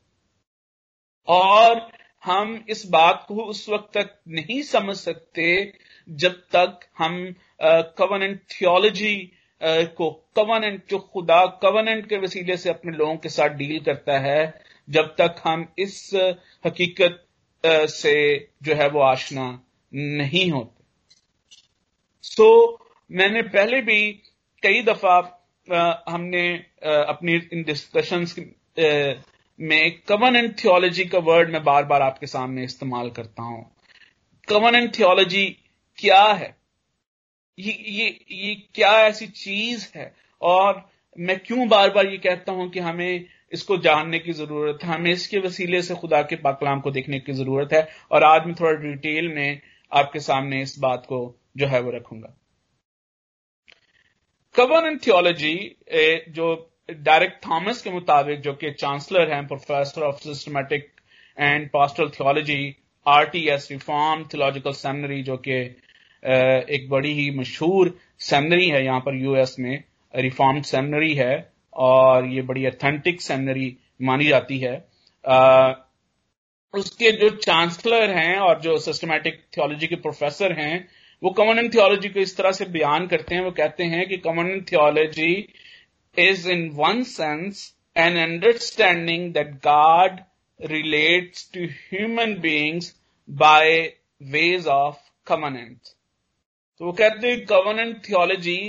और 1.28 1.90
हम 2.24 2.64
इस 2.70 2.86
बात 2.86 3.26
को 3.28 3.44
उस 3.44 3.68
वक्त 3.70 3.98
तक 3.98 4.10
नहीं 4.28 4.62
समझ 4.62 4.96
सकते 4.96 5.74
जब 6.08 6.34
तक 6.56 6.80
हम 6.98 7.36
कवनेंट 7.98 8.40
थियोलॉजी 8.52 9.16
को 9.62 10.10
कवनेंट 10.36 10.84
जो 10.90 11.00
खुदा 11.14 11.46
कवनेंट 11.64 12.08
के 12.10 12.18
वसीले 12.18 12.58
से 12.58 12.70
अपने 12.70 12.98
लोगों 12.98 13.16
के 13.16 13.30
साथ 13.30 13.50
डील 13.56 13.80
करता 13.80 14.20
है 14.20 14.44
जब 14.90 15.16
तक 15.22 15.42
हम 15.44 15.68
इस 15.80 16.10
हकीकत 16.66 17.26
से 17.66 18.14
जो 18.64 18.76
है 18.76 18.90
वो 18.90 19.00
आशना 19.00 19.64
नहीं 19.94 20.52
होते। 20.52 20.84
सो 22.24 22.78
so, 22.78 22.86
मैंने 23.12 23.42
पहले 23.42 23.82
भी 23.82 24.12
कई 24.64 24.82
दफ़ा 24.84 25.18
हमने 26.10 26.54
अपनी 26.84 27.36
इन 27.54 27.64
डिस्कशंस 27.64 28.36
में 29.60 29.78
एंड 30.36 30.54
थियोलॉजी 30.64 31.06
का 31.06 31.20
वर्ड 31.20 31.50
मैं 31.50 31.64
बार 31.64 31.86
बार 31.86 32.02
आपके 32.02 32.28
सामने 32.28 32.64
इस्तेमाल 32.64 33.10
करता 33.10 33.44
हूँ। 33.44 33.76
एंड 34.76 34.98
थियोलॉजी 35.00 35.46
क्या 35.98 36.24
है? 36.24 36.56
ये 37.60 37.72
ये 37.72 38.08
ये 38.32 38.56
क्या 38.76 38.92
ऐसी 39.08 39.28
चीज़ 39.28 39.88
है? 39.96 40.16
और 40.42 40.90
मैं 41.20 41.40
क्यों 41.40 41.68
बार 41.70 41.90
बार 41.90 42.08
ये 42.08 42.18
कहता 42.18 42.52
हूँ 42.52 42.70
कि 42.70 42.80
हमें 42.80 43.26
इसको 43.52 43.78
जानने 43.80 44.20
की 44.20 44.34
ज़रूरत 44.34 44.84
है। 44.84 44.90
हमें 44.90 45.12
इसके 45.12 45.40
वसीले 45.40 45.82
से 45.82 45.96
खुदा 45.96 46.22
के 46.24 46.36
पाकलाम 46.44 46.82
को 46.82 46.92
देखने 46.92 47.20
की 47.20 47.34
ज़रूरत 47.34 47.74
है 47.74 47.88
और 48.12 48.24
आज 48.24 48.46
मैं 48.46 48.56
थोड़ा 48.56 48.72
डिटेल 48.82 49.28
में 49.36 49.62
आपके 49.92 50.20
सामने 50.22 50.62
इस 50.62 50.78
बात 50.80 51.06
को 51.06 51.20
जो 51.58 51.68
है 51.68 51.82
वो 51.82 51.92
रखूँगा। 51.92 52.36
एंड 54.56 55.00
थियोलॉजी 55.06 55.56
जो 56.30 56.48
डायरेक्ट 56.92 57.46
थॉमस 57.46 57.82
के 57.82 57.90
मुताबिक 57.92 58.40
जो 58.42 58.54
कि 58.54 58.72
चांसलर 58.74 59.32
हैं 59.32 59.46
professor 59.48 60.02
of 60.04 60.20
systematic 60.20 60.90
and 61.38 61.70
pastoral 61.70 62.10
theology 62.10 62.76
RTS 63.06 63.68
reform 63.72 64.24
theological 64.24 64.72
seminary 64.74 65.22
जो 65.24 65.38
कि 65.38 65.60
एक 66.76 66.88
बड़ी 66.90 67.14
ही 67.14 67.30
मशहूर 67.38 67.98
सेमिनरी 68.22 68.68
है, 68.70 68.84
यहाँ 68.86 69.00
पर 69.00 69.16
यूएस 69.16 69.56
में 69.60 69.84
रिफॉर्म 70.14 70.62
सेमिनरी 70.64 71.14
है। 71.16 71.51
और 71.74 72.26
ये 72.26 72.42
बड़ी 72.42 72.66
अथेंटिक 72.66 73.22
सेमिनरी 73.22 73.76
मानी 74.02 74.28
जाती 74.28 74.58
है 74.60 74.76
आ, 75.26 75.74
उसके 76.74 77.12
जो 77.12 77.30
चांसलर 77.30 78.10
हैं 78.10 78.38
और 78.38 78.60
जो 78.62 78.78
सिस्टमैटिक 78.78 79.44
थियोलॉजी 79.58 79.88
के 79.88 79.96
प्रोफेसर 79.96 80.54
हैं 80.54 80.88
वो 81.24 81.30
कॉमन 81.30 81.70
थियोलॉजी 81.70 82.10
को 82.10 82.20
इस 82.20 82.38
तरह 82.38 82.52
से 82.52 82.66
बयान 82.66 83.08
करते 83.08 83.36
हैं 83.36 83.42
वो 83.42 83.52
कहते 83.52 83.84
हैं 83.84 84.08
कि 84.08 84.18
common 84.18 84.62
theology 84.72 85.48
is 86.18 86.46
in 86.46 86.76
one 86.76 87.06
sense 87.06 87.74
an 87.96 88.18
understanding 88.18 89.34
that 89.34 89.62
God 89.62 90.26
relates 90.60 91.46
to 91.46 91.68
human 91.90 92.42
beings 92.42 92.94
by 93.30 93.94
ways 94.22 94.68
of 94.68 94.98
covenant. 95.28 95.96
तो 96.82 96.86
वो 96.86 96.92
कहते 96.92 97.28
हैं 97.28 97.46
कवर्नेंट 97.46 97.98
थियोलॉजी 98.10 98.60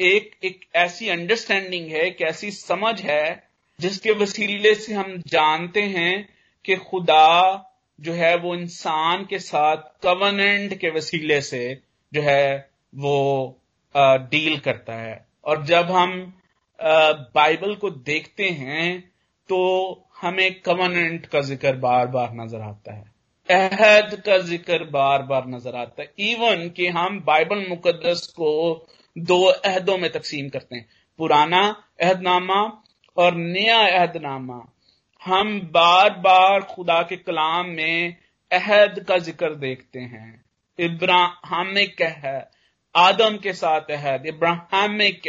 एक 0.00 0.30
एक 0.44 0.60
ऐसी 0.76 1.08
अंडरस्टैंडिंग 1.08 1.86
है, 1.86 2.00
एक 2.00 2.20
ऐसी 2.22 2.50
समझ 2.50 3.00
है, 3.00 3.48
जिसके 3.78 4.12
वसीले 4.14 4.74
से 4.74 4.94
हम 4.94 5.16
जानते 5.26 5.82
हैं 5.82 6.28
कि 6.64 6.76
खुदा 6.78 7.64
जो 7.98 8.12
है 8.12 8.34
वो 8.36 8.54
इंसान 8.54 9.24
के 9.24 9.38
साथ 9.38 9.76
कवर्नेंट 10.02 10.74
के 10.80 10.90
वसीले 10.90 11.40
से 11.42 11.62
जो 12.12 12.22
है 12.22 12.70
वो 12.94 13.16
डील 13.94 14.58
करता 14.58 14.94
है। 14.94 15.24
और 15.44 15.64
जब 15.64 15.90
हम 15.90 16.12
बाइबल 17.34 17.74
को 17.74 17.90
देखते 17.90 18.48
हैं 18.50 19.00
तो 19.48 19.58
हमें 20.20 20.60
कवनेंट 20.60 21.26
का 21.26 21.40
ज़िक्र 21.42 21.72
बार 21.78 22.06
बार 22.08 22.34
नज़र 22.34 22.60
आता 22.60 22.94
है। 22.94 23.04
अहद 23.48 24.14
का 24.26 24.38
ज़िक्र 24.38 24.84
बार 24.90 25.22
बार 25.22 25.46
नज़र 25.48 25.76
आता 25.76 26.02
है। 26.02 26.12
इवन 26.22 26.68
कि 26.68 26.86
हम 26.88 27.20
बाइबल 27.26 27.66
मुकदस 27.68 28.26
को 28.36 28.50
दो 29.18 29.42
अहदों 29.44 29.96
में 29.98 30.10
तकसीम 30.12 30.48
करते 30.48 30.76
हैं। 30.76 30.88
पुराना 31.18 31.60
अहदनामा 32.02 32.60
और 33.16 33.34
नया 33.34 33.78
अहदनामा। 33.88 34.60
हम 35.22 35.60
बार 35.72 36.10
बार 36.18 36.62
खुदा 36.64 37.00
के 37.02 37.16
कलाम 37.16 37.66
में 37.66 38.16
अहद 38.50 39.04
का 39.08 39.18
ज़िक्र 39.18 39.54
देखते 39.56 40.00
हैं। 40.00 40.44
इब्राहिमिक 40.78 42.02
है? 42.02 42.50
आदम 42.94 43.36
के 43.36 43.52
साथ 43.52 43.90
अहद 43.90 44.26
Abrahamic 44.26 45.22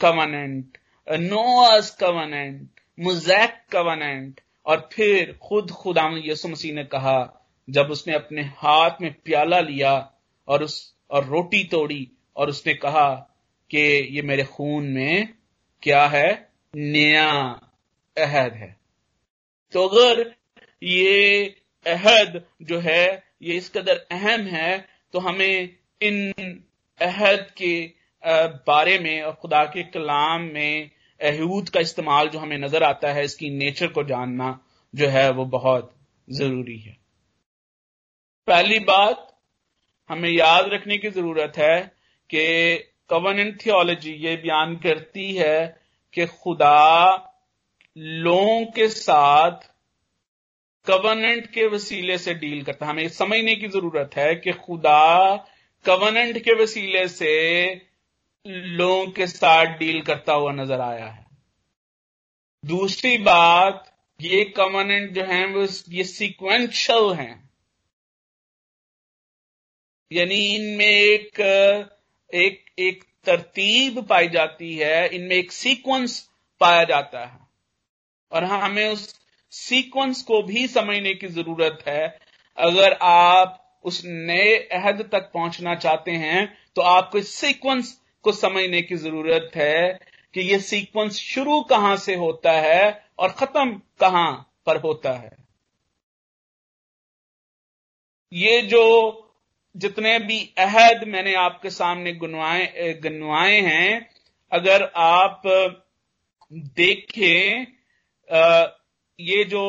covenant 0.00 0.78
Noah's 1.08 1.90
covenant 2.00 2.68
Mosaic 2.98 3.60
covenant 3.72 4.40
और 4.66 4.88
फिर 4.92 5.38
खुद 5.42 5.70
खुदा 5.70 6.08
यसु 6.24 6.48
मसीह 6.48 6.74
ने 6.74 6.84
कहा, 6.84 7.18
जब 7.68 7.90
उसने 7.90 8.14
अपने 8.14 8.42
हाथ 8.42 9.02
में 9.02 9.12
प्याला 9.24 9.60
लिया 9.60 9.92
और 10.48 10.62
उस, 10.62 10.94
और 11.10 11.24
रोटी 11.24 11.64
तोड़ी 11.64 12.10
और 12.36 12.48
उसने 12.48 12.74
कहा 12.74 13.08
कि 13.70 13.80
ये 14.14 14.22
मेरे 14.22 14.44
खून 14.46 14.86
में 14.88 15.28
क्या 15.82 16.06
है? 16.06 16.50
नया 16.74 17.30
अहद 18.16 18.52
है। 18.54 18.76
तो 19.72 19.86
अगर 19.88 20.34
ये 20.82 21.42
अहद 21.86 22.42
जो 22.62 22.78
है, 22.78 23.22
ये 23.42 23.54
इस 23.54 23.68
कदर 23.70 24.06
अहम 24.12 24.46
है 24.48 24.88
तो 25.14 25.18
हमें 25.18 25.76
इन 26.00 26.32
अहद 27.00 27.46
के 27.56 27.72
बारे 28.66 28.98
में 28.98 29.22
और 29.22 29.32
खुदा 29.32 29.64
के 29.66 29.82
कलाम 29.84 30.42
में 30.54 30.90
अहूद 31.20 31.68
का 31.68 31.80
इस्तेमाल 31.80 32.28
जो 32.28 32.38
हमें 32.38 32.58
नज़र 32.58 32.82
आता 32.82 33.12
है, 33.12 33.24
इसकी 33.24 33.50
नेचर 33.50 33.88
को 33.88 34.02
जानना 34.04 34.58
जो 34.94 35.08
है, 35.08 35.30
वो 35.30 35.44
बहुत 35.46 35.94
ज़रूरी 36.28 36.78
है। 36.78 36.96
पहली 38.48 38.78
बात 38.80 39.26
हमें 40.10 40.30
याद 40.30 40.68
रखने 40.72 40.98
की 40.98 41.10
ज़रूरत 41.10 41.58
है 41.58 41.99
कि 42.34 42.78
कवर्नेंट 43.10 43.66
थियोलॉजी 43.66 44.12
ये 44.12 44.36
बयान 44.36 44.76
करती 44.76 45.32
है 45.34 45.80
कि 46.14 46.26
खुदा 46.26 47.14
लोगों 47.98 48.64
के 48.66 48.88
साथ 48.88 49.68
कवनेंट 50.86 51.50
के 51.52 51.66
वसीले 51.66 52.18
से 52.18 52.34
डील 52.34 52.62
करता 52.62 52.86
है। 52.86 52.92
हमें 52.92 53.08
समझने 53.08 53.56
की 53.56 53.68
ज़रूरत 53.68 54.10
है 54.16 54.34
कि 54.34 54.52
खुदा 54.52 55.36
कवनेंट 55.84 56.38
के 56.38 56.62
वसीले 56.62 57.08
से 57.08 57.34
लोगों 58.46 59.06
के 59.06 59.26
साथ 59.26 59.78
डील 59.78 60.00
करता 60.02 60.32
हुआ 60.32 60.52
नज़र 60.52 60.80
आया 60.80 61.06
है। 61.06 61.26
दूसरी 62.64 63.18
बात, 63.18 63.96
ये 64.20 64.44
कवनेंट 64.44 65.10
जो 65.12 65.24
है, 65.24 65.46
वो 65.46 65.66
ये 65.88 66.04
सीक्वेंशियल 66.04 67.12
हैं। 67.12 67.50
यानी 70.12 70.44
इनमें 70.56 70.86
एक 70.86 71.40
एक 72.34 72.64
एक 72.78 73.04
तरतीब 73.26 74.02
पाई 74.06 74.28
जाती 74.28 74.74
है, 74.76 75.08
इनमें 75.08 75.36
एक 75.36 75.52
सीक्वेंस 75.52 76.20
पाया 76.60 76.84
जाता 76.84 77.24
है। 77.26 77.38
और 78.32 78.44
हमें 78.44 78.88
उस 78.88 79.14
सीक्वेंस 79.52 80.22
को 80.22 80.42
भी 80.42 80.66
समझने 80.68 81.14
की 81.14 81.26
ज़रूरत 81.28 81.84
है। 81.88 82.06
अगर 82.58 82.92
आप 83.02 83.56
उस 83.84 84.02
नए 84.04 84.56
अहद 84.72 85.08
तक 85.12 85.30
पहुँचना 85.34 85.74
चाहते 85.74 86.10
हैं 86.10 86.46
तो 86.76 86.82
आपको 86.82 87.18
इस 87.18 87.34
सीक्वेंस 87.34 87.92
को 88.24 88.32
समझने 88.32 88.82
की 88.82 88.96
ज़रूरत 88.96 89.50
है 89.56 89.92
कि 90.34 90.40
यह 90.40 90.58
सीक्वेंस 90.58 91.16
शुरू 91.16 91.60
कहाँ 91.62 91.96
से 91.96 92.14
होता 92.14 92.52
है 92.52 93.04
और 93.18 93.32
खत्म 93.32 93.80
कहाँ 94.00 94.32
पर 94.66 94.76
होता 94.76 95.12
है। 95.12 95.30
ये 98.32 98.60
जो 98.62 98.82
जितने 99.74 100.18
भी 100.18 100.38
अहद 100.58 101.04
मैंने 101.08 101.34
आपके 101.34 101.70
सामने 101.70 102.12
गुनवाए 102.12 102.92
गनवाए 103.02 103.60
हैं, 103.60 104.10
अगर 104.52 104.82
आप 104.96 105.42
देखें 106.52 107.66
ये 109.18 109.44
जो 109.44 109.64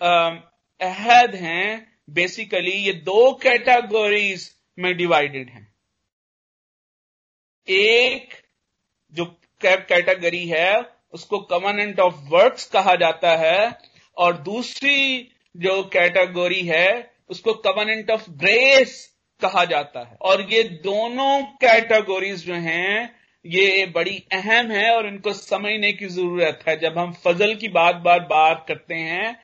अहद 0.00 1.34
हैं 1.34 1.86
बेसिकली 2.10 2.72
ये 2.72 2.92
दो 2.92 3.32
कैटेगरीज 3.34 4.50
में 4.78 4.96
डिवाइडेड 4.96 5.48
हैं। 5.50 5.66
एक 7.68 8.34
जो 9.14 9.24
कैटेगरी 9.60 10.46
है, 10.46 10.82
उसको 11.12 11.38
कवर्नेंट 11.40 12.00
ऑफ़ 12.00 12.14
वर्क्स 12.28 12.66
कहा 12.70 12.94
जाता 12.94 13.36
है, 13.36 13.78
और 14.16 14.36
दूसरी 14.38 15.30
जो 15.54 15.82
कैटेगरी 15.92 16.62
है, 16.62 17.12
उसको 17.30 17.52
कवर्नेंट 17.54 18.10
ऑफ़ 18.10 18.30
ग्रेस 18.30 19.15
कहा 19.40 19.64
जाता 19.64 20.00
है। 20.00 20.16
और 20.22 20.40
ये 20.42 20.62
दोनों 20.62 21.42
कैटेगोरीज 21.42 22.46
जो 22.46 22.54
हैं, 22.54 23.14
ये 23.44 23.86
बड़ी 23.86 24.22
अहम 24.32 24.70
है 24.70 24.94
और 24.96 25.06
इनको 25.06 25.32
समझने 25.32 25.92
की 25.92 26.06
ज़रूरत 26.06 26.64
है। 26.68 26.76
जब 26.76 26.98
हम 26.98 27.12
फजल 27.24 27.54
की 27.54 27.68
बात 27.68 27.96
बार 27.96 28.20
बात 28.20 28.64
करते 28.68 28.94
हैं, 28.94 29.36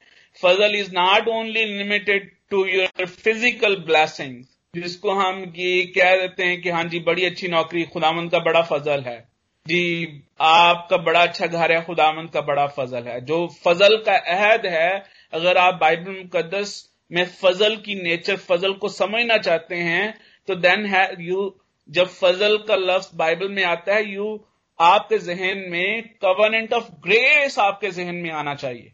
फजल 0.43 0.75
is 0.75 0.91
not 0.93 1.29
only 1.29 1.65
limited 1.65 2.31
to 2.51 2.65
your 2.67 3.07
physical 3.07 3.77
blessing 3.77 4.43
जिसको 4.75 5.11
हम 5.11 5.53
ये 5.57 5.83
कह 5.87 6.17
देते 6.17 6.45
हैं 6.45 6.61
कि 6.63 6.71
हाँ 6.71 6.85
जी, 6.85 7.01
बड़ी 7.01 7.25
अच्छी 7.25 7.49
नौकरी, 7.49 7.83
खुदामंद 7.85 8.31
का 8.31 8.39
बड़ा 8.39 8.63
फजल 8.63 9.01
है। 9.01 9.19
जी, 9.67 10.23
आपका 10.41 10.97
बड़ा 10.97 11.23
अच्छा 11.23 11.47
घर 11.47 11.73
है, 11.73 11.85
खुदामंद 11.85 12.31
का 12.31 12.41
बड़ा 12.41 12.67
फजल 12.67 13.03
है। 13.03 13.21
जो 13.21 13.47
फजल 13.65 13.97
का 13.97 14.17
अहद 14.17 14.67
है, 14.67 15.03
अगर 15.33 15.57
आप 15.57 15.75
बाइबल 15.75 16.13
मुकदस 16.13 16.73
में 17.13 17.25
फजल 17.25 17.77
की 17.77 17.95
नेचर, 17.95 18.37
फजल 18.37 18.73
को 18.73 18.89
समझना 18.89 19.37
चाहते 19.39 19.75
हैं 19.75 20.15
तो 20.49 20.55
देन 20.55 20.87
है 20.87 21.25
यू 21.25 21.55
जब 21.89 22.07
फजल 22.07 22.57
का 22.59 22.77
लफ्ज 22.77 23.11
बाइबल 23.15 23.49
में 23.49 23.65
आता 23.65 23.95
है 23.95 24.13
यू 24.13 24.45
आपके 24.79 25.19
जहन 25.19 25.59
में 25.69 26.03
कवर्नेंट 26.23 26.73
ऑफ़ 26.73 26.91
ग्रेस 27.03 27.59
आपके 27.59 27.91
जहन 27.91 28.15
में 28.15 28.31
आना 28.31 28.55
चाहिए। 28.55 28.93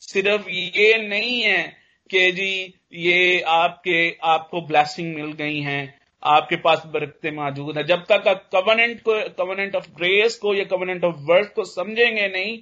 सिर्फ़ 0.00 0.48
ये 0.50 0.96
नहीं 1.08 1.40
है 1.42 1.76
कि 2.10 2.32
जी, 2.32 2.74
ये 2.92 3.40
आपके, 3.40 4.16
आपको 4.22 4.60
ब्लैसिंग 4.60 5.14
मिल 5.14 5.32
गई 5.32 5.60
हैं, 5.60 6.00
आपके 6.22 6.56
पास 6.56 6.82
बरकते 6.86 7.30
मौजूद 7.30 7.78
है। 7.78 7.84
जब 7.84 8.04
तक 8.04 8.28
आप 8.28 8.48
कवर्नेंट 8.52 9.00
को 9.00 9.14
कवर्नेंट 9.28 9.76
ऑफ़ 9.76 9.88
ग्रेस 9.90 10.36
को 10.36 10.54
या 10.54 10.64
कवर्नेंट 10.64 11.04
ऑफ़ 11.04 11.16
वर्थ 11.16 11.52
को 11.54 11.64
समझेंगे 11.64 12.28
नहीं, 12.28 12.58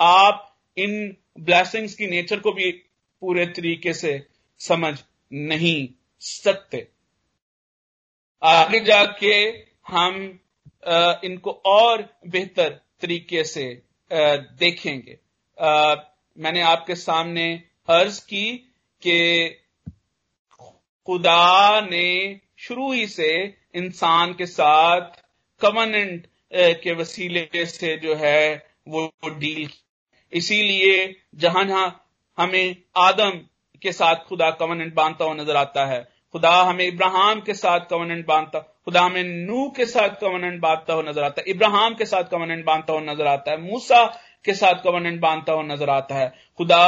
आप 0.00 0.56
इन 0.76 1.16
ब्लैसिंग्स 1.40 1.94
की 1.94 2.06
नेचर 2.06 2.40
को 2.40 2.52
भी 2.52 2.70
पूरे 3.22 3.46
तरीके 3.46 3.92
से 3.92 4.27
समझ 4.60 4.98
नहीं 5.32 5.88
सकते। 6.22 6.86
आगे 8.42 8.80
जाके 8.80 9.34
हम 9.88 10.16
इनको 11.24 11.50
और 11.66 12.02
बेहतर 12.26 12.80
तरीके 13.00 13.44
से 13.44 13.64
देखेंगे। 14.10 15.18
मैंने 16.36 16.60
आपके 16.62 16.94
सामने 16.94 17.46
अर्ज़ 17.88 18.20
की 18.20 18.52
कि 19.02 19.48
खुदा 20.60 21.80
ने 21.80 22.40
शुरू 22.58 22.92
ही 22.92 23.06
से 23.06 23.32
इंसान 23.74 24.32
के 24.34 24.46
साथ 24.46 25.22
कवर्नेंट 25.60 26.26
के 26.82 26.92
वसीले 26.92 27.64
से 27.66 27.96
जो 27.96 28.14
है, 28.14 28.66
वो 28.88 29.12
डील 29.28 29.68
इसीलिए 30.32 31.20
जहाँ 31.34 31.64
जहाँ 31.64 31.88
हमें 32.38 32.76
आदम 32.96 33.40
के 33.82 33.92
साथ 33.92 34.24
खुदा 34.28 34.50
कवर्नेंट 34.50 34.94
बांधता 34.94 35.24
हुआ 35.24 35.34
नज़र 35.34 35.56
आता 35.56 35.84
है। 35.86 36.00
खुदा 36.34 36.50
हमें 36.62 36.84
इब्राहिम 36.86 37.40
के 37.40 37.54
साथ 37.54 37.80
कवर्नेंट 37.90 38.26
बांधता, 38.26 38.58
खुदा 38.58 39.02
हमें 39.02 39.22
नू 39.22 39.68
के 39.76 39.86
साथ 39.86 40.20
कवर्नेंट 40.20 40.60
बांधता 40.60 40.94
हुआ 40.94 41.02
नज़र 41.02 41.22
आता 41.22 41.40
है। 41.40 41.50
इब्राहिम 41.50 41.94
के 41.94 42.04
साथ 42.04 42.24
कवर्नेंट 42.24 42.64
बांधता 42.64 42.92
हुआ 42.92 43.02
नज़र 43.02 43.26
आता 43.26 43.50
है। 43.50 43.60
मूसा 43.62 44.04
के 44.44 44.54
साथ 44.54 44.82
कवर्नेंट 44.84 45.20
बांधता 45.20 45.52
हुआ 45.52 45.62
नज़र 45.64 45.90
आता 45.90 46.14
है। 46.14 46.28
खुदा 46.58 46.84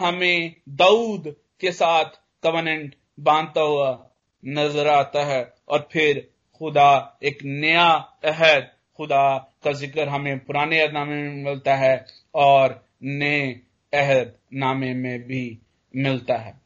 हमें 0.00 0.54
दाऊद 0.68 1.34
के 1.60 1.72
साथ 1.72 2.20
कवर्नेंट 2.42 2.94
बांधता 3.20 3.60
हुआ 3.60 3.90
नज़र 4.42 4.88
आता 4.88 5.24
है। 5.24 5.42
और 5.68 5.88
फिर 5.92 6.28
खुदा 6.60 7.18
एक 7.22 7.38
नया 7.44 7.88
अहद, 8.24 8.68
खुदा 8.98 9.36
का 9.64 9.72
ज़िक्र 9.72 10.08
हमें 10.08 10.38
पुराने 10.38 10.86
नामे 10.88 11.14
में 11.14 11.44
मिलता 11.44 11.74
है 11.76 11.94
और 12.34 12.80
नए 13.02 13.50
अहद 13.92 14.32
नामे 14.54 14.92
में 14.94 15.22
भी 15.22 15.44
मिलता 15.96 16.36
है। 16.36 16.60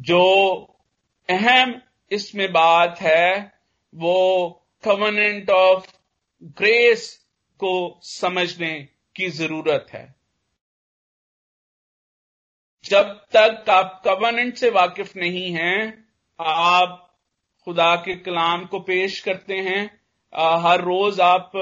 जो 0.00 0.22
अहम 1.28 1.80
इसमें 2.12 2.52
बात 2.52 2.98
है, 3.00 3.60
वो 3.94 4.66
कवर्नेंट 4.84 5.50
ऑफ़ 5.50 5.90
ग्रेस 6.42 7.26
को 7.58 8.00
समझने 8.02 8.88
की 9.16 9.28
ज़रूरत 9.30 9.86
है। 9.92 10.14
जब 12.84 13.08
तक 13.36 13.70
आप 13.70 14.02
कवर्नेंट 14.04 14.56
से 14.56 14.70
वाकिफ 14.70 15.16
नहीं 15.16 15.52
हैं, 15.52 16.08
आप 16.40 17.04
खुदा 17.64 17.94
के 17.96 18.16
कलाम 18.16 18.64
को 18.66 18.80
पेश 18.80 19.20
करते 19.20 19.54
हैं 19.54 19.84
हर 20.32 20.80
रोज 20.80 21.20
आप 21.20 21.52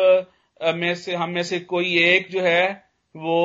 में 0.62 0.94
से, 0.94 1.14
हम 1.14 1.30
में 1.30 1.42
से 1.42 1.60
कोई 1.60 1.98
एक 2.04 2.30
जो 2.30 2.42
है 2.42 2.85
वो 3.16 3.38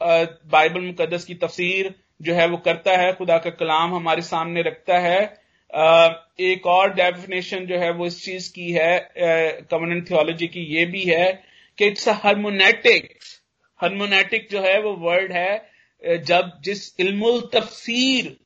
बाइबल 0.00 0.80
मुकदस 0.80 1.24
की 1.24 1.34
तफसीर 1.36 1.94
जो 2.22 2.34
है 2.34 2.46
वो 2.48 2.56
करता 2.56 2.96
है, 2.96 3.12
खुदा 3.12 3.38
का 3.38 3.50
कलाम 3.52 3.94
हमारे 3.94 4.22
सामने 4.22 4.62
रखता 4.62 4.98
है। 4.98 5.22
एक 6.42 6.66
और 6.66 6.92
डेफिनेशन 6.94 7.66
जो 7.66 7.78
है 7.78 7.90
वो 7.92 8.06
इस 8.06 8.24
चीज़ 8.24 8.50
की 8.52 8.70
है 8.72 8.98
कम्युनिट 9.70 10.08
थियोलॉजी 10.10 10.46
की 10.46 10.60
ये 10.74 10.84
भी 10.86 11.04
है 11.04 11.32
कि 11.78 11.86
इट्स 11.86 12.08
हार्मोनेटिक 12.24 13.08
हार्मोनेटिक 13.80 14.48
जो 14.50 14.60
है 14.62 14.80
वो 14.82 14.92
वर्ड 15.00 15.32
है 15.32 16.22
जब 16.24 16.52
जिस 16.64 17.00
इल्मुल 17.00 17.40
तफसीर 17.54 18.36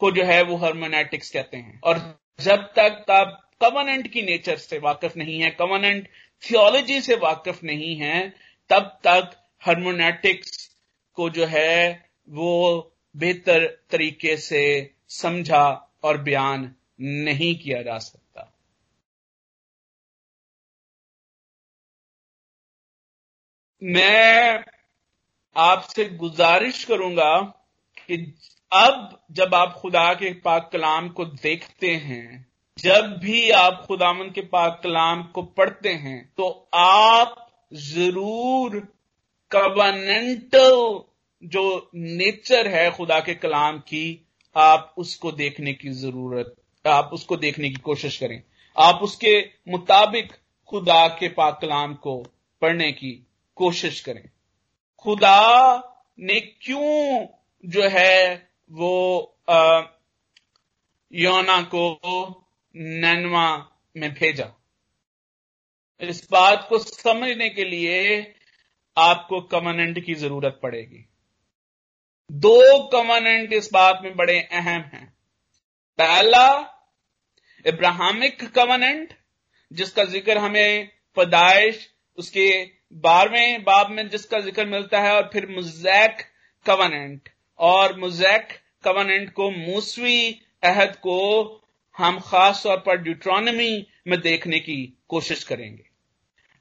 को 0.00 0.10
जो 0.10 0.24
है 0.24 0.42
वो 0.44 0.56
हर्मोनेटिक्स 0.56 1.30
कहते 1.30 1.56
हैं। 1.56 1.80
और 1.84 1.98
जब 2.40 2.66
तक 2.78 3.10
आप 3.10 3.40
कवनेंट 3.60 4.08
की 4.08 4.22
नेचर 4.22 4.56
से 4.58 4.78
वाकिफ 4.78 5.16
नहीं 5.16 5.40
है 5.40 5.50
कवनेंट 5.50 6.08
थियोलॉजी 6.42 7.00
से 7.00 7.14
वाकिफ 7.22 7.62
नहीं 7.64 7.94
है, 7.96 8.28
तब 8.70 8.98
तक 9.06 9.30
हर्मोनेटिक्स 9.62 10.68
को 11.18 11.28
जो 11.30 11.46
है 11.46 12.10
वो 12.28 12.52
बेहतर 13.14 13.66
तरीके 13.90 14.36
से 14.36 14.64
समझा 15.08 15.64
और 16.04 16.18
बयान 16.22 16.74
नहीं 17.00 17.54
किया 17.58 17.82
जा 17.82 17.98
सकता। 17.98 18.52
मैं 23.82 24.64
आपसे 25.56 26.04
गुजारिश 26.16 26.84
करूँगा 26.84 27.34
कि 27.98 28.16
अब 28.72 29.18
जब 29.30 29.54
आप 29.54 29.72
खुदा 29.72 30.12
के 30.14 30.32
पाक 30.40 30.68
कलाम 30.72 31.08
को 31.08 31.24
देखते 31.24 31.94
हैं, 31.96 32.46
जब 32.78 33.16
भी 33.18 33.50
आप 33.50 33.84
खुदामन 33.88 34.30
के 34.30 34.40
पाक 34.40 34.80
कलाम 34.82 35.22
को 35.24 35.42
पढ़ते 35.42 35.92
हैं 35.94 36.20
तो 36.36 36.48
आप 36.74 37.46
ज़रूर 37.72 38.76
कवनेंटल 39.50 41.00
जो 41.42 41.90
नेचर 41.94 42.68
है 42.68 42.90
खुदा 42.90 43.20
के 43.20 43.34
कलाम 43.34 43.78
की, 43.78 44.26
आप 44.56 44.94
उसको 44.98 45.32
देखने 45.32 45.72
की 45.72 45.90
ज़रूरत, 45.90 46.54
आप 46.86 47.10
उसको 47.12 47.36
देखने 47.36 47.68
की 47.68 47.74
कोशिश 47.74 48.16
करें। 48.18 48.42
आप 48.76 49.00
उसके 49.02 49.50
मुताबिक 49.68 50.32
खुदा 50.68 51.08
के 51.08 51.28
पाक 51.28 51.58
कलाम 51.62 51.94
को 51.94 52.24
पढ़ने 52.60 52.92
की 52.92 53.26
कोशिश 53.56 54.00
करें। 54.00 54.30
खुदा 54.98 55.40
ने 56.18 56.40
क्यों 56.40 57.26
जो 57.64 57.88
है 57.88 58.50
वो 58.70 59.36
योना 61.12 61.62
को 61.62 62.00
नैनवा 62.76 63.68
में 63.96 64.14
भेजा? 64.14 64.52
इस 66.00 66.28
बात 66.30 66.66
को 66.68 66.78
समझने 66.78 67.48
के 67.48 67.64
लिए 67.64 68.34
आपको 68.98 69.40
कमनेंट 69.50 69.98
की 70.04 70.14
ज़रूरत 70.14 70.58
पड़ेगी। 70.62 71.04
दो 72.30 72.88
कमनेंट 72.88 73.52
इस 73.52 73.68
बात 73.72 74.00
में 74.04 74.16
बड़े 74.16 74.38
अहम 74.40 74.82
हैं। 74.94 75.06
पहला 75.98 76.48
इब्राहमिक 77.64 78.44
कमनेंट 78.54 79.14
जिसका 79.70 80.04
ज़िक्र 80.06 80.38
हमें 80.38 80.88
पदाइश, 81.16 81.88
उसके 82.18 82.48
बारहवें 82.96 83.62
बाब 83.64 83.90
में 83.90 84.08
जिसका 84.08 84.40
ज़िक्र 84.40 84.64
मिलता 84.66 85.00
है, 85.00 85.12
और 85.12 85.28
फिर 85.32 85.48
मुजैक 85.48 86.22
कवनेंट 86.66 87.28
और 87.58 87.96
मुजैक 87.98 88.48
कवनेंट 88.84 89.32
को 89.32 89.50
मूसवी 89.50 90.30
अहद 90.64 90.96
को 90.96 91.18
हम 91.96 92.18
खास 92.20 92.62
तौर 92.62 92.76
पर 92.78 92.96
ड्यूट्रॉनमी 92.96 93.86
में 94.06 94.20
देखने 94.20 94.58
की 94.60 94.76
कोशिश 95.08 95.44
करेंगे। 95.44 95.84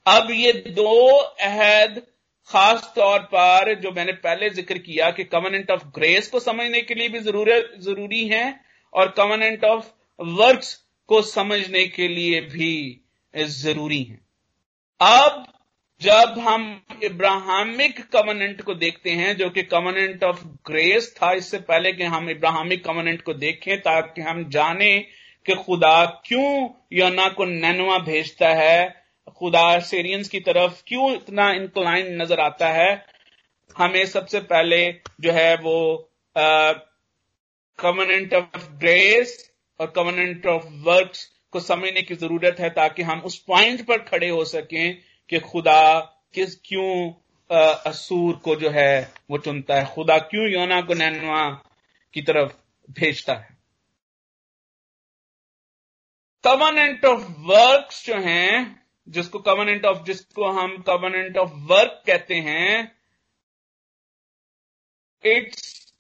अब 0.06 0.32
ये 0.32 0.52
दो 0.54 1.18
अहद 1.20 2.02
खास 2.50 2.92
तौर 2.96 3.20
पर 3.20 3.74
जो 3.76 3.92
मैंने 3.92 4.12
पहले 4.12 4.50
ज़िक्र 4.50 4.78
किया 4.78 5.10
कि 5.12 5.24
कवनेंट 5.24 5.72
ऑफ़ 5.72 5.84
ग्रेस 5.96 6.28
को 6.28 6.40
समझने 6.40 6.82
के 6.82 6.94
लिए 6.94 7.10
भी 7.10 7.20
ज़रूरी 7.20 8.28
है 8.28 8.60
और 8.94 9.14
कवनेंट 9.18 9.64
ऑफ़ 9.66 9.86
वर्क्स 10.20 10.74
को 11.10 11.22
समझने 11.22 11.84
के 11.86 12.08
लिए 12.08 12.42
भी 12.42 13.02
ज़रूरी 13.34 14.04
है। 14.04 14.20
अब 15.02 15.46
जब 16.02 16.36
हम 16.40 16.82
इब्राहमिक 17.04 18.00
कवनेंट 18.12 18.62
को 18.62 18.74
देखते 18.74 19.10
हैं, 19.10 19.36
जो 19.38 19.50
कि 19.50 19.64
कवनेंट 19.64 20.24
ऑफ़ 20.24 20.44
ग्रेस 20.68 21.14
था, 21.18 21.32
इससे 21.34 21.58
पहले 21.60 21.92
कि 21.94 22.04
हम 22.04 22.30
इब्राहमिक 22.30 22.84
कवनेंट 22.86 23.22
को 23.22 23.34
देखें, 23.34 23.78
ताकि 23.82 24.22
हम 24.22 24.50
जाने 24.50 24.98
कि 25.46 25.56
खुदा 25.56 26.06
क्यों 26.26 26.70
योना 26.94 27.28
को 27.30 27.46
नैनवा 27.46 27.98
भेजता 28.00 28.50
है 28.50 29.07
खुदा 29.40 29.80
सेरियंस 29.88 30.30
की 30.30 30.40
तरफ़ 30.40 30.82
क्यों 30.88 31.12
इतना 31.16 31.52
इंक्लाइन 31.52 32.22
नज़र 32.22 32.40
आता 32.40 32.70
है? 32.72 33.06
हमें 33.76 34.06
सबसे 34.06 34.40
पहले 34.52 34.80
जो 35.22 35.32
है 35.32 35.56
वो 35.58 35.78
कवनेंट 37.80 38.34
ऑफ़ 38.34 38.70
ग्रेस 38.80 39.38
और 39.80 39.92
कवनेंट 39.96 40.46
ऑफ़ 40.48 40.66
वर्क्स 40.86 41.26
को 41.54 41.60
समझने 41.60 42.02
की 42.02 42.16
ज़रूरत 42.16 42.60
है 42.60 42.70
ताकि 42.70 43.04
हम 43.04 43.20
उस 43.22 43.38
पॉइंट 43.48 43.86
पर 43.88 44.04
खड़े 44.04 44.30
हो 44.30 44.44
सकें 44.46 44.98
कि 45.30 45.40
खुदा 45.42 45.82
किस 46.34 46.56
क्यों 46.66 47.12
असूर 47.86 48.36
को 48.36 48.56
जो 48.56 48.70
है 48.70 49.12
वो 49.32 49.38
चुनता 49.38 49.76
है। 49.76 49.86
खुदा 49.94 50.18
क्यों 50.32 50.50
योना 50.52 50.82
को 50.82 50.94
नैनवा 50.94 51.44
की 52.14 52.22
तरफ़ 52.22 52.52
भेजता 52.90 53.34
है। 53.34 53.56
कवनेंट 56.44 57.06
ऑफ़ 57.06 57.22
वर्क्स 57.48 58.06
जो 58.06 58.20
हैं 58.22 58.87
जिसको 59.10 59.40
कवर्नेंट 59.40 59.86
ऑफ़ 59.86 60.04
जिसको 60.04 60.48
हम 60.48 60.78
कवर्नेंट 60.78 61.38
ऑफ़ 61.38 61.50
वर्क 61.50 62.04
कहते 62.08 62.36
हैं 62.36 62.98
it's 65.26 65.94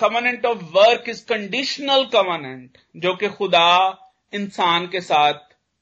covenant 0.00 0.46
of 0.46 0.58
work 0.58 1.08
is 1.08 1.26
conditional 1.26 2.04
covenant 2.04 2.78
जो 2.96 3.14
कि 3.16 3.28
खुदा 3.28 3.98
इंसान 4.34 4.88
के 4.88 5.00
साथ 5.00 5.34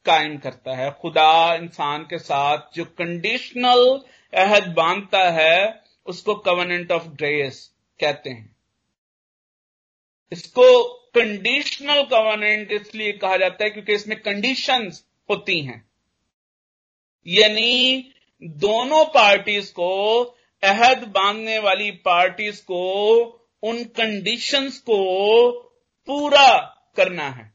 कायम 0.05 0.39
करता 0.39 0.77
है। 0.77 0.91
खुदा 0.91 1.55
इंसान 1.55 2.03
के 2.03 2.19
साथ 2.19 2.59
जो 2.75 2.85
कंडीशनल 2.85 4.01
अहद 4.35 4.69
बांधता 4.69 5.31
है, 5.31 5.83
उसको 6.07 6.35
कवर्नेंट 6.35 6.93
ऑफ़ 6.93 7.09
ग्रेस 7.09 7.75
कहते 8.01 8.31
हैं। 8.31 8.57
इसको 10.33 10.85
कंडीशनल 11.15 12.03
कवनेंट 12.03 12.73
इसलिए 12.73 13.13
कहा 13.13 13.37
जाता 13.37 13.65
है 13.65 13.71
क्योंकि 13.71 13.95
इसमें 13.95 14.21
कंडीशंस 14.21 15.07
होती 15.31 15.61
हैं। 15.61 15.94
यानी 17.27 18.13
दोनों 18.43 19.05
पार्टीज़ 19.05 19.73
को 19.73 20.23
अहद 20.63 21.05
बांधने 21.09 21.59
वाली 21.59 21.91
पार्टीज़ 21.91 22.61
को 22.63 23.23
उन 23.63 23.85
कंडीशंस 23.85 24.79
को 24.79 25.51
पूरा 26.09 26.49
करना 26.97 27.29
है। 27.29 27.53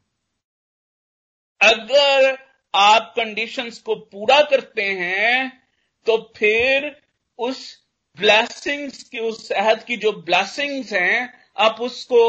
अगर 1.60 2.38
आप 2.74 3.12
कंडीशंस 3.16 3.78
को 3.78 3.94
पूरा 3.94 4.40
करते 4.42 4.82
हैं 4.82 5.62
तो 6.06 6.16
फिर 6.36 7.02
उस 7.38 7.84
ब्लेसिंग्स 8.18 9.02
की 9.02 9.18
उस 9.18 9.50
अहद 9.52 9.82
की 9.84 9.96
जो 9.96 10.12
ब्लेसिंग्स 10.12 10.92
हैं 10.92 11.34
आप 11.58 11.80
उसको 11.80 12.22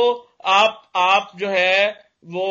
आप 0.45 0.91
आप 0.95 1.32
जो 1.36 1.49
है 1.49 2.10
वो 2.25 2.47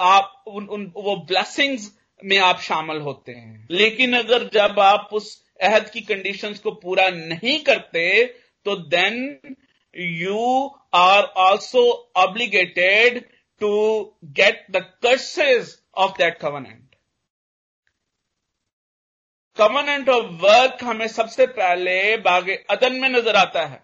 आप 0.00 0.44
उन, 0.46 0.66
उन 0.66 0.92
वो 0.96 1.16
ब्लेसिंग्स 1.16 1.99
में 2.24 2.36
आप 2.38 2.60
शामिल 2.60 3.00
होते 3.00 3.32
हैं। 3.32 3.68
लेकिन 3.70 4.16
अगर 4.16 4.48
जब 4.48 4.80
आप 4.80 5.08
उस 5.12 5.28
अहद 5.62 5.88
की 5.90 6.00
कंडीशंस 6.02 6.58
को 6.58 6.70
पूरा 6.76 7.08
नहीं 7.10 7.58
करते 7.64 8.24
तो 8.66 8.76
then 8.88 9.16
you 9.94 10.42
are 10.94 11.22
also 11.40 11.82
obligated 12.16 13.24
to 13.60 13.70
get 14.36 14.66
the 14.70 14.84
curses 15.02 15.76
of 15.96 16.16
that 16.18 16.38
covenant 16.38 16.86
covenant 19.56 20.08
of 20.08 20.26
work 20.42 20.84
हमें 20.84 21.06
सबसे 21.08 21.46
पहले 21.48 22.16
बागे 22.18 22.54
अदन 22.70 22.94
में 22.94 23.08
नज़र 23.08 23.36
आता 23.36 23.64
है, 23.66 23.82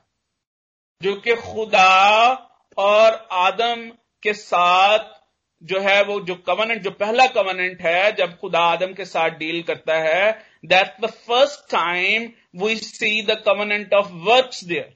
जो 1.01 1.15
कि 1.17 1.35
खुदा 1.37 2.33
और 2.79 3.15
आदम 3.33 3.89
के 4.23 4.33
साथ 4.35 5.15
जो 5.63 5.81
है 5.81 6.03
वो, 6.05 6.21
जो 6.21 6.35
कवनेंट 6.37 6.83
जो 6.83 6.91
पहला 6.93 7.27
कवनेंट 7.29 7.81
है, 7.83 8.13
जब 8.13 8.37
खुदा 8.39 8.61
आदम 8.63 8.93
के 8.95 9.05
साथ 9.05 9.39
डील 9.39 9.63
करता 9.63 9.99
है 10.01 10.31
that 10.65 11.01
the 11.01 11.11
first 11.27 11.71
time 11.71 12.29
we 12.57 12.77
see 12.79 13.23
the 13.23 13.43
covenant 13.47 13.95
of 13.95 14.13
works 14.29 14.65
there 14.65 14.95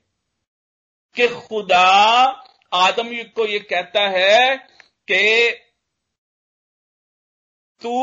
कि 1.16 1.28
खुदा 1.28 1.86
आदम 2.72 3.12
को 3.36 3.46
ये 3.46 3.58
कहता 3.60 4.08
है 4.08 4.56
कि 5.08 5.50
तू 7.80 7.94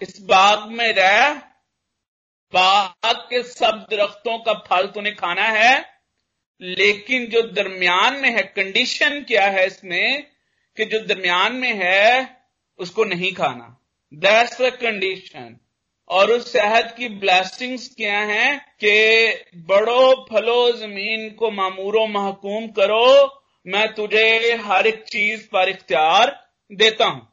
इस 0.00 0.20
बाग 0.22 0.68
में 0.70 0.92
रह, 0.92 1.34
बाग 2.52 3.16
के 3.30 3.42
सब 3.42 3.86
दरख्तों 3.90 4.38
का 4.38 4.52
फल 4.66 4.86
तूने 4.86 5.10
खाना 5.12 5.48
है, 5.50 5.74
लेकिन 6.60 7.26
जो 7.26 7.42
दरमियान 7.52 8.16
में 8.20 8.30
है 8.30 8.42
कंडीशन 8.56 9.20
क्या 9.22 9.44
है 9.48 9.66
इसमें 9.66 10.35
कि 10.76 10.84
जो 10.84 10.98
दरमियान 10.98 11.52
में 11.52 11.74
है, 11.74 12.36
उसको 12.78 13.04
नहीं 13.04 13.32
खाना। 13.32 13.80
दैट्स 14.14 14.62
द 14.62 14.70
कंडीशन 14.70 15.60
और 16.08 16.30
उस 16.30 16.52
सेहत 16.52 16.94
की 16.98 17.08
ब्लेसिंग्स 17.08 17.94
क्या 17.96 18.18
हैं? 18.18 18.74
कि 18.84 19.28
बड़ो 19.56 20.26
फलो 20.30 20.72
ज़मीन 20.72 21.30
को 21.30 21.50
मामूरो 21.50 22.06
महकूम 22.06 22.68
करो, 22.68 23.42
मैं 23.66 23.94
तुझे 23.94 24.54
हर 24.54 24.86
एक 24.86 25.04
चीज़ 25.04 25.48
पर 25.48 25.68
इख्तियार 25.68 26.50
देता 26.72 27.04
हूँ। 27.04 27.32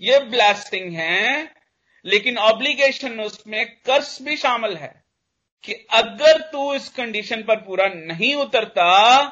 ये 0.00 0.18
ब्लास्टिंग 0.18 0.92
है, 0.92 1.52
लेकिन 2.04 2.38
ऑब्लिगेशन 2.38 3.20
उसमें 3.20 3.66
कर्स 3.66 4.22
भी 4.22 4.36
शामिल 4.36 4.76
है 4.76 5.04
कि 5.64 5.72
अगर 5.72 6.40
तू 6.40 6.74
इस 6.74 6.88
कंडीशन 6.88 7.42
पर 7.42 7.56
पूरा 7.56 7.86
नहीं 7.88 8.34
उतरता 8.34 9.26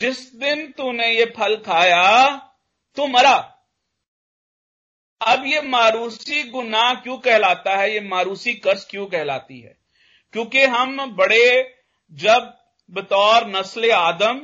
जिस 0.00 0.18
दिन 0.36 0.66
तूने 0.72 1.10
ये 1.10 1.24
फल 1.36 1.56
खाया 1.56 2.36
तो 2.96 3.06
मरा। 3.06 3.36
अब 5.20 5.44
ये 5.46 5.60
मारूसी 5.60 6.42
गुनाह 6.42 6.94
क्यों 6.94 7.16
कहलाता 7.18 7.76
है? 7.76 7.92
ये 7.94 8.00
मारूसी 8.00 8.54
कर्ज 8.54 8.84
क्यों 8.84 9.06
कहलाती 9.06 9.60
है? 9.60 9.76
क्योंकि 10.32 10.64
हम 10.64 11.10
बड़े, 11.16 11.74
जब 12.12 12.52
बतौर 12.90 13.46
नस्ल 13.46 13.90
आदम, 13.90 14.40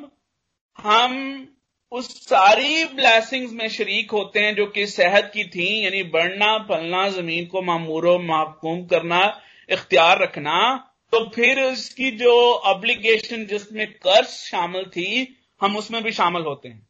हम 0.79 1.49
उस 1.93 2.09
सारी 2.29 2.85
ब्लैसिंग्स 2.85 3.53
में 3.53 3.69
शरीक 3.69 4.11
होते 4.11 4.41
हैं 4.41 4.55
जो 4.57 4.67
कि 4.67 4.87
सेहत 4.87 5.31
की 5.35 5.45
थी, 5.45 5.85
यानी 5.85 6.03
बढ़ना 6.03 6.57
फलना 6.59 7.09
ज़मीन 7.09 7.47
को 7.47 7.63
मामूर 7.63 8.07
महकूम 8.21 8.85
करना, 8.87 9.21
इख्तियार 9.69 10.19
रखना 10.19 10.89
तो 11.13 11.25
फिर 11.31 11.59
इसकी 11.59 12.11
जो 12.11 12.33
ऑब्लिगेशन 12.55 13.45
जिसमें 13.47 13.87
कर्ज 13.93 14.29
शामिल 14.29 14.85
थी 14.85 15.39
हम 15.63 15.77
उसमें 15.77 16.03
भी 16.03 16.13
शामिल 16.13 16.43
होते 16.43 16.69
हैं। 16.69 16.87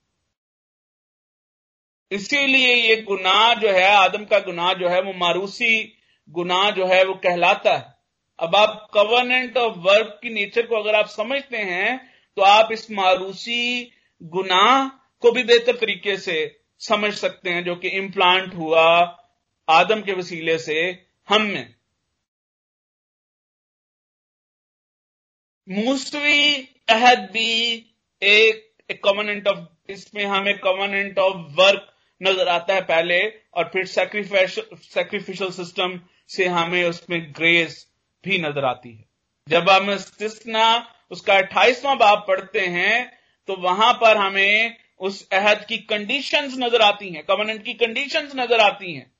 इसीलिए 2.10 2.74
ये 2.74 2.96
गुनाह 3.02 3.54
जो 3.54 3.70
है, 3.70 3.84
आदम 3.86 4.24
का 4.24 4.38
गुनाह 4.38 4.72
जो 4.74 4.88
है, 4.88 5.00
वो 5.02 5.12
मारूसी 5.12 5.92
गुनाह 6.28 6.70
जो 6.70 6.86
है, 6.86 7.04
वो 7.04 7.14
कहलाता 7.14 7.76
है। 7.76 7.94
अब 8.38 8.56
आप 8.56 8.90
कवर्नेंट 8.94 9.56
ऑफ़ 9.56 9.76
वर्क 9.78 10.18
की 10.22 10.30
नेचर 10.30 10.66
को 10.66 10.76
अगर 10.76 10.94
आप 10.94 11.06
समझते 11.06 11.56
हैं 11.56 12.12
तो 12.36 12.42
आप 12.42 12.72
इस 12.72 12.90
मारूसी 12.90 13.90
गुनाह 14.22 14.88
को 15.22 15.30
भी 15.32 15.42
बेहतर 15.44 15.76
तरीके 15.76 16.16
से 16.16 16.36
समझ 16.80 17.12
सकते 17.14 17.50
हैं, 17.50 17.64
जो 17.64 17.74
कि 17.76 17.88
इम्प्लांट 17.88 18.54
हुआ 18.54 18.84
आदम 19.68 20.02
के 20.02 20.12
वसीले 20.12 20.58
से 20.58 21.06
हम 21.28 21.42
में। 21.42 21.74
मूसवी 25.68 26.62
अहद 26.88 27.30
भी 27.32 27.78
एक, 28.22 28.98
कवर्नेंट 29.04 29.48
ऑफ़ 29.48 29.92
इसमें 29.92 30.24
हमें 30.26 30.58
कवर्नेंट 30.58 31.18
ऑफ़ 31.18 31.36
वर्क 31.56 31.88
नज़र 32.20 32.48
आता 32.48 32.74
है 32.74 32.80
पहले 32.86 33.20
और 33.54 33.70
फिर 33.72 33.86
सेक्रीफिशियल 33.86 35.50
सिस्टम 35.52 35.98
से 36.30 36.46
हमें 36.48 36.84
उसमें 36.84 37.32
ग्रेस 37.36 37.86
भी 38.24 38.38
नज़र 38.40 38.64
आती 38.64 38.90
है। 38.90 39.04
जब 39.46 39.68
हम 39.70 39.90
इस्तना 39.90 40.66
उसका 41.10 41.34
अट्ठाईसवां 41.36 41.96
बाप 41.98 42.24
पढ़ते 42.28 42.66
हैं 42.68 42.96
तो 43.48 43.56
वहाँ 43.60 43.92
पर 43.94 44.16
हमें 44.16 44.76
उस 45.00 45.26
अहद 45.32 45.64
की 45.68 45.78
कंडीशंस 45.86 46.54
नज़र 46.58 46.82
आती 46.82 47.08
हैं 47.10 47.24
कवर्नेंट 47.24 47.64
की 47.64 47.72
कंडीशंस 47.76 48.32
नज़र 48.36 48.60
आती 48.60 48.94
हैं। 48.94 49.10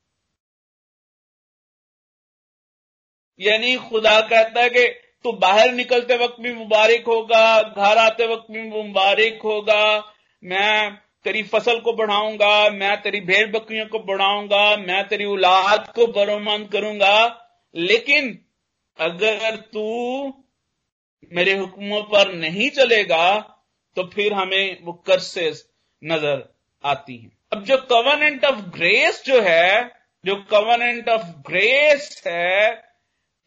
यानी 3.41 3.77
खुदा 3.89 4.21
कहता 4.23 4.61
है 4.61 4.71
कि 4.71 4.87
तू 5.25 5.33
बाहर 5.35 5.73
निकलते 5.73 6.16
वक्त 6.16 6.41
भी 6.41 6.53
मुबारक 6.53 7.05
होगा, 7.07 7.62
घर 7.62 7.99
आते 7.99 8.27
वक्त 8.27 8.51
भी 8.51 8.62
मुबारक 8.62 9.41
होगा। 9.45 9.85
मैं 10.43 10.93
तेरी 11.25 11.43
फ़सल 11.43 11.79
को 11.81 11.93
बढ़ाऊँगा, 11.93 12.70
मैं 12.70 13.01
तेरी 13.03 13.20
भेड़ 13.20 13.47
बकरियों 13.51 13.87
को 13.87 13.99
बढ़ाऊँगा, 13.99 14.77
मैं 14.79 15.07
तेरी 15.09 15.25
औलाद 15.25 15.93
को 15.95 16.07
बरोमंद 16.12 16.68
करूँगा। 16.68 17.16
लेकिन 17.75 18.39
अगर 18.99 19.57
तू 19.73 20.33
मेरे 21.33 21.53
हुक्मों 21.53 22.03
पर 22.05 22.33
नहीं 22.35 22.68
चलेगा 22.70 23.39
तो 23.97 24.03
फिर 24.05 24.33
हमें 24.33 24.79
वो 24.85 24.93
कर्सेस 25.07 25.64
नज़र 26.03 26.43
आती 26.85 27.16
हैं। 27.16 27.31
अब 27.53 27.62
जो 27.64 27.77
कवर्नेंट 27.91 28.45
ऑफ़ 28.45 28.61
ग्रेस 28.77 29.23
जो 29.27 29.41
है, 29.41 29.91
जो 30.25 30.37
कवर्नेंट 30.51 31.09
ऑफ़ 31.09 31.27
ग्रेस 31.49 32.23
है 32.27 32.91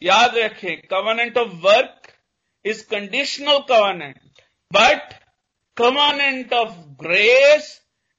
याद 0.02 0.38
रखे 0.38 0.76
covenant 0.92 1.38
of 1.38 1.50
work 1.64 2.12
is 2.66 2.84
conditional 2.90 3.60
covenant 3.70 4.42
but 4.72 5.14
covenant 5.78 6.54
of 6.54 6.78
grace 7.04 7.70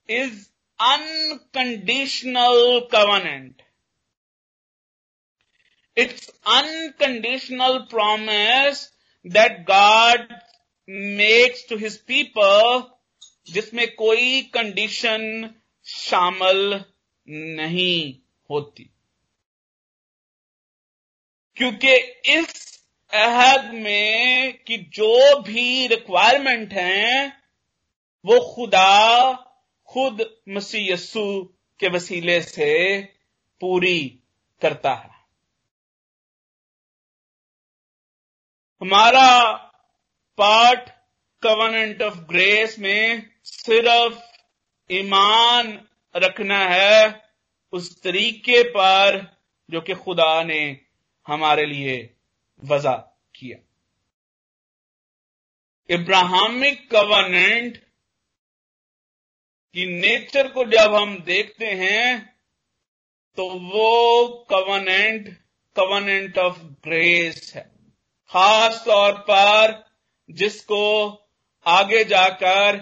is 0.08 0.44
unconditional 0.80 2.80
covenant 2.92 3.62
it's 5.96 6.28
unconditional 6.46 7.78
promise 7.90 8.88
that 9.24 9.60
God 9.70 10.32
makes 11.18 11.68
to 11.68 11.76
his 11.76 11.96
people 12.06 12.82
जिसमें 13.52 13.86
कोई 13.94 14.40
कंडीशन 14.54 15.50
शामिल 15.86 16.84
नहीं 17.28 18.14
होती। 18.50 18.90
क्योंकि 21.56 21.96
इस 22.38 22.78
अहद 23.12 23.74
में 23.74 24.58
कि 24.58 24.76
जो 24.76 25.40
भी 25.40 25.86
रिक्वायरमेंट 25.86 26.72
हैं, 26.72 27.42
वो 28.24 28.54
खुदा, 28.54 29.32
खुद 29.86 30.42
मसीह 30.48 30.96
के 31.80 31.88
वसीले 31.88 32.42
से 32.42 33.02
पूरी 33.60 34.20
करता 34.62 34.94
है। 34.94 35.16
हमारा 38.82 39.52
पार्ट 40.38 40.90
कवर्नेंट 41.42 42.02
ऑफ़ 42.02 42.18
ग्रेस 42.18 42.78
में 42.78 43.30
सिर्फ़ 43.44 44.20
ईमान 44.92 45.86
रखना 46.16 46.58
है 46.58 47.30
उस 47.72 48.02
तरीके 48.02 48.62
पर 48.62 49.36
जो 49.70 49.80
कि 49.80 49.94
खुदा 49.94 50.42
ने 50.42 50.85
हमारे 51.26 51.66
लिए 51.66 52.14
वजह 52.62 52.96
किया। 53.34 53.58
इब्राहमिक 55.90 56.90
कवर्नेंट 56.90 57.76
कि 59.74 59.86
नेचर 59.86 60.48
को 60.48 60.64
जब 60.64 60.94
हम 60.94 61.18
देखते 61.18 61.66
हैं 61.66 62.36
तो 63.38 63.48
वो 63.48 64.28
कवनेंट 64.50 65.28
कवनेंट 65.76 66.38
ऑफ़ 66.38 66.58
ग्रेस 66.58 67.52
है। 67.56 67.70
खास 68.30 68.82
तौर 68.86 69.12
पर 69.12 69.84
जिसको 70.30 70.82
आगे 71.66 72.04
जाकर 72.04 72.76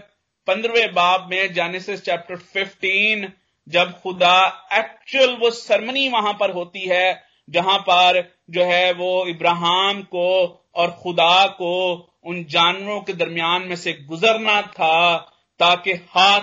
पंद्रहवें 0.46 0.94
बाब 0.94 1.30
में 1.30 1.52
जेनेसिस 1.52 2.02
चैप्टर 2.02 2.36
15 2.56 3.30
जब 3.68 4.00
खुदा 4.00 4.68
एक्चुअल 4.72 5.36
वो 5.36 5.50
सरमनी 5.50 6.08
वहाँ 6.08 6.32
पर 6.32 6.50
होती 6.50 6.80
है 6.80 7.33
जहाँ 7.50 7.78
पर 7.78 8.34
जो 8.50 8.64
है 8.64 8.92
वो 8.92 9.26
इब्राहिम 9.26 10.02
को 10.02 10.28
और 10.74 10.90
खुदा 10.90 11.46
को 11.46 11.94
उन 12.24 12.44
जानवरों 12.44 13.00
के 13.00 13.12
दरमियान 13.12 13.62
में 13.62 13.76
से 13.76 13.92
गुजरना 13.92 14.62
था 14.62 15.18
ताकि 15.58 15.92
हाथ 15.92 16.40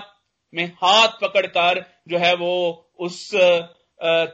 में 0.54 0.66
हाथ 0.66 1.08
पकड़कर 1.08 1.84
जो 2.08 2.18
है 2.18 2.34
वो 2.34 2.54
उस 2.98 3.34
आ, 4.02 4.24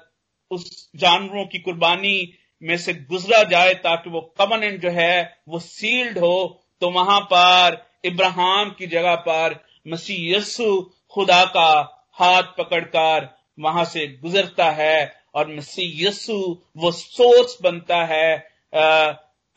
उस 0.50 0.90
जानवरों 0.96 1.46
की 1.46 1.58
कुर्बानी 1.58 2.32
में 2.62 2.76
से 2.76 2.94
गुजरा 2.94 3.42
जाए 3.42 3.74
ताकि 3.74 4.10
वो 4.10 4.34
कवनेंट 4.38 4.82
जो 4.82 4.90
है 4.90 5.38
वो 5.48 5.58
सील्ड 5.58 6.18
हो। 6.18 6.64
तो 6.80 6.90
वहाँ 6.90 7.20
पर 7.20 7.90
इब्राहिम 8.04 8.70
की 8.70 8.86
जगह 8.86 9.14
पर 9.14 9.64
मसीह 9.88 10.36
यस्सु 10.36 10.90
खुदा 11.10 11.44
का 11.44 11.70
हाथ 12.12 12.42
पकड़कर 12.42 13.38
वहाँ 13.60 13.84
से 13.84 14.06
गुजरता 14.22 14.70
है 14.70 15.27
और 15.38 15.54
मसीह 15.54 16.06
यस्सु 16.06 16.36
वो 16.76 16.90
सोर्स 16.92 17.56
बनता 17.62 18.04
है 18.04 18.30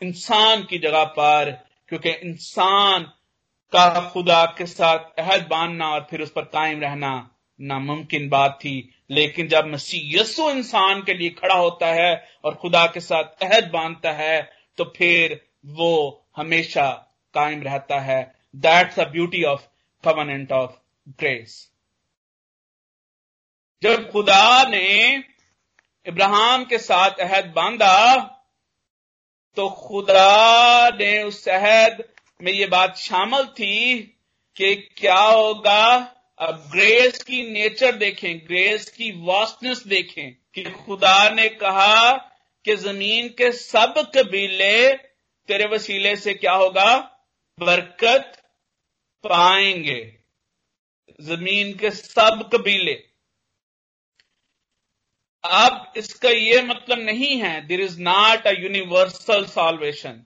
इंसान 0.02 0.64
की 0.64 0.78
जगह 0.78 1.04
पर, 1.18 1.52
क्योंकि 1.90 2.10
इंसान 2.10 3.04
का 3.74 4.10
खुदा 4.10 4.44
के 4.58 4.66
साथ 4.66 5.20
अहद 5.20 5.48
बांधना 5.50 5.90
और 5.90 6.08
फिर 6.10 6.22
उस 6.22 6.32
पर 6.32 6.46
कायम 6.54 6.82
रहना 6.82 7.14
नामुमकिन 7.60 8.28
बात 8.30 8.58
थी। 8.62 8.74
लेकिन 9.10 9.48
जब 9.48 9.68
मसीह 9.68 10.20
यसु 10.20 10.50
इंसान 10.50 11.02
के 11.04 11.14
लिए 11.14 11.30
खड़ा 11.32 11.56
होता 11.56 11.88
है 11.94 12.12
और 12.46 12.56
खुदा 12.56 12.86
के 12.86 13.00
साथ 13.00 13.44
अहद 13.44 13.70
बांधता 13.74 14.12
है 14.14 14.42
तो 14.78 14.84
फिर 14.98 15.40
वो 15.76 15.92
हमेशा 16.38 16.90
कायम 17.34 17.62
रहता 17.64 18.00
है। 18.02 18.22
That's 18.56 19.00
a 19.00 19.06
beauty 19.10 19.44
of 19.44 19.68
covenant 20.04 20.52
of 20.52 20.72
grace 21.10 21.60
जब 23.84 24.10
खुदा 24.12 24.64
ने 24.70 25.18
इब्राहिम 26.08 26.66
के 26.66 26.78
साथ 26.78 27.12
अहद 27.20 27.46
बांधा 27.46 28.18
तो 29.56 29.70
खुदा 29.70 30.90
ने 30.90 31.24
उस 31.24 31.48
अहद 31.48 32.04
में 32.42 32.52
ये 32.52 32.68
बात 32.68 32.98
शामिल 32.98 33.46
थी 33.46 34.00
कि 34.56 34.76
क्या 34.76 35.20
होगा? 35.20 36.16
अब 36.40 36.70
ग्रेस 36.72 37.24
की 37.24 37.52
नेचर 37.52 37.96
देखें 37.96 38.40
ग्रेस 38.40 38.90
की 38.90 39.12
वास्टनेस 39.12 39.84
देखें 39.88 40.36
कि 40.54 40.64
खुदा 40.64 41.30
ने 41.30 41.50
कहा 41.50 42.12
कि 42.66 42.76
ज़मीन 42.76 43.28
के 43.28 43.52
सब 43.52 44.12
कबीले 44.16 44.94
तेरे 45.48 45.66
वसीले 45.66 46.16
से 46.16 46.34
क्या 46.34 46.54
होगा? 46.54 46.98
बरकत 47.60 48.42
पाएँगे। 49.24 50.18
ज़मीन 51.22 51.78
के 51.78 51.92
सब 51.92 52.50
कबीले। 52.54 53.11
अब 55.44 55.94
इसका 55.98 56.30
यह 56.30 56.66
मतलब 56.66 57.00
नहीं 57.00 57.38
है 57.38 57.60
there 57.68 57.82
is 57.82 58.00
not 58.02 58.48
a 58.48 58.52
universal 58.52 59.46
salvation 59.46 60.24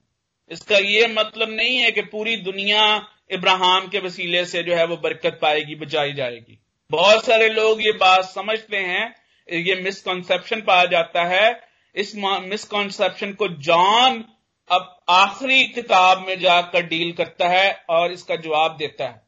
इसका 0.51 0.77
यह 0.77 1.13
मतलब 1.13 1.49
नहीं 1.49 1.77
है 1.77 1.91
कि 1.91 2.01
पूरी 2.01 2.35
दुनिया 2.37 2.85
इब्राहिम 3.31 3.87
के 3.87 3.99
वसीले 3.99 4.45
से 4.45 4.63
जो 4.63 4.75
है 4.75 4.85
वो 4.85 4.97
बरकत 4.97 5.39
पाएगी, 5.41 5.75
बचाई 5.75 6.13
जाएगी। 6.13 6.59
बहुत 6.91 7.25
सारे 7.25 7.47
लोग 7.49 7.81
ये 7.81 7.91
बात 7.91 8.25
समझते 8.25 8.77
हैं, 8.77 9.15
ये 9.47 9.75
मिसकॉन्सेप्शन 9.75 10.61
पाया 10.61 10.85
जाता 10.85 11.23
है। 11.25 11.49
इस 11.95 12.15
मिसकॉन्सेप्शन 12.15 13.33
को 13.33 13.47
जॉन 13.47 14.23
अब 14.69 14.95
आखिरी 15.09 15.63
किताब 15.67 16.25
में 16.27 16.39
जाकर 16.39 16.81
डील 16.81 17.11
करता 17.13 17.47
है 17.49 17.71
और 17.89 18.11
इसका 18.11 18.35
जवाब 18.35 18.75
देता 18.77 19.05
है। 19.05 19.21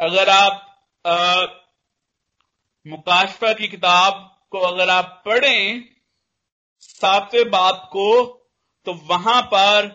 अगर 0.00 0.28
आप 0.28 1.62
मुकाशफा 2.86 3.52
की 3.52 3.68
किताब 3.68 4.30
को 4.54 4.60
अगर 4.62 4.90
आप 4.90 5.22
पढ़ें 5.26 5.84
सातवें 6.80 7.50
बाप 7.50 7.88
को 7.92 8.24
तो 8.86 8.92
वहाँ 9.06 9.40
पर 9.42 9.88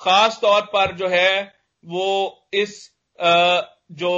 खास 0.00 0.38
तौर 0.40 0.62
पर 0.66 0.94
जो 0.96 1.08
है, 1.08 1.54
वो 1.84 2.48
इस 2.54 2.90
जो 3.18 4.12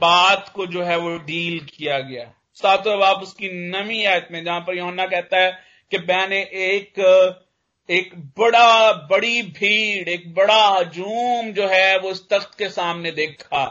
बात 0.00 0.48
को 0.54 0.66
जो 0.66 0.82
है, 0.82 0.96
वो 0.96 1.16
डील 1.18 1.58
किया 1.66 1.98
गया। 2.00 2.24
सातवें 2.56 2.98
बाप 2.98 3.22
उसकी 3.22 3.48
नमी 3.70 4.04
आयत 4.04 4.28
में, 4.32 4.44
जहाँ 4.44 4.60
पर 4.60 4.78
योना 4.78 5.06
कहता 5.06 5.38
है 5.38 5.52
कि 5.92 5.98
मैंने 6.08 6.40
एक 6.66 7.00
एक 7.88 8.14
बड़ा, 8.38 8.92
बड़ी 8.92 9.42
भीड़, 9.42 10.08
एक 10.08 10.32
बड़ा 10.34 10.62
हजूम 10.68 11.52
जो 11.52 11.68
है, 11.68 11.98
वो 11.98 12.10
इस 12.10 12.28
तख्त 12.30 12.58
के 12.58 12.68
सामने 12.68 13.10
देखा। 13.12 13.64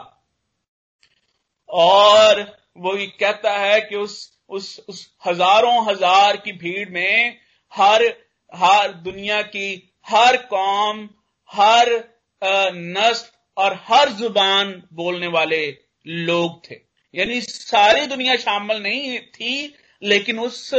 और 1.68 2.44
वो 2.76 2.96
ये 2.96 3.06
कहता 3.20 3.52
है 3.58 3.80
कि 3.80 3.96
उस 3.96 4.39
उस 4.50 4.68
उस 4.88 5.08
हज़ारों 5.26 5.84
हज़ार 5.86 6.36
की 6.36 6.52
भीड़ 6.54 6.88
में 6.90 7.38
हर 7.72 8.04
हर 8.52 8.92
दुनिया 9.02 9.40
की 9.44 9.68
हर 10.08 10.36
कौम, 10.46 11.08
हर 11.50 11.88
नस्ल 12.42 13.62
और 13.62 13.78
हर 13.82 14.08
ज़ुबान 14.12 14.72
बोलने 14.92 15.26
वाले 15.28 15.66
लोग 16.06 16.60
थे। 16.64 16.74
यानी 17.14 17.40
सारी 17.40 18.06
दुनिया 18.06 18.36
शामिल 18.36 18.82
नहीं 18.82 19.18
थी, 19.18 19.74
लेकिन 20.02 20.38
उस 20.38 20.70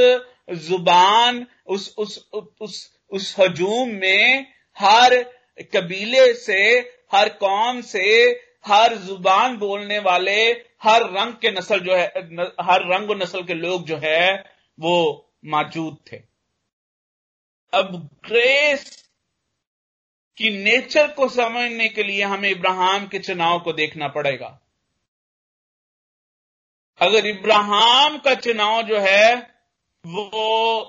ज़ुबान, 0.61 1.45
उस 1.67 1.93
उस 1.97 2.29
उस 2.33 2.89
उस 3.11 3.35
हजूम 3.39 3.89
में 3.95 4.45
हर 4.77 5.15
कबीले 5.73 6.33
से, 6.35 6.63
हर 7.13 7.29
कौम 7.39 7.81
से, 7.83 8.07
हर 8.67 8.95
ज़ुबान 8.97 9.57
बोलने 9.57 9.99
वाले 9.99 10.51
हर 10.83 11.03
रंग 11.03 11.33
के 11.33 11.51
नस्ल 11.51 11.79
जो 11.79 11.95
है 11.95 12.11
न, 12.15 12.51
हर 12.61 12.81
रंग 12.93 13.09
और 13.09 13.17
नस्ल 13.17 13.43
के 13.43 13.53
लोग 13.53 13.85
जो 13.85 13.97
है 13.97 14.53
वो 14.79 15.29
मौजूद 15.45 15.97
थे। 16.11 16.17
अब 17.73 18.09
ग्रेस 18.25 19.07
की 20.37 20.63
नेचर 20.63 21.07
को 21.07 21.29
समझने 21.29 21.89
के 21.89 22.03
लिए 22.03 22.23
हमें 22.23 22.49
इब्राहिम 22.49 23.07
के 23.07 23.19
चुनाव 23.19 23.59
को 23.59 23.73
देखना 23.73 24.07
पड़ेगा। 24.07 24.59
अगर 27.01 27.25
इब्राहिम 27.25 28.17
का 28.17 28.35
चुनाव 28.35 28.81
जो 28.83 28.99
है 28.99 29.35
वो 30.05 30.81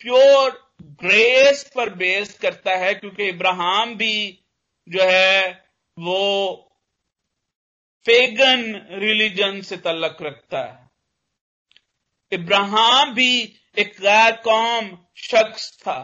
प्योर 0.00 0.50
ग्रेस 0.82 1.72
पर 1.76 1.90
बेस 1.90 2.38
करता 2.38 2.76
है 2.76 2.94
क्योंकि 2.94 3.28
इब्राहिम 3.28 3.94
भी 3.96 4.44
जो 4.88 5.02
है 5.02 5.64
वो 5.98 6.65
पेगन 8.06 8.62
रिलीजन 8.94 9.60
से 9.60 9.76
तल्लक 9.76 10.18
रखता 10.22 10.60
है। 10.62 10.90
इब्राहिम 12.32 13.14
भी 13.14 13.32
एक 13.76 13.94
गैर 14.00 14.32
कौम 14.44 14.90
शख्स 15.22 15.70
था, 15.78 15.98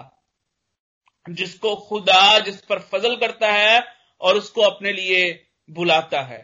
जिसको 1.27 1.75
खुदा 1.89 2.39
जिस 2.41 2.61
पर 2.63 2.79
फजल 2.93 3.17
करता 3.17 3.53
है 3.53 3.83
और 4.21 4.37
उसको 4.37 4.63
अपने 4.63 4.93
लिए 4.93 5.25
बुलाता 5.69 6.23
है। 6.23 6.43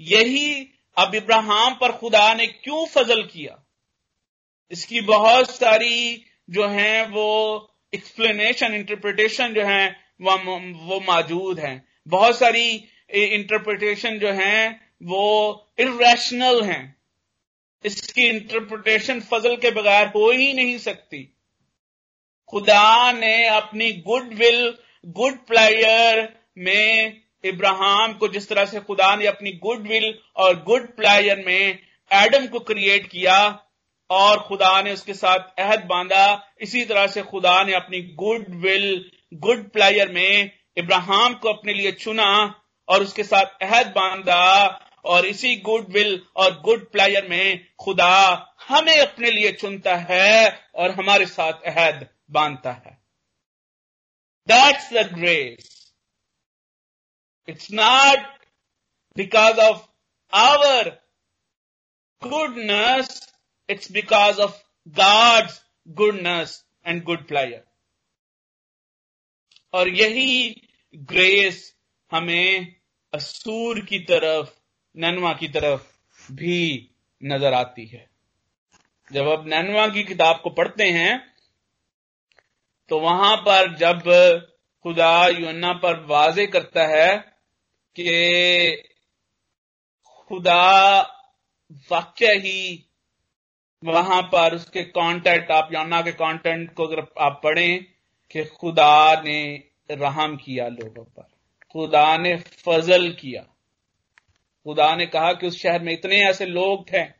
यही 0.00 0.52
अब 0.96 1.14
इब्राहिम 1.14 1.74
पर 1.74 1.92
खुदा 1.92 2.32
ने 2.34 2.46
क्यों 2.46 2.86
फजल 2.86 3.22
किया? 3.24 3.64
इसकी 4.70 5.00
बहुत 5.00 5.50
सारी 5.50 6.24
जो 6.50 6.66
है 6.68 7.06
वो 7.06 7.26
एक्सप्लेनेशन 7.92 8.74
इंटरप्रिटेशन 8.74 9.54
जो 9.54 9.64
है 9.64 9.88
वो 10.20 11.00
मौजूद 11.02 11.60
है। 11.60 11.74
बहुत 12.08 12.38
सारी 12.38 12.88
इंटरप्रिटेशन 13.10 14.18
जो 14.18 14.32
है, 14.32 14.80
वो 15.02 15.70
इरेशनल 15.78 16.62
हैं। 16.62 16.96
इसकी 17.84 18.26
इंटरप्रिटेशन 18.26 19.20
फजल 19.20 19.56
के 19.56 19.70
बगैर 19.70 20.06
हो 20.06 20.30
ही 20.30 20.52
नहीं 20.52 20.78
सकती। 20.78 21.22
खुदा 22.48 23.12
ने 23.12 23.46
अपनी 23.46 23.92
गुड 24.06 24.32
विल 24.34 24.74
गुड 25.06 25.36
प्लेयर 25.46 26.28
में 26.58 27.20
इब्राहिम 27.44 28.12
को 28.12 28.28
जिस 28.28 28.48
तरह 28.48 28.64
से 28.64 28.80
खुदा 28.80 29.14
ने 29.16 29.26
अपनी 29.26 29.52
गुड 29.62 29.86
विल 29.88 30.12
और 30.36 30.62
गुड 30.62 30.86
प्लेयर 30.96 31.44
में 31.46 31.78
एडम 32.10 32.46
को 32.46 32.58
क्रिएट 32.60 33.06
किया, 33.06 33.64
और 34.10 34.38
खुदा 34.40 34.80
ने 34.82 34.92
उसके 34.92 35.14
साथ 35.14 35.60
अहद 35.60 35.84
बांधा, 35.84 36.54
इसी 36.60 36.84
तरह 36.84 37.06
से 37.06 37.22
खुदा 37.22 37.62
ने 37.64 37.72
अपनी 37.72 38.00
गुड 38.14 38.46
विल 38.56 39.10
गुड 39.34 39.68
प्लेयर 39.70 40.12
में 40.12 40.50
इब्राहिम 40.76 41.34
को 41.34 41.48
अपने 41.48 41.72
लिए 41.74 41.92
चुना 41.92 42.28
और 42.88 43.02
उसके 43.02 43.24
साथ 43.24 43.62
अहद 43.62 43.86
बांधा 43.86 44.66
और 45.04 45.26
इसी 45.26 45.56
गुड 45.56 45.88
विल 45.88 46.26
और 46.36 46.60
गुड 46.60 46.90
प्लेयर 46.92 47.28
में 47.28 47.66
खुदा 47.78 48.14
हमें 48.68 48.98
अपने 48.98 49.30
लिए 49.30 49.52
चुनता 49.52 49.96
है 49.96 50.48
और 50.74 50.90
हमारे 50.90 51.26
साथ 51.26 51.62
अहद 51.66 52.06
बांधता 52.30 52.72
है। 52.72 52.96
That's 54.48 54.92
the 54.92 55.06
grace 55.14 55.92
it's 57.48 57.70
not 57.72 58.26
because 59.16 59.60
of 59.60 59.86
our 60.32 60.88
goodness 62.22 63.32
it's 63.68 63.92
because 63.92 64.40
of 64.40 64.62
God's 64.88 65.62
goodness 65.88 66.64
and 66.86 67.02
good 67.04 67.26
pleasure 67.28 67.64
और 69.74 69.88
यही 69.88 70.48
ग्रेस 70.94 71.74
हमें 72.12 72.77
असूर 73.12 73.80
की 73.80 73.98
तरफ़, 73.98 74.48
ननवा 74.94 75.32
की 75.32 75.48
तरफ़ 75.48 76.32
भी 76.32 76.90
नज़र 77.22 77.54
आती 77.54 77.86
है। 77.86 78.06
जब 79.12 79.28
आप 79.28 79.44
ननवा 79.46 79.86
की 79.88 80.02
किताब 80.04 80.40
को 80.44 80.50
पढ़ते 80.50 80.84
हैं 80.84 81.12
तो 82.90 82.98
वहाँ 83.00 83.36
पर 83.36 83.74
जब 83.76 84.02
खुदा 84.84 85.28
युना 85.28 85.72
पर 85.72 86.04
वाजे 86.04 86.46
करता 86.46 86.86
है 86.86 87.16
कि 87.96 88.76
खुदा 90.30 91.00
वाक्य 91.90 92.32
ही 92.34 92.84
वहाँ 93.82 94.22
पर 94.22 94.54
उसके 94.54 94.82
कंटेंट 94.82 95.50
आप 95.50 95.72
योना 95.72 96.00
के 96.02 96.12
कंटेंट 96.12 96.72
को 96.74 96.86
अगर 96.86 97.06
आप 97.18 97.40
पढ़ें 97.44 97.84
कि 98.30 98.44
खुदा 98.44 99.22
ने 99.22 99.40
रहम 99.90 100.36
किया 100.36 100.68
लोगों 100.68 101.04
पर। 101.04 101.37
खुदा 101.72 102.16
ने 102.16 102.36
फजल 102.36 103.12
किया। 103.12 103.42
खुदा 104.64 104.96
ने 104.96 105.06
कहा 105.06 105.32
कि 105.32 105.46
उस 105.46 105.60
शहर 105.62 105.82
में 105.82 105.92
इतने 105.92 106.28
ऐसे 106.28 106.46
लोग 106.46 106.86
थे 106.88 107.18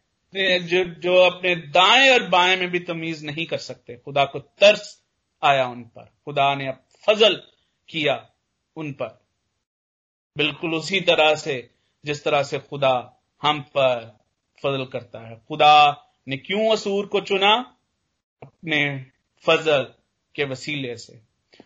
जो 0.58 0.84
जो 0.84 1.16
अपने 1.16 1.56
दाएँ 1.56 2.10
और 2.10 2.28
बाएँ 2.28 2.56
में 2.56 2.70
भी 2.70 2.78
तमीज 2.78 3.24
नहीं 3.24 3.46
कर 3.46 3.58
सकते। 3.58 3.96
खुदा 3.96 4.24
को 4.24 4.38
तरस 4.38 5.02
आया 5.42 5.66
उन 5.66 5.82
पर। 5.82 6.02
खुदा 6.24 6.54
ने 6.54 6.68
अब 6.68 6.84
फजल 7.06 7.42
किया 7.88 8.30
उन 8.76 8.92
पर। 8.92 9.24
बिल्कुल 10.36 10.74
उसी 10.74 11.00
तरह 11.00 11.34
से, 11.34 11.70
जिस 12.04 12.24
तरह 12.24 12.42
से 12.42 12.58
खुदा 12.58 13.22
हम 13.42 13.60
पर 13.60 14.18
फजल 14.62 14.84
करता 14.84 15.20
है। 15.20 15.36
खुदा 15.48 16.04
ने 16.28 16.36
क्यों 16.36 16.72
असूर 16.72 17.06
को 17.06 17.20
चुना? 17.20 17.76
अपने 18.42 19.06
फजल 19.46 19.82
के 20.34 20.44
वसीले 20.44 20.96
से। 20.96 21.20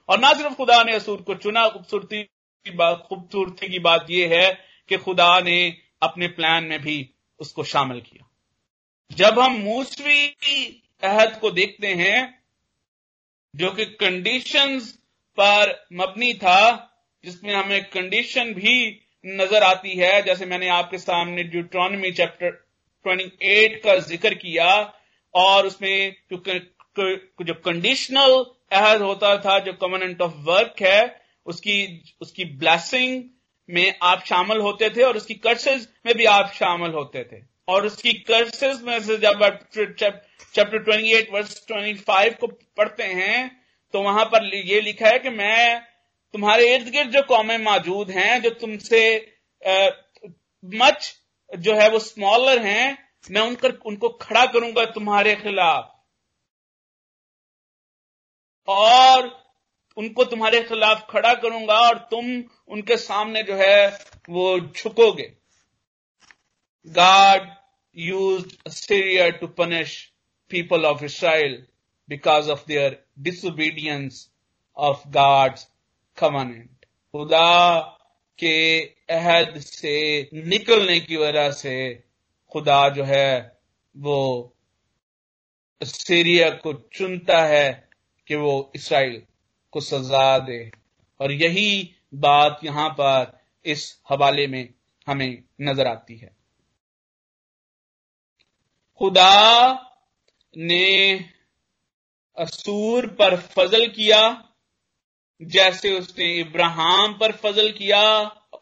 और 0.08 0.18
ना 0.18 0.32
सिर्फ़ 0.32 0.54
खुदा 0.54 0.82
ने 0.82 0.94
असूर 0.94 1.22
को 1.22 1.34
चुना, 1.34 1.68
खूबसूरती 1.68 2.28
की 2.66 2.70
बात, 2.70 3.04
खूबसूरती 3.08 3.68
की 3.68 3.78
बात 3.78 4.06
यह 4.10 4.34
है 4.34 4.52
कि 4.88 4.96
खुदा 4.96 5.40
ने 5.40 5.76
अपने 6.02 6.28
प्लान 6.28 6.64
में 6.64 6.80
भी 6.82 7.14
उसको 7.40 7.64
शामिल 7.64 8.00
किया। 8.00 8.28
जब 9.10 9.38
हम 9.38 9.52
मूसवी 9.52 10.26
अहद 11.02 11.38
को 11.40 11.50
देखते 11.50 11.86
हैं, 11.86 12.42
जो 13.54 13.70
कि 13.70 13.84
कंडीशंस 13.84 14.92
पर 15.38 15.86
मबनी 15.92 16.34
था, 16.34 16.88
जिसमें 17.24 17.54
हमें 17.54 17.84
कंडीशन 17.84 18.52
भी 18.54 19.00
नज़र 19.26 19.62
आती 19.62 19.96
है, 19.96 20.22
जैसे 20.22 20.46
मैंने 20.46 20.68
आपके 20.68 20.98
सामने 20.98 21.42
ड्यूट्रॉनमी 21.44 22.10
चैप्टर 22.12 22.50
28 23.06 23.76
का 23.84 23.96
ज़िक्र 23.98 24.34
किया, 24.34 24.94
और 25.34 25.66
उसमें 25.66 26.14
जो 26.32 27.54
कंडीशनल 27.54 28.44
अहद 28.72 29.02
होता 29.02 29.36
था, 29.36 29.58
जो 29.58 29.72
कमनेंट 29.72 30.22
ऑफ़ 30.22 30.32
वर्क 30.32 30.82
है 30.82 31.21
उसकी 31.46 31.76
उसकी 32.20 32.44
ब्लेसिंग 32.56 33.22
में 33.68 33.94
आप 34.02 34.24
शामिल 34.26 34.58
होते 34.60 34.90
थे 34.90 35.02
और 35.02 35.16
उसकी 35.16 35.34
कर्सेज 35.36 35.88
में 36.06 36.14
भी 36.16 36.24
आप 36.26 36.52
शामिल 36.54 36.92
होते 36.92 37.24
थे। 37.24 37.40
और 37.68 37.86
उसकी 37.86 38.12
कर्सेस 38.12 38.80
में 38.82 38.98
से 39.00 39.16
जब 39.18 39.42
चैप्टर 39.74 40.78
28 40.80 41.30
वर्स 41.32 41.66
25 41.66 42.34
को 42.34 42.46
पढ़ते 42.46 43.04
हैं 43.04 43.50
तो 43.94 44.02
वहाँ 44.02 44.24
पर 44.24 44.44
ये 44.56 44.80
लिखा 44.80 45.08
है 45.08 45.18
कि 45.18 45.30
मैं, 45.30 45.80
तुम्हारे 46.34 46.74
इर्द 46.74 46.88
गिर्द 46.88 47.10
जो 47.10 47.22
कौमें 47.22 47.58
मौजूद 47.58 48.10
हैं, 48.10 48.40
जो 48.42 48.50
तुमसे 48.50 49.00
मच 50.64 51.12
जो 51.50 51.74
है 51.74 51.88
वो 51.90 51.98
स्मॉलर 51.98 52.62
हैं, 52.62 52.98
मैं 53.30 53.40
उनकर 53.40 53.72
उनको 53.86 54.08
खड़ा 54.22 54.44
करूँगा 54.46 54.84
तुम्हारे 54.92 55.34
खिलाफ। 55.36 55.90
और 58.68 59.28
उनको 59.96 60.24
तुम्हारे 60.24 60.62
खिलाफ 60.62 61.06
खड़ा 61.10 61.34
करूँगा 61.34 61.78
और 61.88 61.98
तुम 62.10 62.26
उनके 62.68 62.96
सामने 62.96 63.42
जो 63.42 63.56
है 63.56 63.86
वो 64.30 64.58
झुकोगे। 64.60 65.32
God 66.86 67.50
use 67.96 68.70
Syria 68.70 69.28
to 69.30 69.46
punish 69.46 69.94
people 70.50 70.84
of 70.86 71.04
Israel 71.04 71.62
because 72.08 72.50
of 72.50 72.64
their 72.68 73.02
disobedience 73.18 74.28
of 74.76 75.08
God's 75.08 75.68
commandment 76.18 76.86
खुदा 77.14 77.78
के 78.38 78.56
अहद 79.10 79.58
से 79.60 79.96
निकलने 80.34 80.98
की 81.00 81.16
वजह 81.16 81.50
से 81.52 81.74
खुदा 82.52 82.88
जो 82.88 83.04
है 83.04 83.58
वो 83.94 84.18
सीरिया 85.80 86.48
को 86.50 86.72
चुनता 86.94 87.44
है 87.44 87.68
कि 88.26 88.36
वो 88.36 88.72
इसराइल 88.76 89.22
को 89.72 89.80
सजा 89.80 90.38
दे। 90.38 90.70
और 91.20 91.32
यही 91.32 91.94
बात 92.14 92.60
यहाँ 92.64 92.88
पर 92.90 93.40
इस 93.64 94.02
हवाले 94.10 94.46
में 94.46 94.68
हमें 95.06 95.42
नज़र 95.60 95.86
आती 95.86 96.16
है। 96.16 96.30
खुदा 99.00 99.72
ने 100.56 101.12
असूर 102.36 103.06
पर 103.06 103.36
फजल 103.36 103.86
किया, 103.86 104.20
जैसे 105.40 105.98
उसने 105.98 106.26
इब्राहिम 106.40 107.12
पर 107.12 107.32
फजल 107.32 107.70
किया 107.72 108.02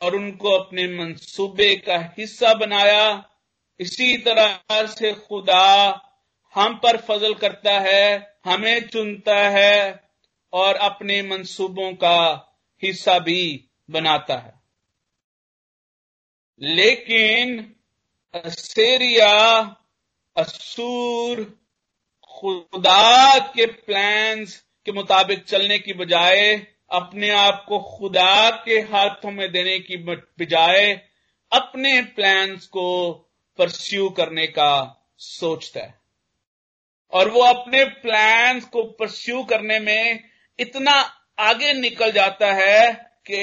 और 0.03 0.15
उनको 0.17 0.51
अपने 0.51 0.87
मंसूबे 0.89 1.75
का 1.77 1.99
हिस्सा 2.19 2.55
बनाया, 2.55 3.25
इसी 3.81 4.17
तरह 4.19 4.87
से 4.87 5.13
खुदा 5.13 5.67
हम 6.55 6.75
पर 6.77 6.97
फजल 6.99 7.35
करता 7.35 7.79
है, 7.81 8.37
हमें 8.45 8.89
चुनता 8.89 9.37
है। 9.49 10.10
और 10.53 10.75
अपने 10.75 11.23
मंसूबों 11.23 11.93
का 11.93 12.47
हिस्सा 12.83 13.19
भी 13.19 13.71
बनाता 13.91 14.35
है। 14.35 14.61
लेकिन 16.61 17.77
सेरिया 18.37 19.61
असूर 20.37 21.61
खुदा 22.29 23.39
के 23.39 23.67
प्लान्स 23.67 24.65
के 24.85 24.93
मुताबिक 24.93 25.45
चलने 25.45 25.79
की 25.79 25.93
बजाय, 25.93 26.57
अपने 26.91 27.31
आप 27.31 27.65
को 27.69 27.79
खुदा 27.79 28.51
के 28.51 28.75
हाथों 28.75 29.31
में 29.31 29.53
देने 29.53 29.79
की 29.79 29.97
बजाय, 29.97 30.93
अपने 31.53 32.03
प्लान्स 32.03 32.67
को 32.67 33.13
परस्यू 33.59 34.11
करने 34.11 34.47
का 34.47 35.07
सोचता 35.19 35.81
है। 35.81 36.01
और 37.11 37.31
वो 37.31 37.41
अपने 37.41 37.85
प्लान्स 37.85 38.65
को 38.65 38.83
परस्यू 38.83 39.45
करने 39.45 39.79
में 39.79 40.30
इतना 40.61 40.93
आगे 41.39 41.73
निकल 41.73 42.13
जाता 42.13 42.53
है 42.53 42.93
कि 43.31 43.37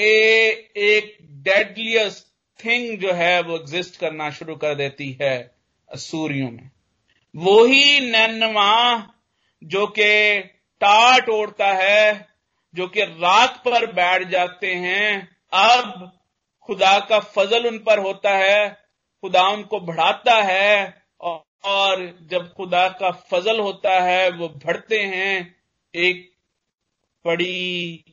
एक 0.76 1.18
डेडलियस 1.22 2.26
थिंग 2.64 2.98
जो 2.98 3.12
है 3.12 3.42
वो 3.42 3.56
एग्जिस्ट 3.56 4.00
करना 4.00 4.30
शुरू 4.30 4.56
कर 4.56 4.74
देती 4.74 5.18
है 5.22 5.54
सूर्यों 5.96 6.50
में। 6.50 6.70
वो 7.36 7.64
ही 7.64 8.00
नैनवा 8.00 9.12
जो 9.64 9.86
कि 9.86 10.40
टाट 10.80 11.28
ओढ़ता 11.28 11.66
है, 11.66 12.28
जो 12.74 12.88
कि 12.88 13.00
रात 13.00 13.62
पर 13.64 13.92
बैठ 13.92 14.28
जाते 14.28 14.74
हैं, 14.74 15.28
अब 15.52 16.18
खुदा 16.62 16.98
का 16.98 17.18
फजल 17.18 17.66
उन 17.66 17.78
पर 17.78 17.98
होता 17.98 18.30
है, 18.30 18.68
खुदा 19.22 19.42
उनको 19.42 19.80
बढ़ाता 19.80 20.34
है 20.34 21.02
और 21.64 22.18
जब 22.30 22.52
खुदा 22.52 22.88
का 22.88 23.10
फजल 23.10 23.60
होता 23.60 24.00
है, 24.00 24.30
वो 24.30 24.48
बढ़ते 24.48 25.02
हैं, 25.02 25.56
एक 25.94 26.37
बड़ी 27.24 28.04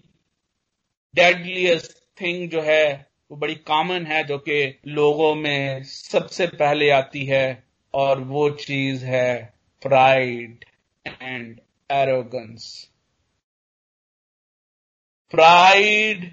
डेडलीस्ट 1.13 1.91
थिंग 2.21 2.49
जो 2.49 2.61
है, 2.61 2.85
वो 3.31 3.37
बड़ी 3.37 3.55
कॉमन 3.67 4.05
है 4.05 4.23
जो 4.23 4.37
कि 4.37 4.57
लोगों 4.87 5.33
में 5.35 5.83
सबसे 5.83 6.47
पहले 6.47 6.89
आती 6.89 7.25
है 7.25 7.45
और 7.93 8.19
वो 8.23 8.49
चीज़ 8.49 9.05
है 9.05 9.29
pride 9.83 10.65
and 11.05 11.59
arrogance 11.89 12.65
pride 15.33 16.23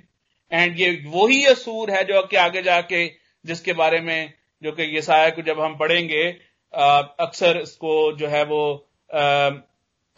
and 0.52 0.78
ये 0.80 0.90
वही 1.06 1.44
असूर 1.46 1.90
है 1.90 2.04
जो 2.04 2.22
कि 2.22 2.36
आगे 2.36 2.62
जाके, 2.62 3.06
जिसके 3.44 3.72
बारे 3.72 4.00
में 4.00 4.32
जो 4.62 4.72
कि 4.72 4.82
ये 4.94 5.02
साया 5.02 5.30
को 5.30 5.42
जब 5.42 5.60
हम 5.60 5.76
पढ़ेंगे 5.78 6.24
अक्सर 6.74 7.58
इसको 7.58 7.94
जो 8.16 8.28
है 8.28 8.44
वो 8.44 8.62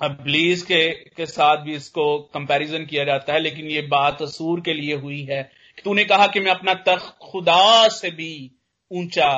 ब्लीज 0.01 0.63
के 0.63 0.89
के 1.17 1.27
साथ 1.27 1.57
भी 1.57 1.75
इसको 1.75 2.19
कंपैरिजन 2.35 2.85
किया 2.87 3.05
जाता 3.05 3.33
है, 3.33 3.41
लेकिन 3.41 3.67
ये 3.67 3.83
बात 3.89 4.23
असूर 4.23 4.61
के 4.61 4.73
लिए 4.73 4.95
हुई 4.97 5.23
है। 5.23 5.43
तूने 5.85 6.05
कहा 6.05 6.27
कि 6.27 6.41
मैं 6.41 6.51
अपना 6.51 6.75
तख्त 6.87 7.17
खुदा 7.23 7.89
से 7.89 8.11
भी 8.11 8.51
ऊँचा 8.91 9.31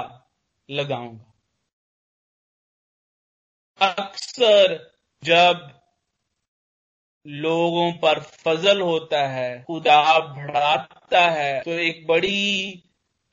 लगाऊँगा। 0.69 1.33
अक्सर 3.81 4.75
जब 5.23 5.69
लोगों 7.27 7.91
पर 7.93 8.21
फजल 8.21 8.81
होता 8.81 9.27
है, 9.29 9.63
खुदा 9.63 10.19
बढ़ाता 10.19 11.21
है 11.31 11.61
तो 11.61 11.71
एक 11.71 12.07
बड़ी 12.07 12.83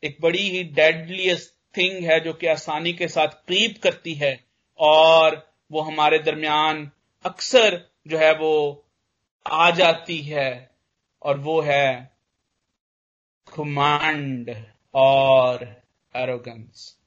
एक 0.03 0.17
बड़ी 0.21 0.49
ही 0.49 0.63
डेडलीस्ट 0.73 1.51
थिंग 1.77 2.03
है 2.05 2.19
जो 2.19 2.33
कि 2.33 2.47
आसानी 2.47 2.93
के 2.93 3.07
साथ 3.07 3.27
क्रीप 3.47 3.77
करती 3.83 4.13
है, 4.13 4.39
और 4.79 5.41
वो 5.71 5.81
हमारे 5.81 6.19
दरमियान 6.19 6.89
अक्सर 7.25 7.89
जो 8.07 8.17
है 8.17 8.37
वो 8.37 8.85
आ 9.47 9.71
जाती 9.71 10.21
है 10.21 10.75
और 11.23 11.39
वो 11.39 11.61
है 11.61 12.17
कमांड 13.55 14.65
और 14.93 15.81
एरोगेंस 16.15 16.97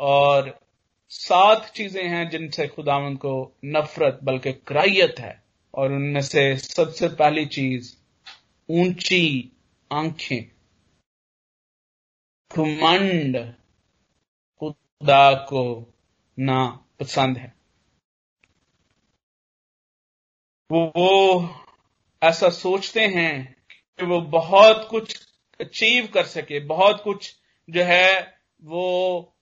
और 0.00 0.60
सात 1.08 1.66
चीज़ें 1.66 2.08
हैं 2.08 2.30
जिनसे 2.30 2.68
खुदावंद 2.68 3.18
को 3.18 3.52
नफरत, 3.64 4.20
बल्कि 4.22 4.52
क्राइयत 4.52 5.14
है। 5.18 5.44
और 5.74 5.92
उनमें 5.92 6.20
से 6.20 6.56
सबसे 6.56 7.08
पहली 7.08 7.46
चीज़, 7.46 7.96
ऊँची 8.70 9.52
आँखें। 9.92 10.50
घुमंड 12.54 13.54
खुदा 14.60 15.34
को 15.34 15.94
ना 16.38 16.84
पसंद 17.00 17.38
है। 17.38 17.55
वो 20.72 21.54
ऐसा 22.22 22.48
सोचते 22.48 23.00
हैं 23.00 23.56
कि 23.98 24.06
वो 24.06 24.20
बहुत 24.20 24.88
कुछ 24.90 25.26
अचीव 25.60 26.06
कर 26.06 26.22
सके 26.22 26.60
बहुत 26.60 27.02
कुछ 27.02 27.36
जो 27.70 27.82
है 27.82 28.38
वो 28.64 28.84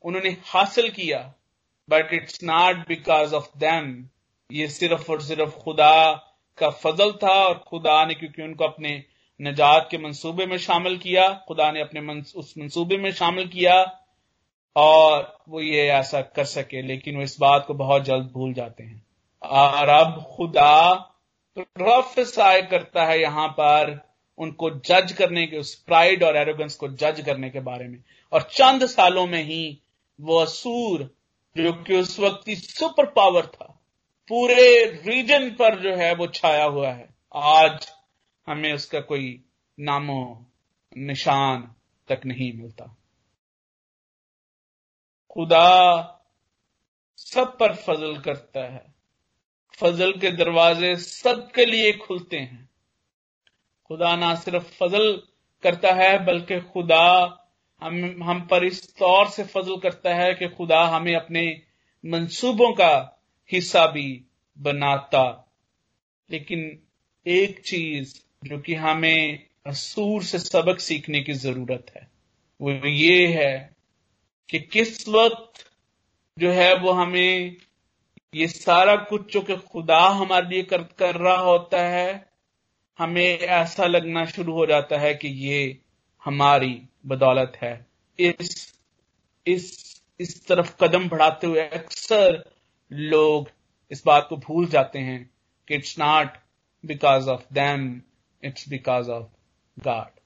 उन्होंने 0.03 0.37
हासिल 0.45 0.91
किया 0.91 1.35
but 1.91 2.13
it's 2.13 2.45
not 2.45 2.77
because 2.89 3.35
of 3.35 3.59
them 3.59 4.09
ये 4.53 4.69
सिर्फ़ 4.69 5.13
और 5.13 5.23
सिर्फ़ 5.23 5.51
खुदा 5.51 6.13
का 6.59 6.71
फजल 6.71 7.13
था 7.13 7.33
और 7.33 7.65
खुदा 7.69 8.05
ने 8.05 8.15
क्योंकि 8.15 8.43
उनको 8.43 8.65
अपने 8.65 9.05
नजात 9.43 9.89
के 9.91 9.99
मंसूबे 9.99 10.47
में 10.47 10.59
शामिल 10.59 10.99
किया 10.99 11.45
खुदा 11.49 11.71
ने 11.73 11.81
अपने 11.81 12.01
मंस, 12.01 12.33
उस 12.37 12.55
मंसूबे 12.59 12.97
में 12.97 13.13
शामिल 13.13 13.49
किया 13.49 14.01
और 14.77 15.39
वो 15.49 15.61
ये 15.61 15.89
ऐसा 15.89 16.21
कर 16.23 16.45
सके 16.45 16.83
लेकिन 16.83 17.17
वो 17.17 17.23
इस 17.23 17.37
बात 17.41 17.65
को 17.67 17.75
बहुत 17.75 18.03
जल्द 18.03 18.31
भूल 18.33 18.53
जाते 18.53 18.85
हैं। 18.85 19.07
और 19.43 19.89
अब 19.89 20.35
खुदा 20.37 21.11
प्रोफेसाई 21.59 22.63
करता 22.63 23.07
है 23.07 23.21
यहाँ 23.21 23.49
पर 23.49 24.11
उनको 24.39 24.71
जज 24.71 25.13
करने 25.13 25.47
के, 25.47 25.59
उस 25.59 25.75
प्राइड 25.75 26.25
और 26.25 26.37
एरोगेंस 26.37 26.77
को 26.77 26.89
जज 26.89 27.23
करने 27.27 27.51
के 27.51 27.61
बारे 27.61 27.89
में। 27.89 28.05
और 28.33 28.43
चंद 28.43 28.87
सालों 28.87 29.27
में 29.27 29.45
ही 29.45 29.83
वो 30.21 30.39
असूर, 30.39 31.15
जो 31.57 31.73
कि 31.73 31.97
उस 31.97 32.21
वक्त 32.21 32.47
की 32.47 32.57
सुपर 32.57 33.07
पावर 33.07 33.47
था, 33.47 33.81
पूरे 34.29 34.85
रीजन 34.85 35.51
पर 35.51 35.81
जो 35.81 35.97
है 35.97 36.15
वो 36.15 36.27
छाया 36.27 36.65
हुआ 36.65 36.91
है। 36.91 37.09
आज 37.35 37.93
हमें 38.47 38.73
उसका 38.73 39.01
कोई 39.01 39.45
नामो, 39.81 40.47
निशान 40.97 41.75
तक 42.09 42.21
नहीं 42.27 42.53
मिलता। 42.53 42.97
खुदा 45.31 46.01
सब 47.17 47.59
पर 47.59 47.75
फजल 47.75 48.21
करता 48.21 48.61
है। 48.61 48.94
फजल 49.81 50.13
के 50.13 50.31
दरवाजे 50.31 50.97
सबके 50.97 51.67
लिए 51.67 51.93
खुलते 51.93 52.39
हैं। 52.39 52.71
खुदा 53.89 54.17
ना 54.17 54.35
सिर्फ़ 54.35 54.65
फजल 54.65 55.23
करता 55.63 55.93
है, 55.93 56.25
बल्कि 56.25 56.61
खुदा 56.61 57.41
हम 57.83 58.23
हम 58.23 58.41
पर 58.41 58.65
इस 58.65 58.97
तौर 58.97 59.29
से 59.29 59.45
फजल 59.45 59.77
करता 59.77 60.15
है 60.15 60.35
कि 60.35 60.49
खुदा 60.49 60.85
हमें 60.85 61.17
अपने 61.17 61.63
मंसूबों 62.07 62.73
का 62.73 63.23
हिस्सा 63.53 63.87
भी 63.87 64.25
बनाता। 64.59 65.53
लेकिन 66.31 66.83
एक 67.27 67.63
चीज़ 67.63 68.21
जो 68.45 68.59
कि 68.59 68.75
हमें 68.75 69.47
असूर 69.67 70.23
से 70.23 70.39
सबक 70.39 70.81
सीखने 70.81 71.21
की 71.21 71.33
ज़रूरत 71.33 71.87
है, 71.97 72.11
वो 72.61 72.73
ये 72.87 73.27
है 73.27 73.77
कि 74.51 74.59
किस 74.59 75.09
वक्त 75.09 75.71
जो 76.39 76.51
है 76.51 76.75
वो 76.79 76.91
हमें 76.93 77.57
ये 78.35 78.49
सारा 78.49 78.97
कुछ 78.97 79.33
जो 79.33 79.43
कि 79.43 79.57
खुदा 79.57 79.99
हमारे 80.09 80.49
लिए 80.49 80.63
कर, 80.63 80.83
कर 80.83 81.15
रहा 81.17 81.37
होता 81.37 81.83
है 81.83 82.33
हमें 82.99 83.39
ऐसा 83.39 83.87
लगना 83.87 84.25
शुरू 84.25 84.53
हो 84.53 84.67
जाता 84.67 84.99
है 84.99 85.15
कि 85.15 85.29
ये 85.29 85.81
हमारी 86.25 86.89
बदौलत 87.07 87.53
है। 87.57 87.87
इस 88.19 88.79
इस 89.47 90.03
इस 90.21 90.47
तरफ़ 90.47 90.77
कदम 90.81 91.09
बढ़ाते 91.09 91.47
हुए 91.47 91.61
अक्सर 91.61 92.51
लोग 92.93 93.51
इस 93.91 94.03
बात 94.07 94.27
को 94.29 94.37
भूल 94.37 94.67
जाते 94.67 94.99
हैं 94.99 95.31
कि 95.69 95.75
it's 95.75 95.99
not 95.99 96.29
because 96.87 97.29
of 97.29 97.47
them 97.53 98.03
it's 98.43 98.69
because 98.69 99.11
of 99.11 99.29
God 99.85 100.21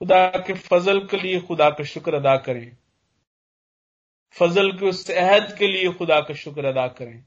खुदा 0.00 0.28
के 0.46 0.54
फजल 0.54 1.06
के 1.06 1.16
लिए 1.16 1.40
खुदा 1.40 1.70
का 1.70 1.84
शुक्र 1.84 2.14
अदा 2.14 2.36
करें। 2.36 2.77
फजल 4.38 4.72
के 4.72 4.86
उस 4.86 5.10
अहद 5.10 5.56
के 5.58 5.68
लिए 5.68 5.92
खुदा 5.92 6.20
का 6.20 6.34
शुक्र 6.34 6.64
अदा 6.64 6.88
करें 6.88 7.24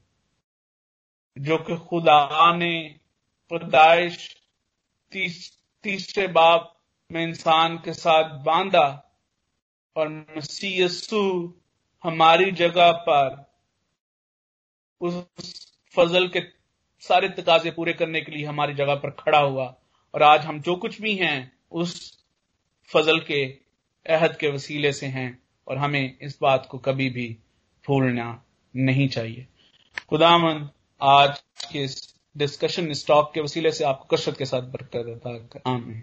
जो 1.38 1.58
कि 1.58 1.76
खुदा 1.76 2.56
ने 2.56 3.00
पैदाइश 3.50 4.36
तीस, 5.12 5.58
तीसरे 5.82 6.26
बाप 6.28 6.82
में 7.12 7.22
इंसान 7.22 7.76
के 7.76 7.92
साथ 7.92 8.38
बांधा 8.38 9.16
और 9.96 10.08
मसीयसु 10.08 11.54
हमारी 12.02 12.52
जगह 12.52 12.92
पर 12.92 13.52
उस 15.00 15.72
फजल 15.96 16.28
के 16.28 16.40
सारे 17.00 17.28
तकाजे 17.28 17.70
पूरे 17.70 17.92
करने 17.92 18.20
के 18.20 18.32
लिए 18.32 18.46
हमारी 18.46 18.74
जगह 18.74 18.94
पर 18.94 19.10
खड़ा 19.10 19.38
हुआ। 19.38 19.76
और 20.14 20.22
आज 20.22 20.44
हम 20.44 20.60
जो 20.60 20.76
कुछ 20.76 21.00
भी 21.00 21.16
हैं 21.16 21.58
उस 21.70 22.24
फजल 22.86 23.20
के 23.20 23.46
अहद 24.06 24.36
के 24.36 24.48
वसीले 24.48 24.92
से 24.92 25.06
हैं। 25.06 25.41
और 25.68 25.78
हमें 25.78 26.18
इस 26.22 26.38
बात 26.42 26.68
को 26.70 26.78
कभी 26.78 27.10
भी 27.10 27.38
भूलना 27.86 28.42
नहीं 28.76 29.08
चाहिए। 29.08 29.46
खुदामंद 30.08 30.70
आज 31.02 31.42
के 31.72 31.82
इस 31.82 32.14
डिस्कशन 32.36 32.92
स्टॉक 32.92 33.34
के 33.34 33.40
वसीले 33.40 33.72
से 33.72 33.84
आपको 33.84 34.16
कशरत 34.16 34.38
के 34.38 34.44
साथ 34.44 34.62
बरकत 34.62 35.62
आमीन। 35.66 36.02